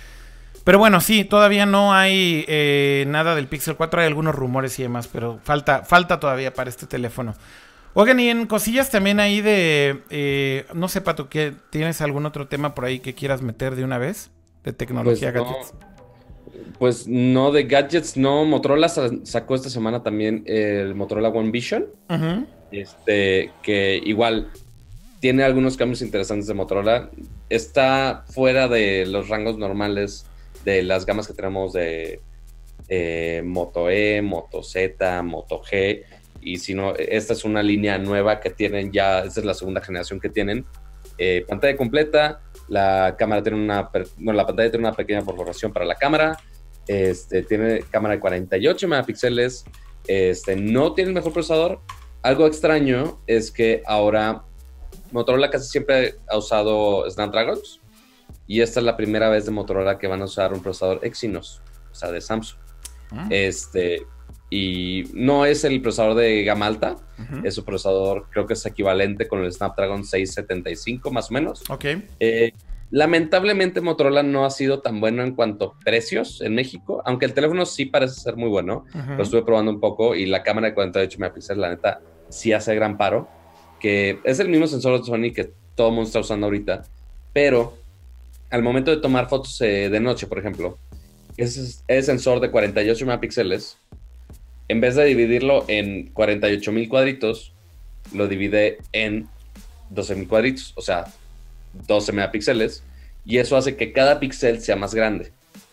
[0.64, 4.82] Pero bueno, sí, todavía no hay eh, nada del Pixel 4, hay algunos rumores y
[4.82, 7.34] demás, pero falta, falta todavía para este teléfono.
[7.94, 12.46] Oigan, y en cosillas también ahí de, eh, no sé, Pato, que ¿tienes algún otro
[12.46, 14.30] tema por ahí que quieras meter de una vez?
[14.64, 15.74] De tecnología pues gadgets.
[16.78, 18.44] Pues no, de gadgets no.
[18.44, 21.86] Motorola sacó esta semana también el Motorola One Vision.
[22.70, 24.50] Este, que igual
[25.22, 27.08] tiene algunos cambios interesantes de Motorola.
[27.48, 30.26] Está fuera de los rangos normales
[30.64, 32.20] de las gamas que tenemos de
[32.88, 36.02] eh, Moto E, Moto Z, Moto G.
[36.40, 39.80] Y si no, esta es una línea nueva que tienen ya, esta es la segunda
[39.80, 40.66] generación que tienen.
[41.16, 45.84] Eh, pantalla completa, la cámara tiene una, bueno, la pantalla tiene una pequeña perforación para
[45.84, 46.36] la cámara.
[46.88, 49.66] Este, tiene cámara de 48 megapíxeles.
[50.08, 51.80] Este, no tiene el mejor procesador.
[52.22, 54.46] Algo extraño es que ahora
[55.12, 57.80] Motorola casi siempre ha usado Snapdragons.
[58.46, 61.62] Y esta es la primera vez de Motorola que van a usar un procesador Exynos,
[61.90, 62.58] o sea, de Samsung.
[63.12, 63.28] Ah.
[63.30, 64.06] Este,
[64.50, 66.96] y no es el procesador de gama alta,
[67.42, 71.62] es un procesador, creo que es equivalente con el Snapdragon 675 más o menos.
[71.70, 71.84] Ok.
[72.20, 72.52] Eh,
[72.90, 77.32] lamentablemente Motorola no ha sido tan bueno en cuanto a precios en México, aunque el
[77.32, 78.84] teléfono sí parece ser muy bueno.
[79.16, 82.74] Lo estuve probando un poco y la cámara de 48 megapíxeles, la neta, sí hace
[82.74, 83.30] gran paro,
[83.82, 86.84] que es el mismo sensor de Sony que todo el mundo está usando ahorita,
[87.32, 87.76] pero
[88.48, 90.78] al momento de tomar fotos eh, de noche, por ejemplo,
[91.36, 93.78] ese, sensor de 48 megapíxeles
[94.68, 97.52] en vez de dividirlo en 48 mil cuadritos,
[98.14, 99.28] lo divide en
[99.90, 101.06] 12 mil cuadritos, o sea,
[101.88, 102.84] 12 megapíxeles,
[103.24, 105.32] y eso hace que cada píxel sea más grande.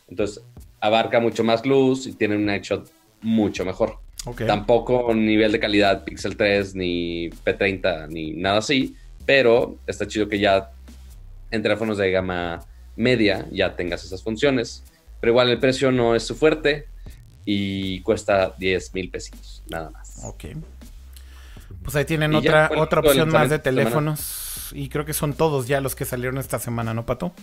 [0.10, 0.44] Entonces,
[0.82, 2.90] abarca mucho más luz y tiene un headshot
[3.22, 4.00] mucho mejor.
[4.46, 10.40] Tampoco nivel de calidad Pixel 3 ni P30 ni nada así, pero está chido que
[10.40, 10.72] ya
[11.52, 12.60] en teléfonos de gama
[12.96, 14.84] media ya tengas esas funciones.
[15.20, 16.88] Pero igual el precio no es su fuerte
[17.46, 20.24] y cuesta 10 mil pesitos, nada más.
[20.24, 20.46] Ok.
[21.84, 24.72] Pues ahí tienen otra, otra opción más de teléfonos.
[24.74, 27.34] Y creo que son todos ya los que salieron esta semana, ¿no, Pato?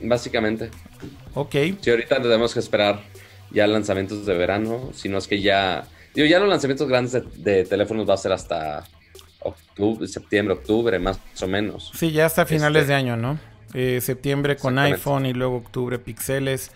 [0.00, 0.70] Básicamente.
[1.34, 1.54] Ok.
[1.80, 3.00] Sí, ahorita tenemos que esperar
[3.52, 4.90] ya lanzamientos de verano.
[4.94, 5.86] Si no es que ya.
[6.14, 8.84] Digo, ya los lanzamientos grandes de, teléfonos va a ser hasta
[9.40, 11.90] octubre, septiembre, octubre, más o menos.
[11.94, 13.38] Sí, ya hasta finales este de año, ¿no?
[13.74, 16.70] Eh, septiembre con iPhone y luego octubre pixeles.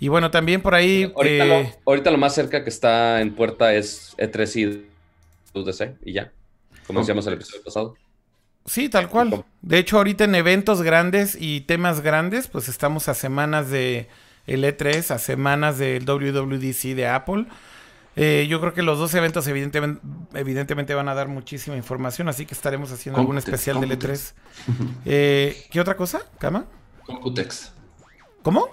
[0.00, 1.12] Y bueno, también por ahí.
[1.24, 6.32] Eh, ahorita, lo, más cerca que está en puerta es E3 y UDC y ya.
[6.86, 7.94] Como decíamos en el episodio pasado.
[8.64, 9.44] Sí, tal cual.
[9.62, 14.08] De hecho, ahorita en eventos grandes y temas grandes, pues estamos a semanas de
[14.50, 17.46] el E3, a semanas del WWDC de Apple.
[18.16, 20.02] Eh, yo creo que los dos eventos evidentemente,
[20.34, 24.32] evidentemente van a dar muchísima información, así que estaremos haciendo algún especial del E3.
[25.04, 26.66] Eh, ¿Qué otra cosa, Cama?
[27.06, 27.72] Computex.
[28.42, 28.68] ¿Cómo?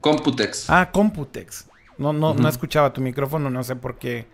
[0.00, 0.70] Computex.
[0.70, 1.66] Ah, Computex.
[1.98, 4.26] No, no, no escuchaba tu micrófono, no sé por qué.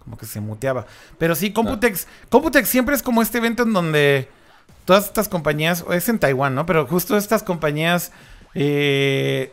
[0.00, 0.86] Como que se muteaba.
[1.16, 2.06] Pero sí, Computex.
[2.06, 2.26] Ah.
[2.28, 4.28] Computex siempre es como este evento en donde
[4.84, 6.66] todas estas compañías, es en Taiwán, ¿no?
[6.66, 8.12] Pero justo estas compañías
[8.54, 9.52] eh,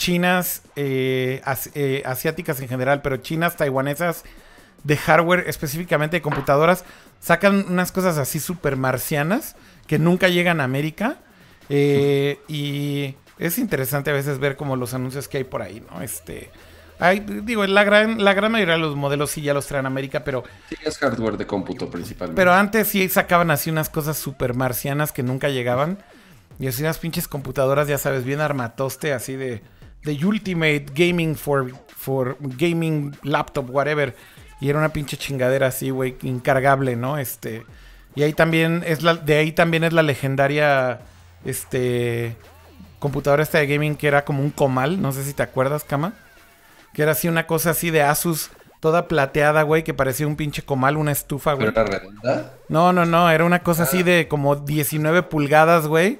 [0.00, 1.42] chinas, eh,
[1.74, 4.24] eh, asiáticas en general, pero chinas, taiwanesas,
[4.82, 6.86] de hardware, específicamente de computadoras,
[7.20, 9.56] sacan unas cosas así súper marcianas
[9.86, 11.18] que nunca llegan a América.
[11.68, 16.00] y es interesante a veces ver como los anuncios que hay por ahí, ¿no?
[16.00, 16.50] Este,
[16.98, 19.88] hay, digo, la gran, la gran mayoría de los modelos sí ya los traen a
[19.88, 20.44] América, pero...
[20.70, 22.40] Sí, es hardware de cómputo principalmente.
[22.40, 25.98] Pero antes sí sacaban así unas cosas súper marcianas que nunca llegaban.
[26.58, 29.62] Y así unas pinches computadoras, ya sabes, bien armatoste, así de,
[30.04, 34.14] de Ultimate Gaming for, for Gaming Laptop, whatever.
[34.60, 37.18] Y era una pinche chingadera así, güey, incargable, ¿no?
[37.18, 37.64] Este.
[38.14, 39.14] Y ahí también es la.
[39.14, 41.00] De ahí también es la legendaria.
[41.44, 42.36] Este.
[42.98, 45.00] Computadora esta de gaming que era como un comal.
[45.00, 46.12] No sé si te acuerdas, Kama.
[46.92, 48.50] Que era así una cosa así de Asus.
[48.80, 51.70] Toda plateada, güey, que parecía un pinche comal, una estufa, güey.
[51.70, 52.54] ¿Pero era redonda?
[52.70, 56.18] No, no, no, era una cosa así de como 19 pulgadas, güey.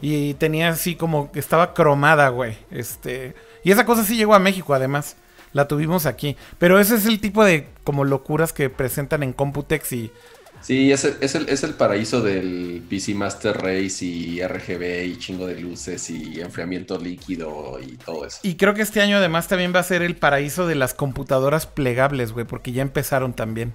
[0.00, 2.56] Y tenía así como que estaba cromada, güey.
[2.70, 3.34] Este.
[3.64, 5.16] Y esa cosa sí llegó a México, además.
[5.52, 6.36] La tuvimos aquí.
[6.58, 10.12] Pero ese es el tipo de como locuras que presentan en Computex y.
[10.60, 15.16] Sí, es el, es el, es el paraíso del PC Master Race y RGB y
[15.16, 18.40] chingo de luces y enfriamiento líquido y todo eso.
[18.42, 21.66] Y creo que este año además también va a ser el paraíso de las computadoras
[21.66, 23.72] plegables, güey, porque ya empezaron también.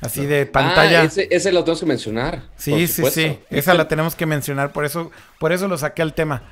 [0.00, 1.00] Así de pantalla.
[1.02, 2.42] Ah, ese, ese lo tengo que mencionar.
[2.56, 3.38] Sí, sí, sí.
[3.50, 6.42] Esa la tenemos que mencionar, por eso, por eso lo saqué al tema.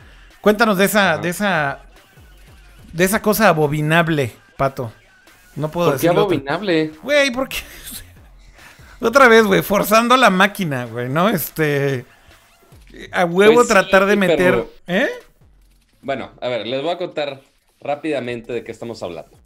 [0.40, 1.22] Cuéntanos de esa, Ajá.
[1.22, 1.80] de esa,
[2.92, 4.92] de esa cosa abominable, Pato.
[5.56, 6.92] No puedo ¿Por qué abominable?
[7.02, 7.56] Güey, ¿por qué?
[9.00, 11.28] Otra vez, güey, forzando la máquina, güey, ¿no?
[11.28, 12.04] Este.
[13.12, 14.36] A huevo Pues sí, tratar de meter.
[14.36, 15.08] pero- ¿Eh?
[16.00, 17.40] Bueno, a ver, les voy a contar
[17.80, 19.36] rápidamente de qué estamos hablando.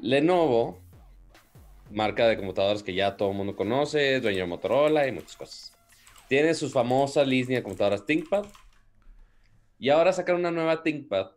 [0.00, 0.78] Lenovo,
[1.90, 5.76] marca de computadoras que ya todo el mundo conoce, dueño de Motorola y muchas cosas.
[6.28, 8.46] Tiene sus famosas línea de computadoras ThinkPad.
[9.78, 11.32] Y ahora sacaron una nueva ThinkPad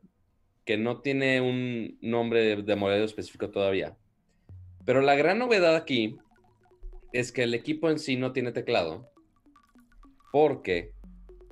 [0.65, 3.97] que no tiene un nombre de, de modelo específico todavía.
[4.85, 6.17] Pero la gran novedad aquí
[7.11, 9.11] es que el equipo en sí no tiene teclado.
[10.31, 10.93] Porque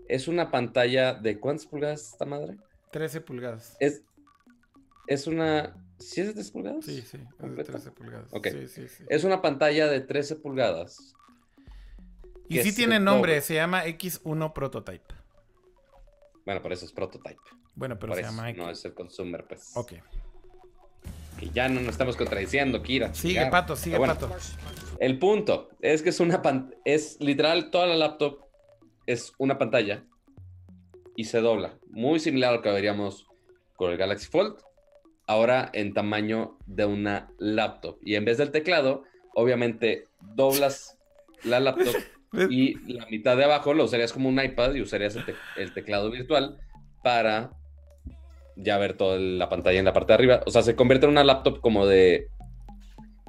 [0.08, 2.58] es una pantalla de ¿cuántas pulgadas esta madre?
[2.92, 3.78] 13 pulgadas.
[3.80, 4.04] Es,
[5.08, 5.76] es una...
[6.00, 6.86] ¿Sí es de 13 pulgadas?
[6.86, 7.72] Sí, sí, es de ¿Completa?
[7.74, 8.28] 13 pulgadas.
[8.34, 8.48] Ok.
[8.52, 9.04] Sí, sí, sí.
[9.10, 11.14] Es una pantalla de 13 pulgadas.
[12.50, 15.06] Y sí tiene nombre, se llama X1 Prototype.
[16.46, 17.42] Bueno, por eso es prototype.
[17.76, 18.64] Bueno, pero por se eso, llama X.
[18.64, 19.72] no es el consumer, pues.
[19.76, 19.94] Ok.
[21.40, 23.14] Que ya no nos estamos contradiciendo, Kira.
[23.14, 23.46] Sigue.
[23.48, 24.34] Pato, sigue, bueno, Pato.
[25.00, 28.46] El punto es que es una pan- es literal toda la laptop
[29.06, 30.06] es una pantalla
[31.16, 31.78] y se dobla.
[31.90, 33.28] Muy similar a lo que veríamos
[33.76, 34.56] con el Galaxy Fold.
[35.28, 37.98] Ahora en tamaño de una laptop.
[38.02, 39.04] Y en vez del teclado,
[39.36, 40.98] obviamente doblas
[41.44, 41.94] la laptop
[42.50, 45.74] y la mitad de abajo lo usarías como un iPad y usarías el, te- el
[45.74, 46.58] teclado virtual
[47.04, 47.52] para
[48.56, 50.42] ya ver toda la pantalla en la parte de arriba.
[50.46, 52.30] O sea, se convierte en una laptop como de...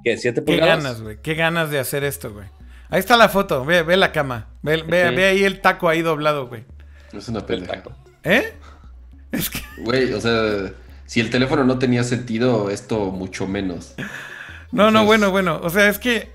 [0.05, 0.15] ¿Qué?
[0.15, 0.83] ¿7 Qué pulgadas?
[0.85, 1.19] ganas, güey.
[1.20, 2.47] Qué ganas de hacer esto, güey.
[2.89, 3.65] Ahí está la foto.
[3.65, 4.49] Ve, ve la cama.
[4.62, 6.65] Ve, ve- ahí el taco ahí doblado, güey.
[7.12, 7.73] Es una pendeja.
[7.75, 7.93] taco.
[8.23, 8.53] ¿Eh?
[9.33, 9.59] Es que.
[9.83, 10.73] Güey, o sea,
[11.09, 13.94] si el teléfono no tenía sentido, esto mucho menos.
[14.72, 15.59] No, no, bueno, bueno.
[15.62, 16.30] O sea, es que.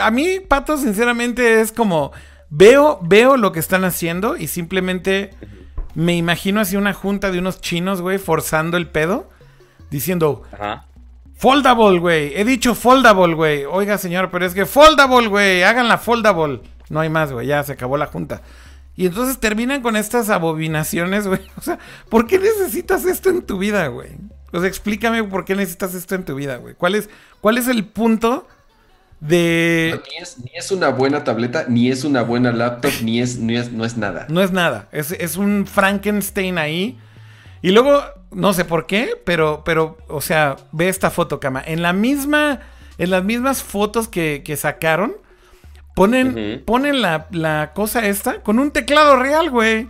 [0.00, 2.10] A mí, Pato, sinceramente, es como.
[2.48, 5.30] Veo, veo lo que están haciendo y simplemente
[5.94, 9.28] me imagino así una junta de unos chinos, güey, forzando el pedo.
[9.90, 10.86] Diciendo, Ajá.
[11.34, 12.32] foldable, güey.
[12.34, 13.66] He dicho foldable, güey.
[13.66, 15.62] Oiga, señor, pero es que foldable, güey.
[15.64, 16.60] Hagan la foldable.
[16.88, 17.46] No hay más, güey.
[17.46, 18.40] Ya se acabó la junta.
[18.94, 21.40] Y entonces terminan con estas abominaciones, güey.
[21.56, 21.78] O sea,
[22.08, 24.10] ¿por qué necesitas esto en tu vida, güey?
[24.52, 26.74] O sea, explícame por qué necesitas esto en tu vida, güey.
[26.74, 27.08] ¿Cuál es,
[27.40, 28.46] cuál es el punto
[29.20, 29.98] de...
[30.10, 33.56] Ni es, ni es una buena tableta, ni es una buena laptop, ni es, ni
[33.56, 34.26] es, no es nada.
[34.28, 34.88] No es nada.
[34.92, 36.98] Es, es un Frankenstein ahí.
[37.62, 41.62] Y luego, no sé por qué, pero, pero, o sea, ve esta foto, cama.
[41.64, 42.60] En la misma,
[42.98, 45.14] en las mismas fotos que, que sacaron,
[45.94, 49.88] ponen, ponen la, la cosa esta con un teclado real, güey.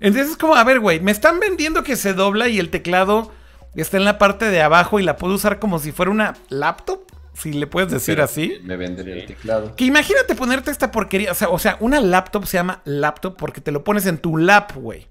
[0.00, 3.32] Entonces es como, a ver, güey, me están vendiendo que se dobla y el teclado
[3.74, 7.00] está en la parte de abajo y la puedo usar como si fuera una laptop,
[7.32, 8.58] si le puedes decir Pero así.
[8.62, 9.12] Me venden Sí.
[9.12, 9.74] el teclado.
[9.76, 11.32] Que imagínate ponerte esta porquería.
[11.32, 14.36] O sea, o sea, una laptop se llama laptop porque te lo pones en tu
[14.36, 15.06] lap, güey.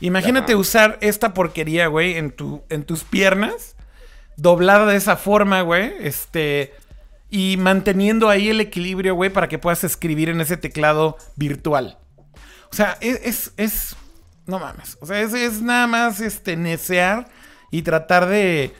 [0.00, 0.60] Imagínate Ajá.
[0.60, 3.76] usar esta porquería, güey, en, tu, en tus piernas.
[4.36, 5.92] Doblada de esa forma, güey.
[6.00, 6.74] Este.
[7.36, 11.98] Y manteniendo ahí el equilibrio, güey, para que puedas escribir en ese teclado virtual.
[12.70, 13.52] O sea, es.
[13.56, 13.96] es,
[14.46, 14.96] no mames.
[15.00, 17.26] O sea, es, es nada más este, necear
[17.72, 18.72] y tratar de,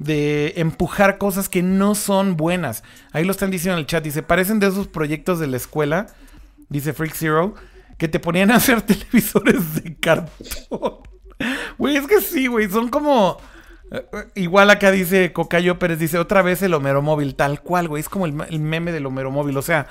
[0.00, 2.82] de empujar cosas que no son buenas.
[3.12, 4.02] Ahí lo están diciendo en el chat.
[4.02, 6.08] Dice, parecen de esos proyectos de la escuela,
[6.68, 7.54] dice Freak Zero,
[7.96, 10.98] que te ponían a hacer televisores de cartón.
[11.78, 12.68] Güey, es que sí, güey.
[12.68, 13.38] Son como...
[13.90, 14.04] eh,
[14.34, 18.00] Igual acá dice Cocayo Pérez, dice otra vez el Homero Móvil, tal cual, güey.
[18.00, 19.56] Es como el, meme del Homero Móvil.
[19.56, 19.86] O sea,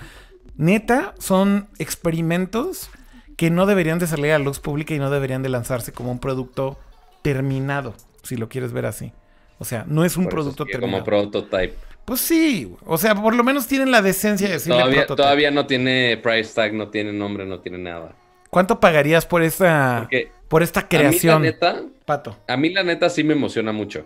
[0.58, 2.90] neta, son experimentos
[3.38, 6.12] que no deberían de salir a la luz pública y no deberían de lanzarse como
[6.12, 6.78] un producto
[7.22, 9.14] terminado, si lo quieres ver así.
[9.60, 11.04] O sea, no es un Por producto terminado.
[11.04, 11.76] Como prototype.
[12.06, 15.24] Pues sí, o sea, por lo menos tienen la decencia de decirle Todavía, prototype.
[15.24, 18.16] todavía no tiene price tag, no tiene nombre, no tiene nada.
[18.50, 22.36] ¿Cuánto pagarías por esta, Porque por esta a mí la creación, neta, Pato?
[22.48, 24.04] a mí la neta sí me emociona mucho.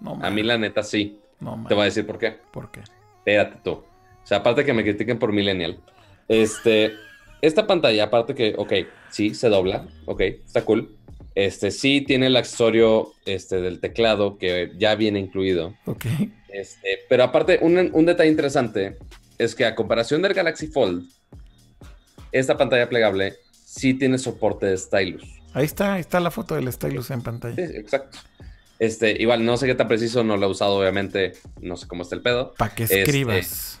[0.00, 1.18] No, A mí la neta sí.
[1.38, 1.66] no.
[1.68, 2.38] Te voy a decir por qué.
[2.50, 2.80] ¿Por qué?
[3.18, 3.72] Espérate tú.
[3.72, 3.84] O
[4.26, 5.78] sea, aparte que me critiquen por millennial.
[6.28, 6.94] Este,
[7.42, 8.72] esta pantalla, aparte que, ok,
[9.10, 10.96] sí, se dobla, ok, está cool.
[11.34, 15.74] Este, sí tiene el accesorio este, del teclado que ya viene incluido.
[15.84, 16.06] Ok.
[16.48, 18.96] Este, pero aparte, un, un detalle interesante
[19.36, 21.06] es que a comparación del Galaxy Fold,
[22.32, 25.41] esta pantalla plegable sí tiene soporte de stylus.
[25.54, 27.56] Ahí está, ahí está la foto del stylus en pantalla.
[27.56, 28.18] Sí, exacto.
[28.78, 32.02] Este, igual, no sé qué tan preciso, no lo he usado, obviamente, no sé cómo
[32.02, 32.54] está el pedo.
[32.58, 33.80] Para que Este, escribas.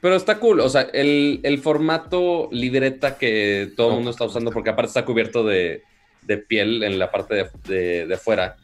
[0.00, 4.50] Pero está cool, o sea, el, el formato libreta que todo el mundo está usando,
[4.50, 5.82] porque aparte está cubierto de,
[6.22, 8.56] de piel en la parte de, de, de fuera,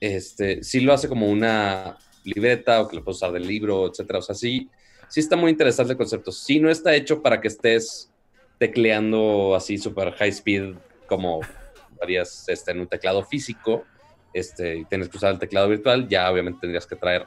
[0.00, 4.18] este, sí lo hace como una libreta o que lo puedes usar del libro, etcétera.
[4.18, 4.68] O sea, sí,
[5.08, 6.32] sí está muy interesante el concepto.
[6.32, 8.10] Sí no está hecho para que estés
[8.58, 10.74] tecleando así super high speed
[11.10, 11.40] como
[12.00, 13.84] harías este, en un teclado físico,
[14.32, 17.26] este, y tienes que usar el teclado virtual, ya obviamente tendrías que traer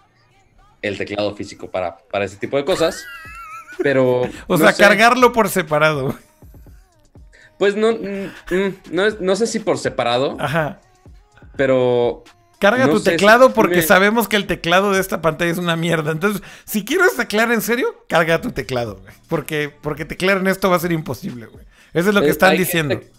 [0.81, 3.03] el teclado físico para, para ese tipo de cosas.
[3.79, 4.21] Pero.
[4.47, 6.15] O no sea, sé, cargarlo por separado.
[7.59, 10.79] Pues no, mm, mm, no, es- no sé si por separado, Ajá.
[11.55, 12.23] pero
[12.59, 15.75] Carga No tu si teclado porque sabemos que el teclado de esta pantalla es una
[15.75, 16.11] mierda.
[16.11, 19.13] Entonces, si quieres teclear en serio, carga tu teclado, güey.
[19.27, 21.65] Porque, porque teclear en esto va a ser imposible, güey.
[21.93, 22.95] Eso es lo que están hay diciendo.
[22.95, 23.11] gente-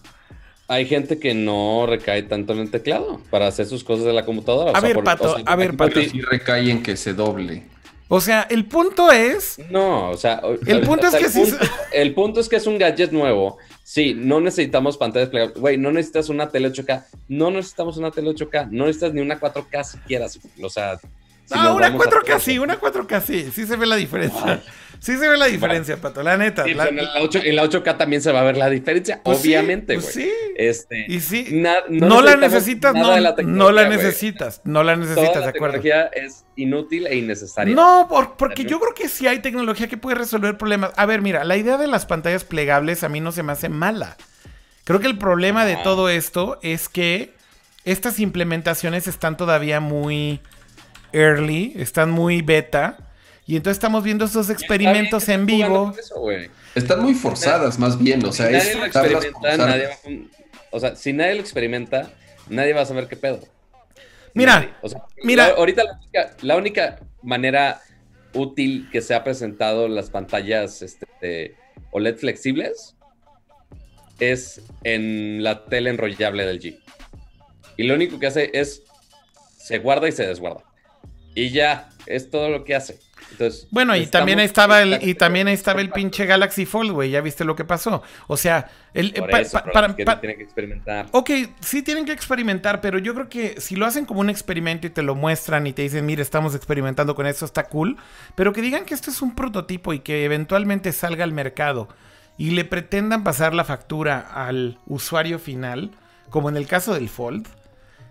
[0.68, 4.24] hay gente que no recae tanto en el teclado para hacer sus cosas de la
[4.24, 4.72] computadora.
[4.72, 6.00] A ver, Pato, a ver, Pero Pato.
[6.00, 7.64] sí recae en que se doble.
[8.08, 9.58] O sea, el punto es.
[9.70, 12.56] No, o sea, El punto o sea, es que el punto, el punto es que
[12.56, 13.56] es un gadget nuevo.
[13.82, 15.58] Sí, no necesitamos pantallas plegables.
[15.58, 17.04] Güey, no necesitas una tele 8K.
[17.28, 18.68] No necesitamos una tele 8K.
[18.70, 20.28] No necesitas ni una 4K siquiera.
[20.28, 21.06] si- O sea, si
[21.50, 23.50] Ah, una vamos a- 4K sí, una 4K sí.
[23.52, 24.62] Sí se ve la diferencia.
[25.04, 26.64] Sí se ve la diferencia, Pato, la neta.
[26.64, 28.70] Sí, la- pero en, la 8 en la 8K también se va a ver la
[28.70, 30.02] diferencia, Pues sí, obviamente, güey.
[30.02, 30.30] pues sí.
[30.56, 31.46] Este, Y sí.
[31.52, 33.98] na- No, la necesitas, no, la no la güey.
[33.98, 34.62] necesitas.
[34.64, 35.80] No la necesitas, la de acuerdo.
[35.80, 37.74] tecnología es inútil e innecesaria.
[37.74, 40.92] No, por- porque yo creo que sí hay tecnología que puede resolver problemas.
[40.96, 43.68] A ver, mira, la idea de las pantallas plegables a mí no se me hace
[43.68, 44.16] mala.
[44.84, 47.34] Creo que el problema de todo esto es que
[47.84, 50.40] estas implementaciones están todavía muy
[51.12, 52.96] early, están muy beta.
[53.46, 55.94] Y entonces estamos viendo estos experimentos en vivo.
[55.98, 56.14] eso.
[56.74, 58.24] Están muy forzadas, más bien.
[58.24, 61.40] O sea, si es nadie lo experimenta, nadie va a- O sea, si nadie lo
[61.40, 62.10] experimenta,
[62.48, 63.40] nadie va a saber qué pedo.
[64.32, 64.70] Mira, Nadie.
[64.82, 65.46] O sea, mira.
[65.56, 67.80] ahorita la única, la única manera
[68.32, 71.54] útil que se ha presentado las pantallas este, de
[71.92, 72.96] OLED flexibles
[74.18, 76.78] es en la tele enrollable del G.
[77.76, 78.82] Y lo único que hace es
[79.56, 80.64] se guarda y se desguarda.
[81.34, 82.98] Y ya, es todo lo que hace.
[83.34, 87.10] Entonces, Bueno, y también estaba el, y también estaba el pinche Galaxy Fold, güey.
[87.10, 88.02] Ya viste lo que pasó.
[88.26, 91.06] O sea, el, eh, pa- eso, pa- pero para- es que pa- tienen que experimentar.
[91.12, 91.30] Ok,
[91.60, 94.90] sí tienen que experimentar, pero yo creo que si lo hacen como un experimento y
[94.90, 97.96] te lo muestran y te dicen, mire, estamos experimentando con esto, está cool.
[98.34, 101.88] Pero que digan que esto es un prototipo y que eventualmente salga al mercado
[102.38, 105.90] y le pretendan pasar la factura al usuario final,
[106.30, 107.46] como en el caso del Fold.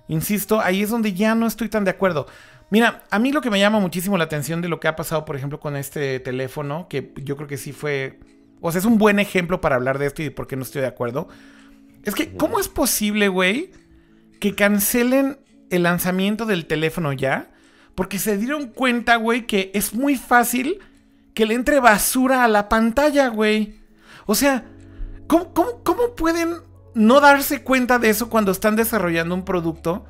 [0.10, 2.28] Insisto, ahí es donde ya no estoy tan de acuerdo.
[2.74, 5.26] Mira, a mí lo que me llama muchísimo la atención de lo que ha pasado,
[5.26, 8.20] por ejemplo, con este teléfono, que yo creo que sí fue...
[8.62, 10.82] O sea, es un buen ejemplo para hablar de esto y por qué no estoy
[10.82, 11.28] de acuerdo.
[12.04, 13.70] Es que, ¿cómo es posible, güey,
[14.40, 15.38] que cancelen
[15.70, 17.52] el lanzamiento del teléfono ya?
[17.94, 20.80] Porque se dieron cuenta, güey, que es muy fácil
[21.36, 23.82] que le entre basura a la pantalla, güey.
[24.26, 24.66] O sea,
[25.28, 26.56] ¿cómo, cómo, cómo pueden
[26.96, 30.08] no darse cuenta de eso cuando están desarrollando un producto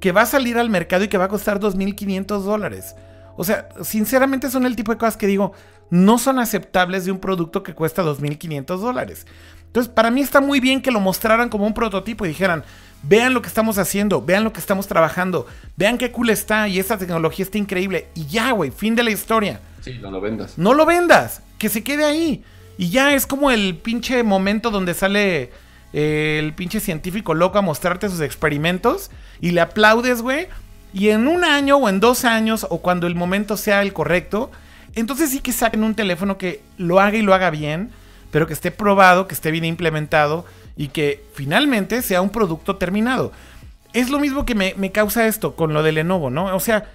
[0.00, 2.96] que va a salir al mercado y que va a costar 2.500 dólares?
[3.36, 5.52] O sea, sinceramente son el tipo de cosas que digo,
[5.90, 9.26] no son aceptables de un producto que cuesta 2.500 dólares.
[9.66, 12.64] Entonces, para mí está muy bien que lo mostraran como un prototipo y dijeran,
[13.02, 15.46] vean lo que estamos haciendo, vean lo que estamos trabajando,
[15.76, 18.08] vean qué cool está y esta tecnología está increíble.
[18.14, 19.60] Y ya, güey, fin de la historia.
[19.80, 20.58] Sí, no lo vendas.
[20.58, 22.42] No lo vendas, que se quede ahí.
[22.78, 25.50] Y ya es como el pinche momento donde sale
[25.92, 29.10] el pinche científico loco a mostrarte sus experimentos
[29.40, 30.48] y le aplaudes, güey.
[30.92, 34.50] Y en un año o en dos años o cuando el momento sea el correcto,
[34.94, 37.90] entonces sí que saquen un teléfono que lo haga y lo haga bien,
[38.30, 40.44] pero que esté probado, que esté bien implementado
[40.76, 43.32] y que finalmente sea un producto terminado.
[43.92, 46.54] Es lo mismo que me, me causa esto con lo de Lenovo, ¿no?
[46.54, 46.88] O sea,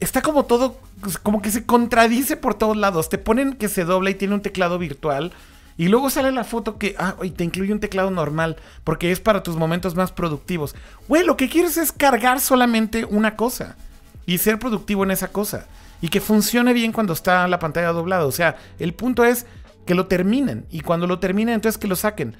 [0.00, 3.08] está como todo, pues, como que se contradice por todos lados.
[3.08, 5.32] Te ponen que se dobla y tiene un teclado virtual.
[5.78, 9.20] Y luego sale la foto que, ah, y te incluye un teclado normal, porque es
[9.20, 10.74] para tus momentos más productivos.
[11.08, 13.76] Güey, lo que quieres es cargar solamente una cosa
[14.24, 15.66] y ser productivo en esa cosa.
[16.00, 18.26] Y que funcione bien cuando está la pantalla doblada.
[18.26, 19.46] O sea, el punto es
[19.86, 20.66] que lo terminen.
[20.70, 22.36] Y cuando lo terminen, entonces que lo saquen.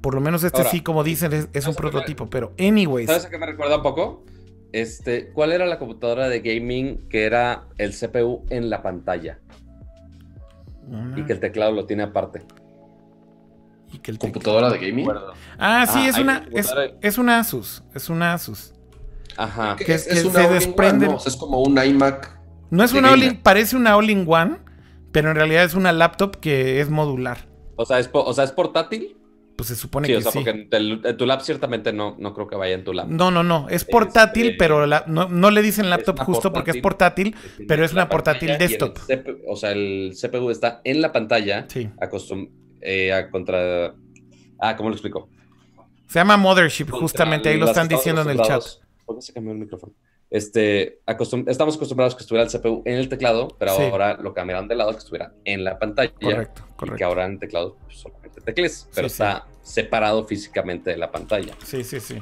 [0.00, 1.90] Por lo menos este Ahora, sí, como dicen, es, es un ¿sabes a qué me-
[1.90, 2.30] prototipo.
[2.30, 3.06] Pero, anyways.
[3.06, 4.24] ¿Sabes a qué me recuerda un poco?
[4.72, 9.38] Este, ¿cuál era la computadora de gaming que era el CPU en la pantalla
[10.88, 12.42] una- y que el teclado lo tiene aparte?
[13.92, 15.08] y que el ¿Computadora de gaming?
[15.58, 16.46] Ah, sí, Ah, es una.
[16.52, 17.82] Es, es una Asus.
[17.92, 18.72] Es una Asus.
[19.36, 19.74] Ajá.
[19.76, 22.38] que- es, que es se desprende- es como un iMac.
[22.70, 24.58] No es una all parece una all-in-one,
[25.10, 27.48] pero en realidad es una laptop que es modular.
[27.74, 29.16] O sea, es, o sea, ¿es portátil?
[29.60, 30.38] Pues se supone Sí, que o sea, sí.
[30.38, 33.08] porque en tu lap ciertamente no, no creo que vaya en tu lap.
[33.08, 33.68] No, no, no.
[33.68, 37.32] Es portátil, Este, pero la- no, no le dicen laptop justo porque es portátil.
[37.32, 37.66] portátil.
[37.66, 38.98] pero es una portátil desktop.
[38.98, 41.88] CPU o sea, el CPU está en la pantalla Sí.
[42.00, 42.50] acostum-
[42.80, 43.94] eh, a contra...
[44.58, 45.28] Ah, ¿cómo lo explico?
[46.06, 47.48] Se llama Mothership, Contra justamente.
[47.50, 48.62] Ahí lo están diciendo en el chat.
[49.04, 49.92] ¿Por qué se cambió el micrófono?
[50.30, 53.82] Este, acostum- estamos acostumbrados que estuviera el CPU en el teclado, pero Sí.
[53.82, 56.12] ahora lo cambiaron de lado que estuviera en la pantalla.
[56.12, 57.04] Correcto, Y que correcto.
[57.06, 59.14] ahora en el teclado pues, solamente tecles, pero sí.
[59.14, 61.54] está separado físicamente de la pantalla.
[61.64, 62.18] Sí, sí, sí.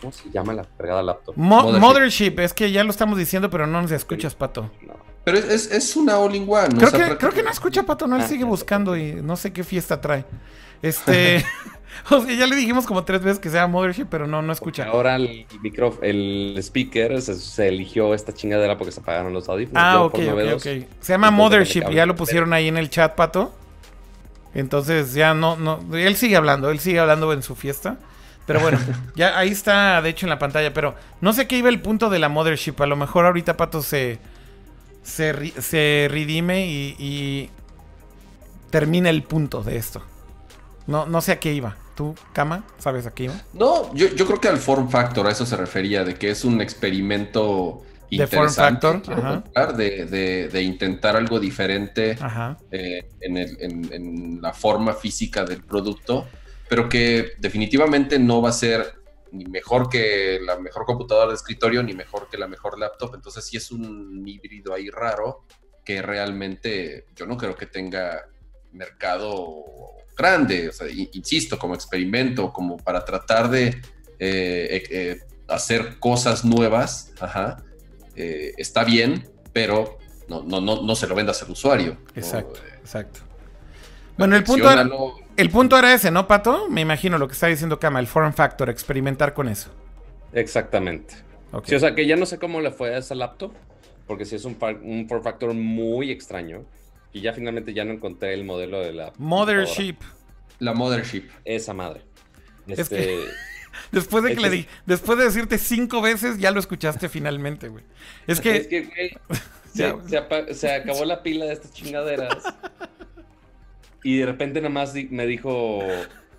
[0.00, 1.34] ¿Cómo se llama la fregada laptop?
[1.36, 1.80] Mo- Mothership.
[1.80, 4.70] Mothership, es que ya lo estamos diciendo, pero no nos escuchas, Pato.
[4.86, 4.94] No.
[5.24, 6.74] Pero es, es, es una all-in-one.
[6.74, 9.14] o Creo sea, que, creo que no escucha Pato, no, él Ah, sigue buscando y
[9.14, 10.24] no sé qué fiesta trae.
[10.82, 11.44] Este.
[12.10, 14.84] o sea, ya le dijimos como tres veces que sea Mothership, pero no, no escucha.
[14.84, 19.82] Ahora el micrófono, el speaker se, se eligió esta chingadera porque se apagaron los audífonos.
[19.82, 20.14] Ah, ok,
[20.54, 20.60] ok.
[20.62, 23.52] Se llama Entonces, Mothership, ya lo pusieron ahí en el chat, Pato.
[24.56, 27.98] Entonces ya no, no, él sigue hablando, él sigue hablando en su fiesta.
[28.46, 28.78] Pero bueno,
[29.14, 30.72] ya ahí está, de hecho, en la pantalla.
[30.72, 32.80] Pero no sé qué iba el punto de la Mothership.
[32.80, 34.18] A lo mejor ahorita Pato se,
[35.02, 37.50] se, se redime y, y
[38.70, 40.00] termina el punto de esto.
[40.86, 41.76] No, no sé a qué iba.
[41.94, 43.34] ¿Tú, Kama, sabes a qué iba?
[43.52, 46.46] No, yo, yo creo que al form factor a eso se refería, de que es
[46.46, 49.02] un experimento De form factor,
[49.54, 49.72] ajá.
[49.72, 52.16] de, de- de intentar algo diferente
[52.70, 56.26] eh, en, el- en- en la forma física del producto,
[56.68, 58.94] pero que definitivamente no va a ser
[59.32, 63.14] ni mejor que la mejor computadora de escritorio, ni mejor que la mejor laptop.
[63.16, 65.44] Entonces sí es un híbrido ahí raro
[65.84, 68.24] que realmente yo no creo que tenga
[68.72, 69.64] mercado
[70.16, 73.68] grande, o sea, i- insisto, como experimento, como para tratar de
[74.18, 77.62] eh, eh, hacer cosas nuevas, ajá,
[78.16, 79.98] eh, está bien, pero
[80.28, 81.98] no, no, no, no se lo vendas al usuario.
[82.14, 83.20] Exacto, Eh, exacto.
[84.16, 84.88] Bueno, el punto, era,
[85.36, 86.70] el punto era ese, ¿no, Pato?
[86.70, 89.70] Me imagino lo que está diciendo Kama, el form factor, experimentar con eso.
[90.32, 91.14] Exactamente.
[91.64, 93.52] Sí, o sea que ya no sé cómo le fue a esa laptop,
[94.06, 96.64] porque sí es un, un form factor muy extraño.
[97.12, 99.12] Y ya finalmente ya no encontré el modelo de la.
[99.16, 99.96] Mothership.
[100.58, 101.28] La Mothership.
[101.44, 102.02] Esa madre.
[102.66, 103.18] Es Este,
[103.92, 107.84] Después de que le di, después de decirte cinco veces, ya lo escuchaste finalmente, güey.
[108.26, 109.16] Es que, es que, güey,
[110.54, 112.44] se, acabó la pila de estas chingaderas.
[114.02, 115.82] Y de repente nada más me dijo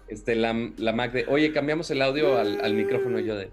[0.08, 3.20] este, la, la Mac de, oye, cambiamos el audio al, al micrófono.
[3.20, 3.52] Yo de,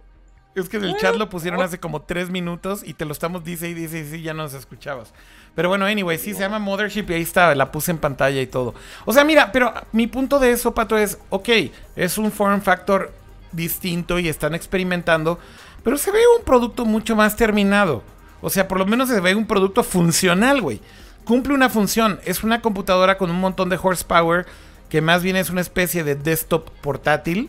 [0.55, 3.44] es que en el chat lo pusieron hace como tres minutos y te lo estamos
[3.44, 5.12] dice y dice y sí, ya nos escuchabas.
[5.56, 8.47] Pero bueno, anyway, sí, se llama Mothership y ahí está, la puse en pantalla y
[8.47, 8.74] todo.
[9.05, 11.48] O sea, mira, pero mi punto de eso, Pato, es, ok,
[11.97, 13.12] es un form factor
[13.55, 15.39] distinto y están experimentando,
[15.82, 18.02] pero se ve un producto mucho más terminado.
[18.40, 20.81] O sea, por lo menos se ve un producto funcional, güey.
[21.24, 24.47] Cumple una función, es una computadora con un montón de horsepower,
[24.90, 27.48] que más bien es una especie de desktop portátil.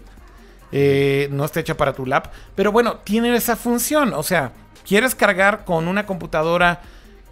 [0.72, 2.32] Eh, no está hecha para tu lap.
[2.56, 4.14] Pero bueno, tiene esa función.
[4.14, 4.52] O sea,
[4.88, 6.82] quieres cargar con una computadora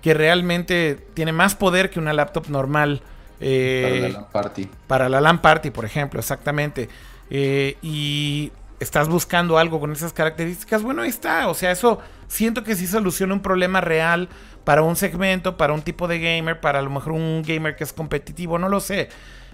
[0.01, 3.01] que realmente tiene más poder que una laptop normal.
[3.39, 4.69] eh, Para la LAN party.
[4.87, 6.89] para la LAN Party, por ejemplo, exactamente.
[7.29, 8.51] Eh, y
[8.83, 11.47] estás buscando algo con esas características, bueno, ahí está.
[11.47, 14.29] O sea, eso siento que sí soluciona un problema real
[14.63, 17.83] para un segmento, para un tipo de gamer, para a lo mejor un gamer que
[17.83, 19.09] es competitivo, no lo sé.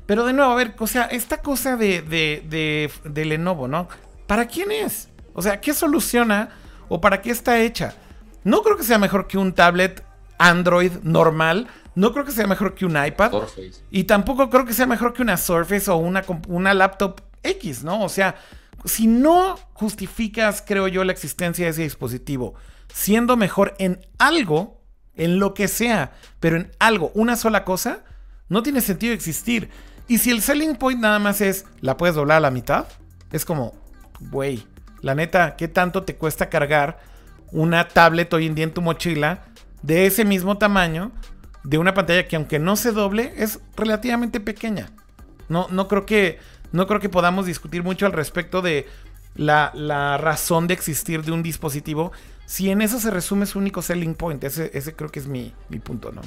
[0.05, 3.87] Pero de nuevo, a ver, o sea, esta cosa de, de, de, de Lenovo, ¿no?
[4.27, 5.09] ¿Para quién es?
[5.33, 6.49] O sea, ¿qué soluciona
[6.87, 7.93] o para qué está hecha?
[8.43, 10.03] No creo que sea mejor que un tablet
[10.39, 11.67] Android normal.
[11.95, 13.31] No creo que sea mejor que un iPad.
[13.31, 13.83] Surface.
[13.91, 18.03] Y tampoco creo que sea mejor que una Surface o una, una laptop X, ¿no?
[18.03, 18.35] O sea,
[18.85, 22.55] si no justificas, creo yo, la existencia de ese dispositivo
[22.93, 24.81] siendo mejor en algo,
[25.15, 28.03] en lo que sea, pero en algo, una sola cosa,
[28.47, 29.69] no tiene sentido existir.
[30.07, 32.87] Y si el selling point nada más es, la puedes doblar a la mitad,
[33.31, 33.73] es como,
[34.31, 34.65] güey,
[35.01, 36.99] la neta, ¿qué tanto te cuesta cargar
[37.51, 39.45] una tablet hoy en día en tu mochila
[39.81, 41.11] de ese mismo tamaño,
[41.63, 44.91] de una pantalla que aunque no se doble, es relativamente pequeña?
[45.47, 46.39] No, no creo que.
[46.71, 48.87] No creo que podamos discutir mucho al respecto de
[49.35, 52.11] la, la razón de existir de un dispositivo.
[52.45, 54.43] Si en eso se resume su único selling point.
[54.43, 56.21] Ese, ese creo que es mi, mi punto, ¿no?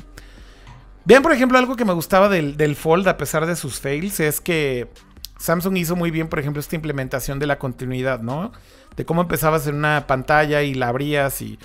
[1.04, 4.20] Vean, por ejemplo, algo que me gustaba del, del Fold, a pesar de sus fails,
[4.20, 4.88] es que
[5.38, 8.52] Samsung hizo muy bien, por ejemplo, esta implementación de la continuidad, ¿no?
[8.94, 11.58] De cómo empezabas en una pantalla y la abrías y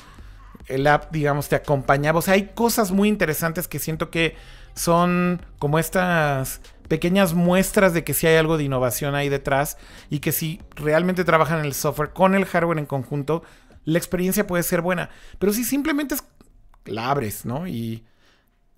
[0.66, 2.18] el app, digamos, te acompañaba.
[2.18, 4.36] O sea, hay cosas muy interesantes que siento que
[4.74, 9.78] son como estas pequeñas muestras de que sí hay algo de innovación ahí detrás
[10.10, 13.44] y que si realmente trabajan en el software con el hardware en conjunto,
[13.84, 15.10] la experiencia puede ser buena.
[15.40, 16.24] Pero si simplemente es,
[16.86, 17.68] la abres, ¿no?
[17.68, 18.04] Y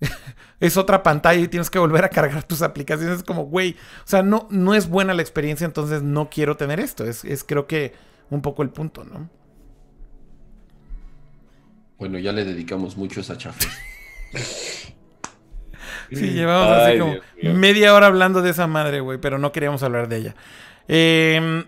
[0.60, 3.18] es otra pantalla y tienes que volver a cargar tus aplicaciones.
[3.18, 6.80] Es como, güey, o sea, no, no es buena la experiencia, entonces no quiero tener
[6.80, 7.04] esto.
[7.04, 7.92] Es, es creo que
[8.30, 9.28] un poco el punto, ¿no?
[11.98, 13.68] Bueno, ya le dedicamos mucho a esa chafa.
[16.12, 17.14] Sí, llevamos así como
[17.54, 20.34] media hora hablando de esa madre, güey, pero no queríamos hablar de ella.
[20.88, 21.64] Em,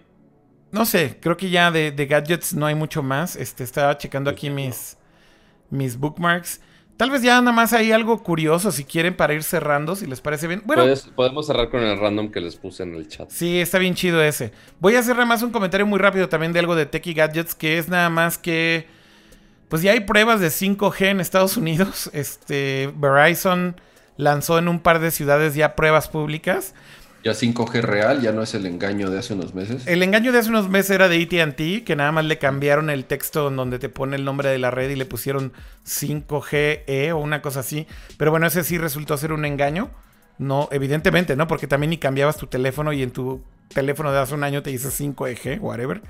[0.72, 3.36] no sé, creo que ya de, gadgets no hay mucho más.
[3.36, 4.96] Este, estaba checando aquí mis,
[5.70, 6.60] mis bookmarks.
[6.96, 10.20] Tal vez ya nada más hay algo curioso si quieren para ir cerrando, si les
[10.20, 10.62] parece bien.
[10.64, 10.84] Bueno,
[11.16, 13.30] podemos cerrar con el random que les puse en el chat.
[13.30, 14.52] Sí, está bien chido ese.
[14.78, 17.54] Voy a hacer nada más un comentario muy rápido también de algo de Techie Gadgets,
[17.54, 18.86] que es nada más que.
[19.68, 22.10] Pues ya hay pruebas de 5G en Estados Unidos.
[22.14, 23.74] Este, Verizon
[24.16, 26.74] lanzó en un par de ciudades ya pruebas públicas.
[27.24, 29.86] Ya 5G real, ya no es el engaño de hace unos meses.
[29.86, 33.04] El engaño de hace unos meses era de ATT, que nada más le cambiaron el
[33.04, 35.52] texto en donde te pone el nombre de la red y le pusieron
[35.86, 37.86] 5GE o una cosa así.
[38.16, 39.90] Pero bueno, ese sí resultó ser un engaño.
[40.38, 41.46] No, evidentemente, ¿no?
[41.46, 44.70] Porque también ni cambiabas tu teléfono y en tu teléfono de hace un año te
[44.70, 46.02] dice 5EG, whatever.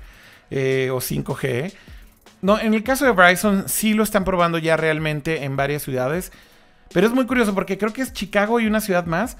[0.49, 1.73] Eh, o 5G.
[2.41, 6.31] No, en el caso de Verizon sí lo están probando ya realmente en varias ciudades.
[6.93, 9.35] Pero es muy curioso porque creo que es Chicago y una ciudad más.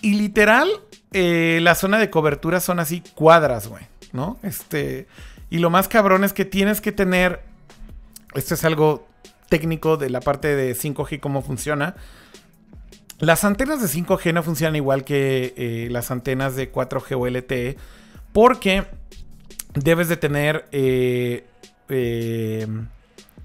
[0.00, 0.68] Y literal,
[1.12, 4.38] eh, la zona de cobertura son así cuadras, güey, ¿no?
[4.42, 5.06] Este,
[5.50, 7.42] y lo más cabrón es que tienes que tener,
[8.34, 9.06] esto es algo
[9.48, 11.94] técnico de la parte de 5G, cómo funciona.
[13.18, 17.76] Las antenas de 5G no funcionan igual que eh, las antenas de 4G o LTE,
[18.32, 18.84] porque
[19.74, 21.44] debes de tener eh,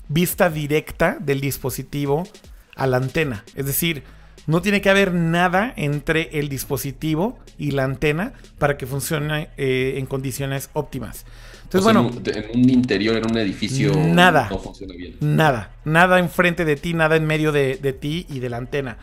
[0.07, 2.26] vista directa del dispositivo
[2.75, 3.43] a la antena.
[3.55, 4.03] Es decir,
[4.47, 9.95] no tiene que haber nada entre el dispositivo y la antena para que funcione eh,
[9.97, 11.25] en condiciones óptimas.
[11.63, 12.11] Entonces, bueno.
[12.25, 13.93] En un, interior, en un edificio.
[13.95, 14.47] Nada.
[14.49, 15.15] No funciona bien.
[15.21, 15.71] Nada.
[15.85, 18.97] Nada enfrente de ti, nada en medio de, ti y de la antena.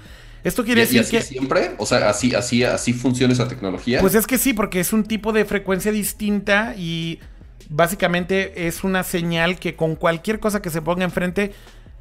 [0.45, 1.21] Esto quiere decir que.
[1.21, 1.73] siempre?
[1.79, 4.01] O sea, así, así, así funciona esa tecnología.
[4.01, 7.19] Pues es que sí, porque es un tipo de frecuencia distinta y
[7.69, 11.53] básicamente es una señal que con cualquier cosa que se ponga enfrente,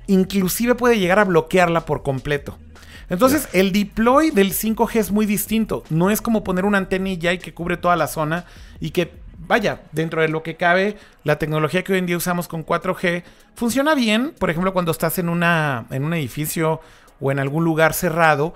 [0.09, 2.57] inclusive puede llegar a bloquearla por completo.
[3.09, 5.83] Entonces, el deploy del 5G es muy distinto.
[5.89, 8.45] No es como poner una antenilla y que cubre toda la zona
[8.79, 12.47] y que, vaya, dentro de lo que cabe, la tecnología que hoy en día usamos
[12.47, 13.23] con 4G
[13.55, 14.33] funciona bien.
[14.37, 16.81] Por ejemplo, cuando estás en, una, en un edificio
[17.19, 18.53] o en algún lugar cerrado,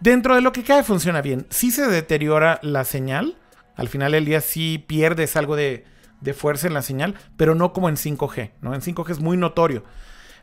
[0.00, 1.46] dentro de lo que cabe funciona bien.
[1.50, 3.36] Sí se deteriora la señal.
[3.76, 5.84] Al final del día sí pierdes algo de,
[6.22, 8.52] de fuerza en la señal, pero no como en 5G.
[8.62, 8.74] ¿no?
[8.74, 9.84] En 5G es muy notorio.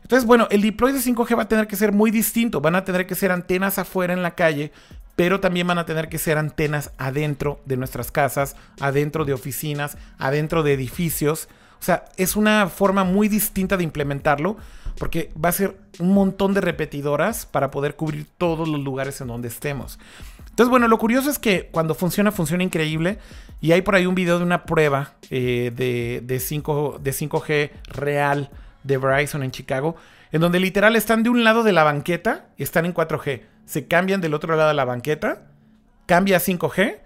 [0.02, 2.60] Entonces, bueno, el deploy de 5G va a tener que ser muy distinto.
[2.60, 4.72] Van a tener que ser antenas afuera en la calle,
[5.16, 9.98] pero también van a tener que ser antenas adentro de nuestras casas, adentro de oficinas,
[10.18, 11.48] adentro de edificios.
[11.78, 14.56] O sea, es una forma muy distinta de implementarlo
[14.98, 19.28] porque va a ser un montón de repetidoras para poder cubrir todos los lugares en
[19.28, 19.98] donde estemos.
[20.50, 23.18] Entonces, bueno, lo curioso es que cuando funciona, funciona increíble.
[23.62, 27.70] Y hay por ahí un video de una prueba eh, de, de, 5, de 5G
[27.88, 28.50] real
[28.82, 29.96] de Verizon en Chicago,
[30.32, 33.42] en donde literal están de un lado de la banqueta y están en 4G.
[33.64, 35.50] Se cambian del otro lado de la banqueta,
[36.06, 36.98] cambia a 5G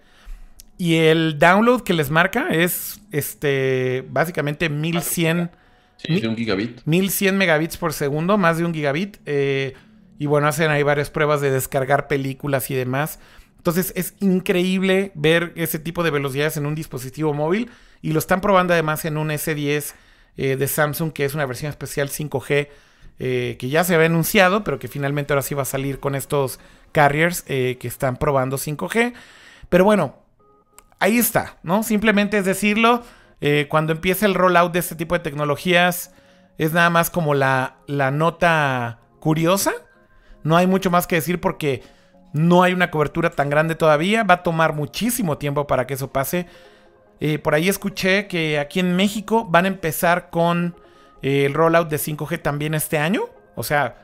[0.78, 5.50] y el download que les marca es este básicamente 1100
[5.96, 6.80] sí, un gigabit.
[6.84, 9.18] 1100 megabits por segundo, más de un gigabit.
[9.26, 9.74] Eh,
[10.18, 13.18] y bueno, hacen ahí varias pruebas de descargar películas y demás.
[13.56, 17.70] Entonces es increíble ver ese tipo de velocidades en un dispositivo móvil
[18.02, 19.94] y lo están probando además en un S10
[20.36, 22.68] eh, de Samsung, que es una versión especial 5G,
[23.18, 26.14] eh, que ya se había anunciado, pero que finalmente ahora sí va a salir con
[26.14, 26.58] estos
[26.92, 29.14] carriers eh, que están probando 5G.
[29.68, 30.16] Pero bueno,
[30.98, 31.82] ahí está, ¿no?
[31.82, 33.02] Simplemente es decirlo,
[33.68, 36.14] cuando empieza el rollout de este tipo de tecnologías,
[36.56, 39.72] es nada más como la, la nota curiosa.
[40.44, 41.82] No hay mucho más que decir porque
[42.32, 44.24] no hay una cobertura tan grande todavía.
[44.24, 46.46] Va a tomar muchísimo tiempo para que eso pase.
[47.26, 50.76] Eh, por ahí escuché que aquí en México van a empezar con
[51.22, 53.22] eh, el rollout de 5G también este año.
[53.54, 53.96] O sea,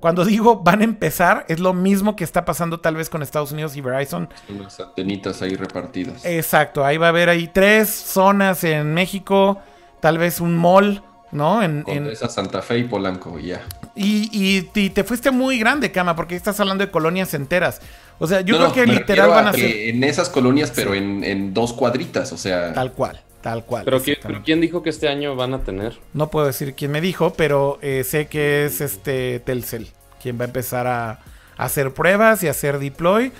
[0.00, 3.52] cuando digo van a empezar, es lo mismo que está pasando tal vez con Estados
[3.52, 4.28] Unidos y Verizon.
[4.48, 6.24] Unas antenitas ahí repartidas.
[6.24, 9.60] Exacto, ahí va a haber ahí tres zonas en México,
[10.00, 11.62] tal vez un mall, ¿no?
[11.62, 13.62] En, esa Santa Fe y Polanco, ya.
[13.94, 17.80] Y, y, te fuiste muy grande, Cama, porque estás hablando de colonias enteras.
[18.18, 19.88] O sea, yo creo que literal van a ser.
[19.88, 22.72] En esas colonias, pero en, dos cuadritas, o sea.
[22.72, 23.84] Tal cual, tal cual.
[23.84, 24.00] ¿Pero,
[24.44, 25.98] quién, dijo que este año van a tener?
[26.12, 29.88] No puedo decir quién me dijo, pero eh, sé que es este Telcel
[30.24, 31.20] quien va a empezar a,
[31.58, 33.30] hacer pruebas y hacer deploy.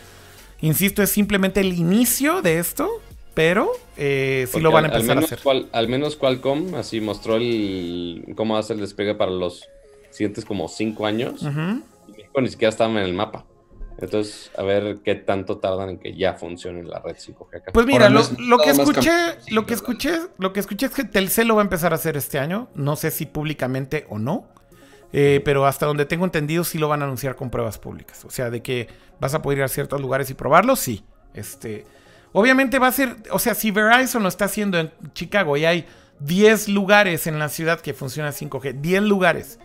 [0.60, 2.88] Insisto, es simplemente el inicio de esto,
[3.32, 5.40] pero eh, sí lo van a empezar a hacer.
[5.72, 9.66] al menos Qualcomm así mostró el cómo hace el despegue para los
[10.10, 11.42] siguientes como cinco años.
[11.42, 13.46] Y México ni siquiera estaba en el mapa.
[13.98, 17.72] Entonces, a ver qué tanto tardan en que ya funcione la red 5G acá.
[17.72, 19.10] Pues mira, lo, que escuché,
[19.50, 22.16] lo que escuché, lo que escuché es que Telcel lo va a empezar a hacer
[22.16, 22.68] este año.
[22.74, 24.48] No sé si públicamente o no.
[25.12, 28.24] Eh, pero hasta donde tengo entendido sí lo van a anunciar con pruebas públicas.
[28.24, 28.88] O sea, de que
[29.20, 31.04] vas a poder ir a ciertos lugares y probarlo, sí.
[31.34, 31.84] Este,
[32.32, 35.86] obviamente va a ser, o sea, si Verizon lo está haciendo en Chicago y hay
[36.18, 39.60] 10 lugares en la ciudad que funciona 5G, 10 lugares.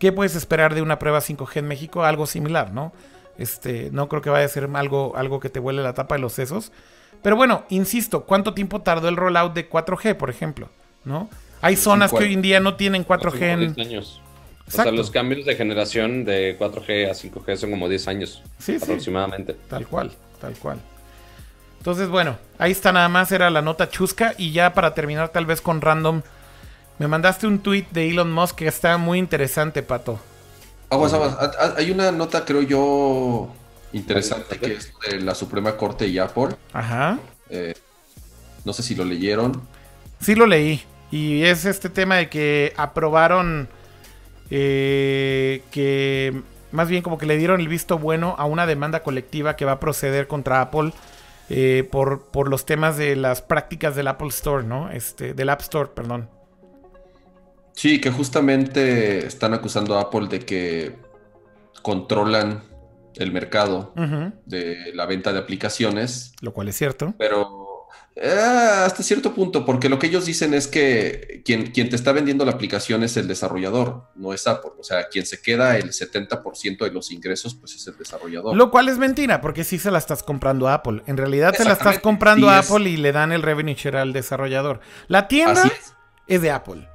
[0.00, 2.02] ¿Qué puedes esperar de una prueba 5G en México?
[2.02, 2.92] Algo similar, ¿no?
[3.38, 6.20] Este, no creo que vaya a ser algo, algo que te huele la tapa de
[6.20, 6.72] los sesos.
[7.22, 10.68] Pero bueno, insisto, ¿cuánto tiempo tardó el rollout de 4G, por ejemplo?
[11.04, 11.28] ¿No?
[11.62, 13.80] Hay zonas que hoy en día no tienen 4G en...
[13.80, 14.20] Años.
[14.66, 18.78] O sea, los cambios de generación de 4G a 5G son como 10 años sí,
[18.80, 19.56] aproximadamente.
[19.68, 20.78] tal cual, tal cual.
[21.78, 24.34] Entonces, bueno, ahí está nada más, era la nota chusca.
[24.38, 26.22] Y ya para terminar, tal vez con random,
[26.98, 30.20] me mandaste un tweet de Elon Musk que está muy interesante, Pato.
[30.90, 31.36] Aguas, aguas.
[31.76, 33.48] Hay una nota, creo yo,
[33.92, 36.48] interesante que es de la Suprema Corte y Apple.
[36.72, 37.18] Ajá.
[37.48, 37.74] Eh,
[38.64, 39.62] no sé si lo leyeron.
[40.20, 40.82] Sí lo leí.
[41.10, 43.68] Y es este tema de que aprobaron
[44.50, 46.42] eh, que
[46.72, 49.72] más bien como que le dieron el visto bueno a una demanda colectiva que va
[49.72, 50.92] a proceder contra Apple
[51.48, 54.90] eh, por, por los temas de las prácticas del Apple Store, ¿no?
[54.90, 56.28] Este, del App Store, perdón.
[57.72, 60.96] Sí, que justamente están acusando a Apple de que
[61.82, 62.62] controlan
[63.16, 63.92] el mercado
[64.46, 66.32] de la venta de aplicaciones.
[66.40, 67.14] Lo cual es cierto.
[67.18, 67.60] Pero
[68.22, 72.12] Ah, hasta cierto punto, porque lo que ellos dicen es que quien, quien te está
[72.12, 74.72] vendiendo la aplicación es el desarrollador, no es Apple.
[74.78, 78.56] O sea, quien se queda el 70% de los ingresos, pues es el desarrollador.
[78.56, 81.02] Lo cual es mentira, porque sí se la estás comprando a Apple.
[81.06, 84.12] En realidad te la estás comprando a Apple y le dan el revenue share al
[84.12, 84.80] desarrollador.
[85.06, 85.70] La tienda
[86.26, 86.42] es.
[86.42, 86.88] de Apple.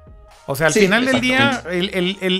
[0.46, 1.64] O sea, al final del día,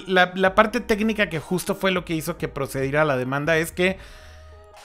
[0.06, 3.72] la, la parte técnica que justo fue lo que hizo que procediera la demanda es
[3.72, 3.98] que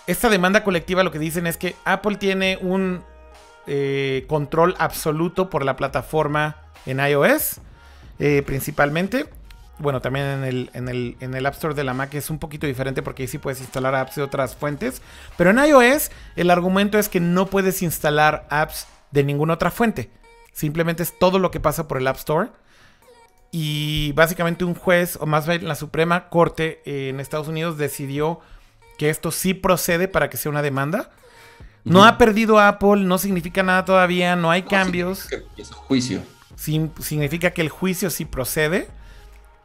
[0.07, 3.03] esta demanda colectiva lo que dicen es que Apple tiene un
[3.67, 7.61] eh, control absoluto por la plataforma en iOS,
[8.19, 9.27] eh, principalmente.
[9.77, 12.39] Bueno, también en el, en, el, en el App Store de la Mac es un
[12.39, 15.01] poquito diferente porque ahí sí puedes instalar apps de otras fuentes.
[15.37, 20.09] Pero en iOS el argumento es que no puedes instalar apps de ninguna otra fuente.
[20.53, 22.49] Simplemente es todo lo que pasa por el App Store.
[23.51, 28.39] Y básicamente un juez, o más bien la Suprema Corte en Estados Unidos decidió
[28.97, 31.11] que esto sí procede para que sea una demanda.
[31.83, 35.27] No ha perdido Apple, no significa nada todavía, no hay cambios.
[35.57, 36.21] Es juicio.
[36.55, 38.87] significa que el juicio sí procede.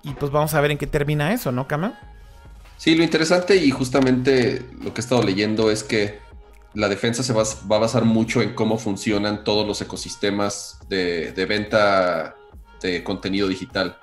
[0.02, 1.98] Y pues vamos a ver en qué termina eso, ¿no, Kama?
[2.78, 6.18] Sí, lo interesante y justamente lo que he estado leyendo es que
[6.74, 12.36] la defensa se va, a basar mucho en cómo funcionan todos los ecosistemas de venta
[12.80, 13.98] de contenido digital.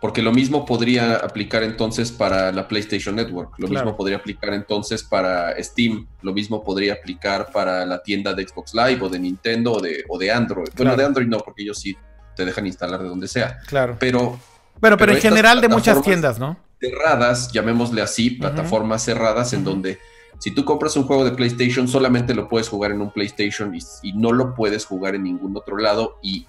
[0.00, 5.02] Porque lo mismo podría aplicar entonces para la PlayStation Network, lo mismo podría aplicar entonces
[5.02, 9.72] para Steam, lo mismo podría aplicar para la tienda de Xbox Live o de Nintendo
[9.72, 10.68] o de, o de Android.
[10.76, 11.96] Bueno, de Android no, porque ellos sí
[12.36, 13.58] te dejan instalar de donde sea.
[13.66, 13.96] Claro.
[13.98, 14.38] Pero,
[14.80, 16.56] pero, pero, en general de muchas tiendas, ¿no?
[16.80, 19.98] Cerradas, llamémosle así, plataformas cerradas en donde
[20.38, 23.80] si tú compras un juego de PlayStation solamente lo puedes jugar en un PlayStation y,
[24.04, 26.46] y no lo puedes jugar en ningún otro lado y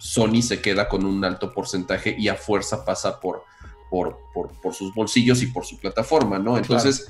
[0.00, 3.44] Sony se queda con un alto porcentaje y a fuerza pasa por,
[3.90, 6.56] por, por, sus bolsillos y por su plataforma, ¿no?
[6.56, 7.08] Entonces,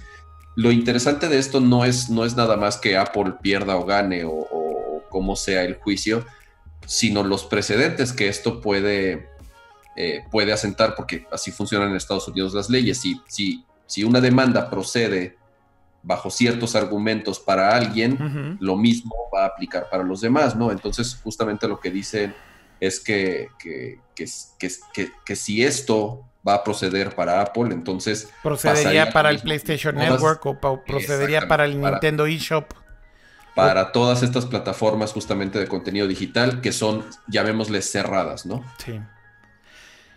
[0.56, 4.24] lo interesante de esto no es, no es nada más que Apple pierda o gane
[4.24, 6.26] o, o como sea el juicio,
[6.84, 9.28] sino los precedentes que esto puede,
[9.96, 12.98] eh, puede asentar, porque así funcionan en Estados Unidos las leyes.
[12.98, 15.38] Si, si, si una demanda procede
[16.02, 20.72] bajo ciertos argumentos para alguien, lo mismo va a aplicar para los demás, ¿no?
[20.72, 22.34] Entonces, justamente lo que dice
[22.80, 28.30] es que, que, si esto va a proceder para Apple, entonces...
[28.42, 32.72] Procedería para el PlayStation Network o procedería para el Nintendo eShop.
[33.54, 38.64] Para todas estas plataformas justamente de contenido digital que son, llamémosle, cerradas, ¿no?
[38.78, 38.98] Sí.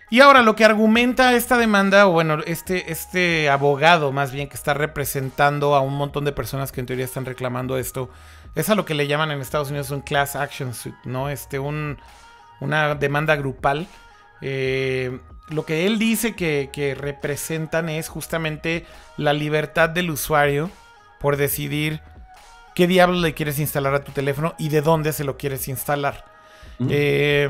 [0.10, 4.56] Y ahora lo que argumenta esta demanda, o bueno, este, este abogado más bien que
[4.56, 8.12] está representando a un montón de personas que en teoría están reclamando esto,
[8.54, 11.30] es a lo que le llaman en Estados Unidos un class action suit, ¿no?
[11.30, 11.98] Este, un,
[12.60, 13.88] una demanda grupal.
[14.42, 15.20] Eh,
[15.50, 18.86] lo que él dice que, representan es justamente
[19.18, 20.70] la libertad del usuario
[21.20, 22.02] por decidir
[22.76, 26.26] qué diablo le quieres instalar a tu teléfono y de dónde se lo quieres instalar.
[26.90, 27.50] Eh,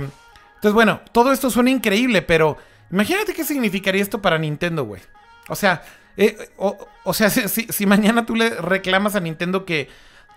[0.56, 2.58] entonces, bueno, todo esto suena increíble, pero
[2.92, 5.02] imagínate qué significaría esto para Nintendo, güey.
[5.50, 5.84] O sea,
[6.18, 9.90] eh, o, sea, si, mañana tú le reclamas a Nintendo que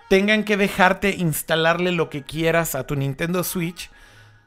[0.09, 3.91] tengan que dejarte instalarle lo que quieras a tu Nintendo Switch,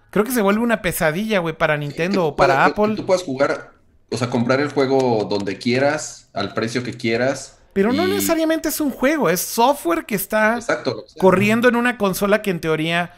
[0.10, 2.96] creo que se vuelve una pesadilla, güey, para Nintendo o para Apple.
[2.96, 3.72] tú puedes jugar,
[4.10, 7.58] o sea, comprar el juego donde quieras, al precio que quieras.
[7.74, 10.60] Pero no necesariamente es un juego, es software que está
[11.20, 13.14] corriendo en una consola que en teoría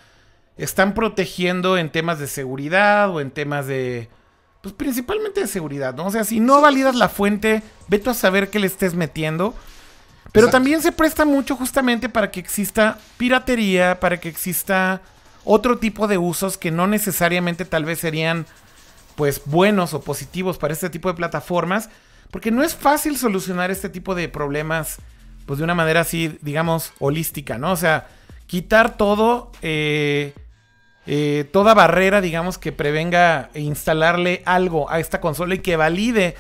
[0.57, 4.09] están protegiendo en temas de seguridad o en temas de
[4.61, 6.05] pues principalmente de seguridad, ¿no?
[6.05, 9.55] O sea, si no validas la fuente, vete a saber qué le estés metiendo.
[10.31, 15.01] Pero también se presta mucho justamente para que exista piratería, para que exista
[15.43, 18.45] otro tipo de usos que no necesariamente tal vez serían
[19.15, 21.89] pues buenos o positivos para este tipo de plataformas,
[22.31, 24.97] porque no es fácil solucionar este tipo de problemas
[25.45, 27.72] pues de una manera así, digamos, holística, ¿no?
[27.72, 28.07] O sea,
[28.47, 30.34] quitar todo eh,
[31.07, 36.35] eh, toda barrera, digamos, que prevenga instalarle algo a esta consola y que valide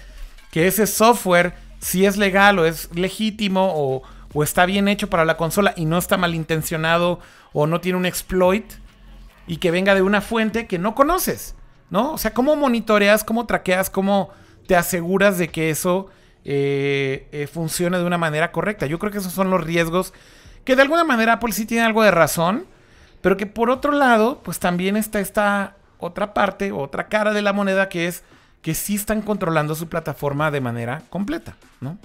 [0.51, 4.03] que ese software, si es legal o es legítimo o,
[4.43, 7.19] está bien hecho para la consola y no está malintencionado
[7.53, 8.65] o no tiene un exploit
[9.47, 11.55] y que venga de una fuente que no conoces,
[11.89, 12.13] ¿no?
[12.13, 14.29] O sea, ¿cómo monitoreas, cómo traqueas, cómo
[14.67, 16.07] te aseguras de que eso
[16.45, 18.85] eh, eh, funcione de una manera correcta?
[18.85, 20.13] Yo creo que esos son los riesgos
[20.63, 22.65] que de alguna manera Apple sí tiene algo de razón
[23.21, 27.53] pero que por otro lado, pues también está esta otra parte, otra cara de la
[27.53, 28.23] moneda que es
[28.61, 31.97] que sí están controlando su plataforma de manera completa, ¿no?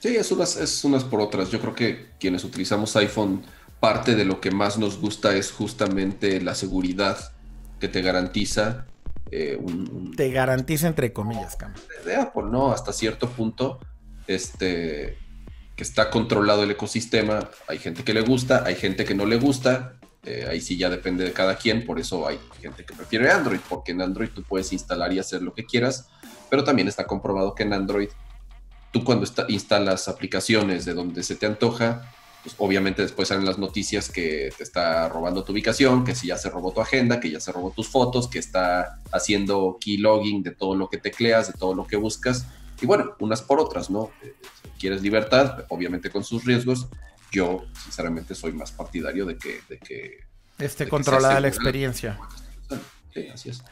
[0.00, 1.50] Sí, es unas, es unas por otras.
[1.50, 3.44] Yo creo que quienes utilizamos iPhone,
[3.80, 7.32] parte de lo que más nos gusta es justamente la seguridad
[7.80, 8.86] que te garantiza.
[9.30, 11.72] Eh, un, te garantiza entre comillas, Cam.
[12.04, 12.72] De Apple, ¿no?
[12.72, 13.80] Hasta cierto punto,
[14.26, 15.16] este,
[15.74, 17.48] que está controlado el ecosistema.
[17.66, 19.94] Hay gente que le gusta, hay gente que no le gusta.
[20.22, 23.60] Eh, ahí sí ya depende de cada quien, por eso hay gente que prefiere Android,
[23.70, 26.10] porque en Android tú puedes instalar y hacer lo que quieras,
[26.50, 28.10] pero también está comprobado que en Android
[28.92, 32.12] tú cuando instalas aplicaciones de donde se te antoja,
[32.42, 36.38] pues obviamente después salen las noticias que te está robando tu ubicación, que si ya
[36.38, 40.52] se robó tu agenda, que ya se robó tus fotos, que está haciendo keylogging de
[40.52, 42.46] todo lo que tecleas, de todo lo que buscas.
[42.80, 44.10] Y bueno, unas por otras, ¿no?
[44.22, 44.34] Eh,
[44.78, 46.88] quieres libertad, obviamente con sus riesgos,
[47.30, 49.60] yo sinceramente soy más partidario de que...
[49.68, 50.20] De que
[50.58, 52.18] esté controlada la experiencia.
[53.12, 53.62] Sí, así es.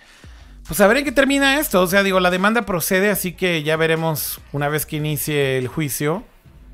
[0.66, 1.80] Pues a ver en qué termina esto.
[1.80, 5.66] O sea, digo, la demanda procede, así que ya veremos una vez que inicie el
[5.68, 6.24] juicio,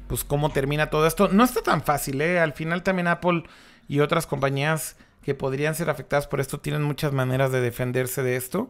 [0.07, 1.29] pues cómo termina todo esto.
[1.29, 2.41] No está tan fácil, ¿eh?
[2.41, 3.45] Al final también Apple
[3.89, 8.37] y otras compañías que podrían ser afectadas por esto tienen muchas maneras de defenderse de
[8.37, 8.69] esto.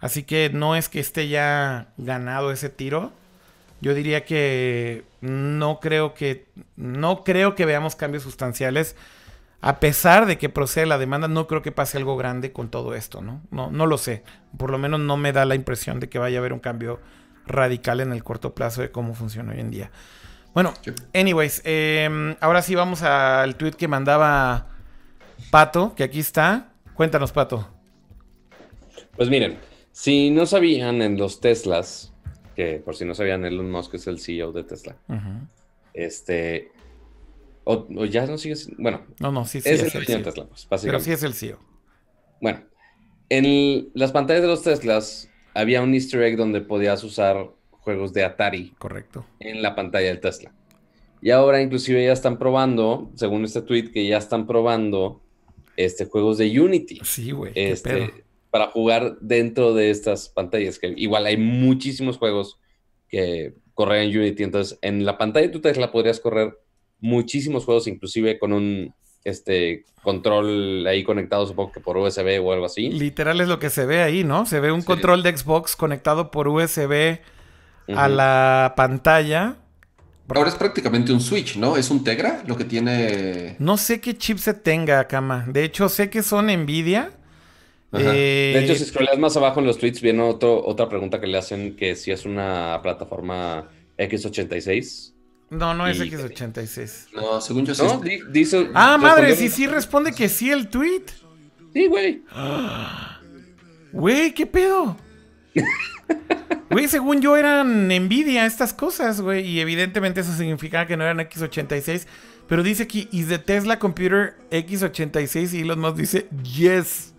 [0.00, 3.12] Así que no es que esté ya ganado ese tiro.
[3.80, 6.46] Yo diría que no creo que
[6.76, 8.96] no creo que veamos cambios sustanciales.
[9.60, 12.94] A pesar de que procede la demanda, no creo que pase algo grande con todo
[12.94, 13.42] esto, ¿no?
[13.50, 14.22] No, no lo sé.
[14.56, 17.00] Por lo menos no me da la impresión de que vaya a haber un cambio
[17.44, 19.90] radical en el corto plazo de cómo funciona hoy en día.
[20.54, 20.74] Bueno,
[21.14, 24.66] anyways, em, ahora sí vamos al tweet que mandaba
[25.50, 26.72] Pato, que aquí está.
[26.94, 27.68] Cuéntanos, Pato.
[29.16, 29.58] Pues miren,
[29.92, 32.12] si no sabían en los Teslas,
[32.56, 34.96] que por si no sabían, Elon Musk es el CEO de Tesla.
[35.94, 36.72] Este.
[37.64, 38.56] O, ya no sigue.
[38.78, 39.02] Bueno.
[39.20, 39.68] No, no, sí, sí.
[39.68, 41.58] Es, el CEO de Tesla, pues, Pero sí es el CEO.
[42.40, 42.62] Bueno.
[43.30, 47.50] En las pantallas de los Teslas había un Easter egg donde podías usar
[47.88, 48.74] juegos de Atari.
[48.78, 49.24] Correcto.
[49.40, 50.52] En la pantalla del Tesla.
[51.22, 55.22] Y ahora inclusive ya están probando, según este tweet, que ya están probando
[55.76, 57.00] este, juegos de Unity.
[57.02, 57.52] Sí, güey.
[57.54, 58.12] Este,
[58.50, 60.78] para jugar dentro de estas pantallas.
[60.78, 62.58] Que igual hay muchísimos juegos
[63.08, 64.42] que corren en Unity.
[64.42, 66.58] Entonces, en la pantalla de tu Tesla podrías correr
[67.00, 68.92] muchísimos juegos, inclusive con un
[69.24, 72.90] este control ahí conectado, supongo que por USB o algo así.
[72.90, 74.44] Literal es lo que se ve ahí, ¿no?
[74.44, 77.18] Se ve un control de Xbox conectado por USB
[77.94, 79.56] a la pantalla.
[80.28, 81.76] Ahora es prácticamente un Switch, ¿no?
[81.76, 83.56] Es un Tegra lo que tiene.
[83.58, 85.46] No sé qué chip se tenga, Cama.
[85.48, 87.12] De hecho, sé que son Nvidia.
[87.90, 91.38] De hecho, si scrollas más abajo en los tweets, viene otro, otra pregunta que le
[91.38, 95.14] hacen que si es una plataforma X86.
[95.50, 97.06] No, no es X86.
[97.14, 97.82] No, según yo sí.
[98.74, 101.04] ah, madre, sí, sí responde que sí el tweet.
[101.72, 102.22] Sí, güey.
[103.90, 104.98] Güey, ¿qué pedo?
[106.70, 109.46] Güey, según yo eran Nvidia estas cosas, güey.
[109.46, 112.06] Y evidentemente eso significaba que no eran X86.
[112.46, 115.54] Pero dice aquí, ¿is the Tesla computer X86?
[115.54, 117.14] Y Elon Musk dice, yes.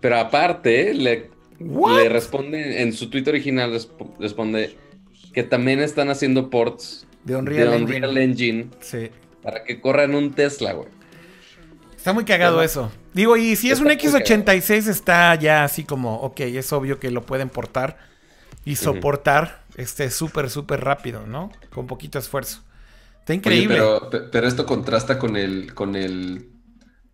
[0.00, 1.30] Pero aparte, le,
[2.08, 3.72] responde, en su tweet original
[4.18, 4.76] responde
[5.32, 7.96] que también están haciendo ports De Unreal, de Engine.
[7.96, 9.10] Unreal Engine Sí.
[9.42, 10.88] para que corra en un Tesla, güey.
[11.96, 12.90] Está muy cagado eso.
[13.14, 16.98] Digo, y si es un Está muy X86 está ya así como, ok, es obvio
[16.98, 17.98] que lo pueden portar
[18.64, 21.52] y soportar este súper, súper rápido, ¿no?
[21.72, 22.62] Con poquito esfuerzo.
[23.20, 23.66] Está Oye, increíble.
[23.66, 26.52] pero, pe- pero esto contrasta con el, con el,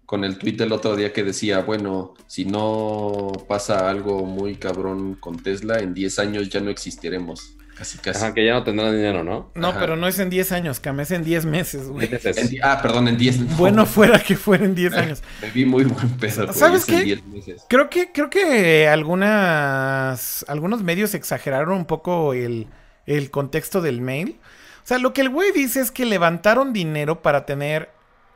[0.07, 5.15] con el tweet del otro día que decía, bueno, si no pasa algo muy cabrón
[5.17, 7.57] con Tesla, en 10 años ya no existiremos.
[7.79, 8.25] Casi, casi.
[8.25, 9.51] Ajá, que ya no tendrán dinero, ¿no?
[9.55, 9.79] No, Ajá.
[9.79, 12.09] pero no es en 10 años, Cam, es en 10 meses, güey.
[12.13, 13.39] En ah, perdón, en 10.
[13.41, 13.47] no.
[13.57, 15.23] Bueno fuera que fuera en 10 años.
[15.41, 17.05] Me vi muy buen güey, ¿Sabes en qué?
[17.05, 17.63] 10 meses.
[17.69, 22.67] Creo que, creo que algunas, algunos medios exageraron un poco el,
[23.07, 24.39] el contexto del mail.
[24.85, 27.91] O sea, lo que el güey dice es que levantaron dinero para tener,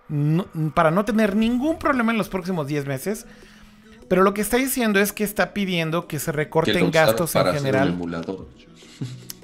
[0.08, 3.26] no- para no tener ningún problema en los próximos 10 meses.
[4.08, 7.50] Pero lo que está diciendo es que está pidiendo que se recorten gastos en para
[7.50, 7.88] hacer un general.
[7.88, 8.46] emulador.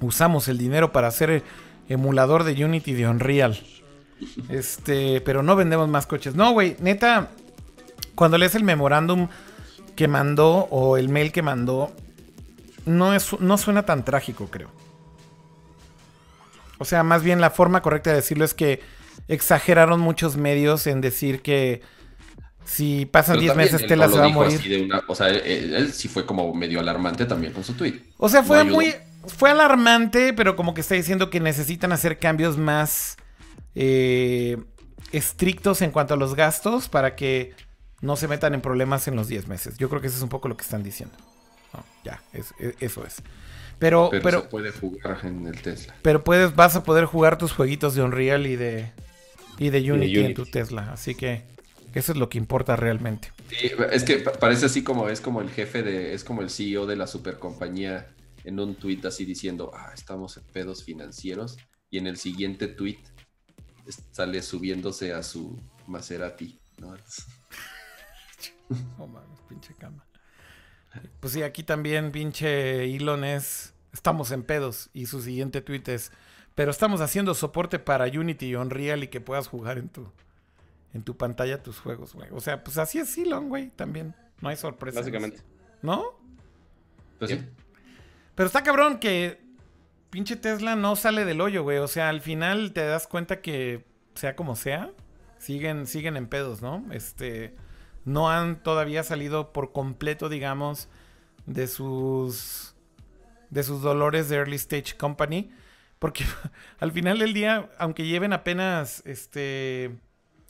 [0.00, 1.42] Usamos el dinero para hacer
[1.88, 3.58] emulador de Unity de Unreal.
[4.48, 6.34] Este, pero no vendemos más coches.
[6.34, 7.30] No, güey, neta,
[8.14, 9.28] cuando lees el memorándum
[9.96, 11.92] que mandó o el mail que mandó,
[12.86, 14.70] no, es, no suena tan trágico, creo.
[16.78, 18.80] O sea, más bien la forma correcta de decirlo es que
[19.26, 21.82] exageraron muchos medios en decir que
[22.64, 24.82] si pasan Pero 10 también meses Tesla no se va a morir.
[24.84, 28.00] una- o sea, él, él- él sí fue como medio alarmante también con su tweet.
[28.18, 28.76] O sea, No fue ayudó.
[29.36, 33.16] Fue alarmante, pero como que está diciendo que necesitan hacer cambios más
[33.74, 34.56] eh,
[35.12, 37.54] estrictos en cuanto a los gastos para que
[38.00, 39.76] no se metan en problemas en los 10 meses.
[39.78, 41.16] Yo creo que eso es un poco lo que están diciendo.
[41.72, 43.16] No, ya, es- es- eso es.
[43.78, 45.94] Pero, Pero, pero, se puede jugar en el Tesla.
[46.02, 48.90] pero puedes, vas a poder jugar tus jueguitos de Unreal y de,
[49.58, 50.34] y de Unity, en Unity.
[50.34, 50.90] tu Tesla.
[50.92, 51.42] Así que
[51.94, 53.30] eso es lo que importa realmente.
[53.50, 56.50] Sí, es que pa- parece así como es como el jefe de, es como el
[56.50, 58.08] CEO de la supercompañía
[58.44, 61.56] en un tweet así diciendo, ah, estamos en pedos financieros.
[61.90, 62.98] Y en el siguiente tweet
[64.10, 66.58] sale subiéndose a su Maserati.
[66.78, 66.94] ¿no?
[68.98, 70.04] No mames, pinche cama.
[71.20, 73.72] Pues sí, aquí también pinche Elon es...
[73.94, 74.90] Estamos en pedos.
[74.92, 76.12] Y su siguiente tweet es...
[76.54, 80.12] Pero estamos haciendo soporte para Unity y Unreal y que puedas jugar en tu,
[80.92, 82.28] en tu pantalla tus juegos, güey.
[82.32, 84.14] O sea, pues así es Elon, güey, también.
[84.40, 84.98] No hay sorpresa.
[84.98, 85.40] en Básicamente.
[85.80, 86.04] ¿No?
[87.18, 87.40] Pues sí.
[88.38, 89.40] Pero está cabrón que
[90.10, 91.78] pinche Tesla no sale del hoyo, güey.
[91.78, 93.84] O sea, al final te das cuenta que
[94.14, 94.92] sea como sea,
[95.38, 96.84] siguen, siguen en pedos, ¿no?
[96.92, 97.56] Este,
[98.04, 100.88] no han todavía salido por completo, digamos,
[101.46, 102.76] de sus,
[103.50, 105.50] de sus dolores de early stage company.
[105.98, 106.24] Porque
[106.78, 109.98] al final del día, aunque lleven apenas, este,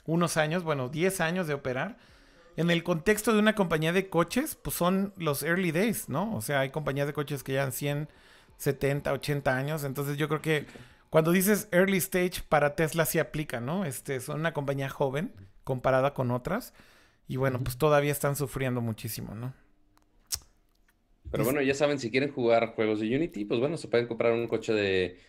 [0.04, 1.96] unos años, bueno, 10 años de operar,
[2.58, 6.34] en el contexto de una compañía de coches, pues son los early days, ¿no?
[6.34, 8.08] O sea, hay compañías de coches que llevan 100,
[8.56, 9.84] 70, 80 años.
[9.84, 10.66] Entonces yo creo que
[11.08, 13.84] cuando dices early stage para Tesla sí aplica, ¿no?
[13.84, 15.32] Este, son una compañía joven
[15.62, 16.74] comparada con otras.
[17.28, 19.54] Y bueno, pues todavía están sufriendo muchísimo, ¿no?
[21.30, 24.32] Pero bueno, ya saben, si quieren jugar juegos de Unity, pues bueno, se pueden comprar
[24.32, 25.20] un coche de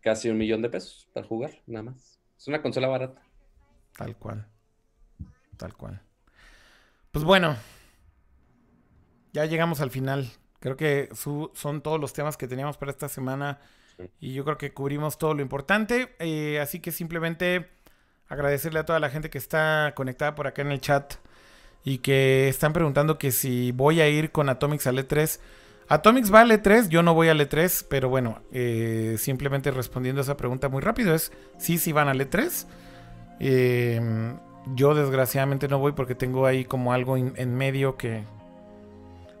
[0.00, 2.18] casi un millón de pesos para jugar, nada más.
[2.36, 3.22] Es una consola barata.
[3.96, 4.48] Tal cual.
[5.56, 6.02] Tal cual.
[7.12, 7.56] Pues bueno.
[9.32, 10.30] Ya llegamos al final.
[10.60, 13.58] Creo que su- son todos los temas que teníamos para esta semana.
[14.20, 16.14] Y yo creo que cubrimos todo lo importante.
[16.18, 17.68] Eh, así que simplemente
[18.28, 21.14] agradecerle a toda la gente que está conectada por acá en el chat.
[21.84, 25.40] Y que están preguntando que si voy a ir con Atomics al E3.
[25.88, 30.24] Atomics va al E3, yo no voy al E3, pero bueno, eh, simplemente respondiendo a
[30.24, 32.66] esa pregunta muy rápido es sí, sí van al E3.
[33.40, 34.00] Eh,
[34.74, 38.24] yo desgraciadamente no voy porque tengo ahí como algo en medio que...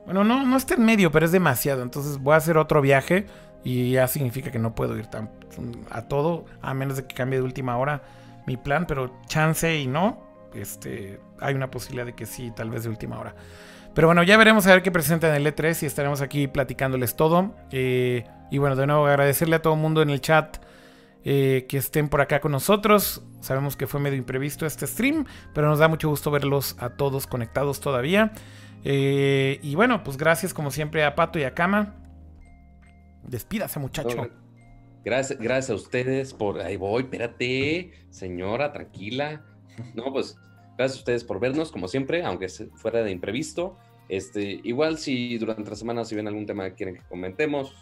[0.04, 1.82] Bueno, no, no está en medio, pero es demasiado.
[1.82, 3.26] Entonces voy a hacer otro viaje
[3.64, 5.30] y ya significa que no puedo ir tan,
[5.90, 8.02] a todo, a menos de que cambie de última hora
[8.46, 10.20] mi plan, pero chance y no.
[10.54, 13.34] Este, hay una posibilidad de que sí, tal vez de última hora.
[13.94, 17.14] Pero bueno, ya veremos a ver qué presentan en el E3 y estaremos aquí platicándoles
[17.14, 17.54] todo.
[17.70, 20.58] Eh, y bueno, de nuevo agradecerle a todo el mundo en el chat
[21.24, 23.22] eh, que estén por acá con nosotros.
[23.40, 25.24] Sabemos que fue medio imprevisto este stream,
[25.54, 28.32] pero nos da mucho gusto verlos a todos conectados todavía.
[28.84, 31.96] Eh, y bueno, pues gracias como siempre a Pato y a Kama.
[33.24, 34.28] Despídase, muchacho.
[35.04, 36.60] Gracias, gracias a ustedes por.
[36.60, 39.44] Ahí voy, espérate, señora, tranquila.
[39.94, 40.36] No, pues
[40.76, 43.78] gracias a ustedes por vernos, como siempre, aunque fuera de imprevisto.
[44.08, 47.74] Este, igual si durante la semana si ven algún tema que quieren que comentemos,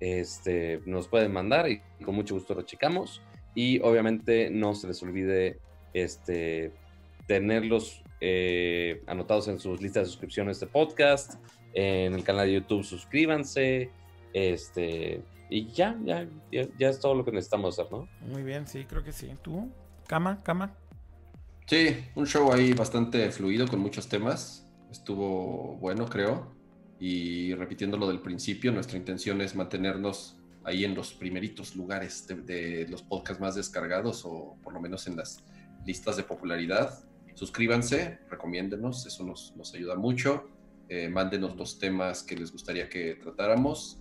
[0.00, 3.22] este, nos pueden mandar y con mucho gusto lo checamos.
[3.54, 5.58] Y obviamente no se les olvide
[5.94, 6.72] este,
[7.26, 11.34] tenerlos eh, anotados en sus listas de suscripciones de podcast.
[11.72, 13.90] En el canal de YouTube suscríbanse.
[14.32, 18.08] Este, y ya, ya, ya, ya es todo lo que necesitamos hacer, ¿no?
[18.20, 19.30] Muy bien, sí, creo que sí.
[19.42, 19.70] ¿Tú?
[20.06, 20.42] ¿Cama?
[20.42, 20.74] ¿Cama?
[21.66, 24.66] Sí, un show ahí bastante fluido con muchos temas.
[24.90, 26.55] Estuvo bueno, creo.
[26.98, 32.34] Y repitiendo lo del principio, nuestra intención es mantenernos ahí en los primeritos lugares de,
[32.36, 35.44] de los podcasts más descargados o por lo menos en las
[35.84, 37.04] listas de popularidad.
[37.34, 40.48] Suscríbanse, recomiéndenos, eso nos, nos ayuda mucho.
[40.88, 44.00] Eh, mándenos los temas que les gustaría que tratáramos.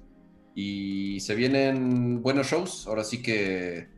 [0.55, 3.89] Y se vienen buenos shows, ahora sí que...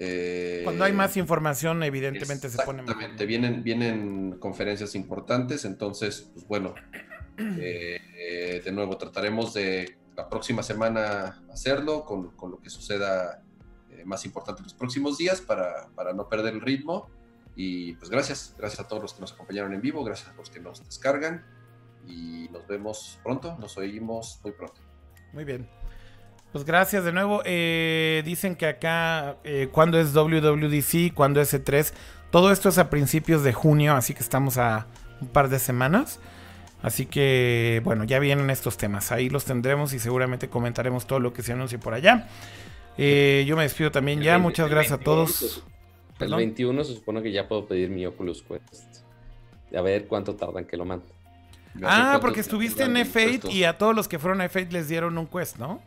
[0.00, 2.82] eh, Cuando hay más información, evidentemente se pone.
[2.82, 6.74] Exactamente, vienen, vienen conferencias importantes, entonces, pues bueno,
[7.58, 13.42] eh, de nuevo trataremos de la próxima semana hacerlo con, con lo que suceda
[13.90, 17.08] eh, más importante en los próximos días para, para no perder el ritmo.
[17.56, 20.50] Y pues gracias, gracias a todos los que nos acompañaron en vivo, gracias a los
[20.50, 21.44] que nos descargan
[22.06, 24.80] y nos vemos pronto, nos oímos muy pronto.
[25.32, 25.68] Muy bien.
[26.52, 27.42] Pues gracias de nuevo.
[27.44, 29.36] Eh, dicen que acá,
[29.72, 31.92] cuando es WWDC, cuando es E3,
[32.30, 34.86] todo esto es a principios de junio, así que estamos a
[35.20, 36.20] un par de semanas.
[36.82, 39.12] Así que, bueno, ya vienen estos temas.
[39.12, 42.28] Ahí los tendremos y seguramente comentaremos todo lo que se anuncie por allá.
[42.96, 44.32] Eh, yo me despido también El ya.
[44.32, 45.64] 20 Muchas gracias a 21 todos.
[46.12, 46.38] El Perdón.
[46.38, 49.04] 21 se supone que ya puedo pedir mi Oculus Quest.
[49.76, 51.08] A ver cuánto tardan que lo manden.
[51.82, 55.16] Ah, porque estuviste en F8 y a todos los que fueron a F8 les dieron
[55.16, 55.80] un quest, ¿no?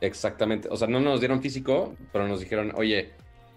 [0.00, 0.68] Exactamente.
[0.70, 3.12] O sea, no nos dieron físico, pero nos dijeron, oye,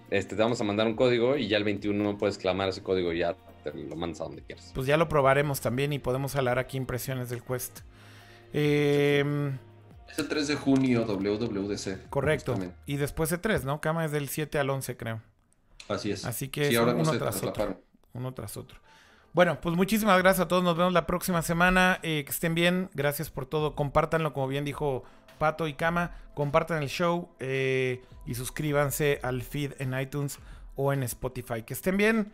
[0.09, 3.11] este, te vamos a mandar un código y ya el 21 puedes clamar ese código
[3.13, 4.71] y ya te lo mandas a donde quieras.
[4.73, 7.79] Pues ya lo probaremos también y podemos hablar aquí impresiones del quest.
[8.53, 9.51] Eh,
[10.09, 12.09] Es el 3 de junio WWDC.
[12.09, 12.53] correcto.
[12.53, 12.75] justamente.
[12.85, 13.79] Y después E3, ¿no?
[13.81, 15.21] Cama es del 7 al 11, creo.
[15.87, 16.25] Así es.
[16.25, 17.81] Así que sí, ahora no uno tras otro.
[18.13, 18.79] Uno tras otro.
[19.33, 20.63] Bueno, pues muchísimas gracias a todos.
[20.63, 21.99] Nos vemos la próxima semana.
[22.03, 22.89] Eh, que estén bien.
[22.93, 23.75] Gracias por todo.
[23.75, 25.03] Compártanlo, como bien dijo
[25.39, 26.17] Pato y Cama.
[26.33, 30.39] Compartan el show eh, y suscríbanse al feed en iTunes
[30.75, 31.63] o en Spotify.
[31.63, 32.33] Que estén bien.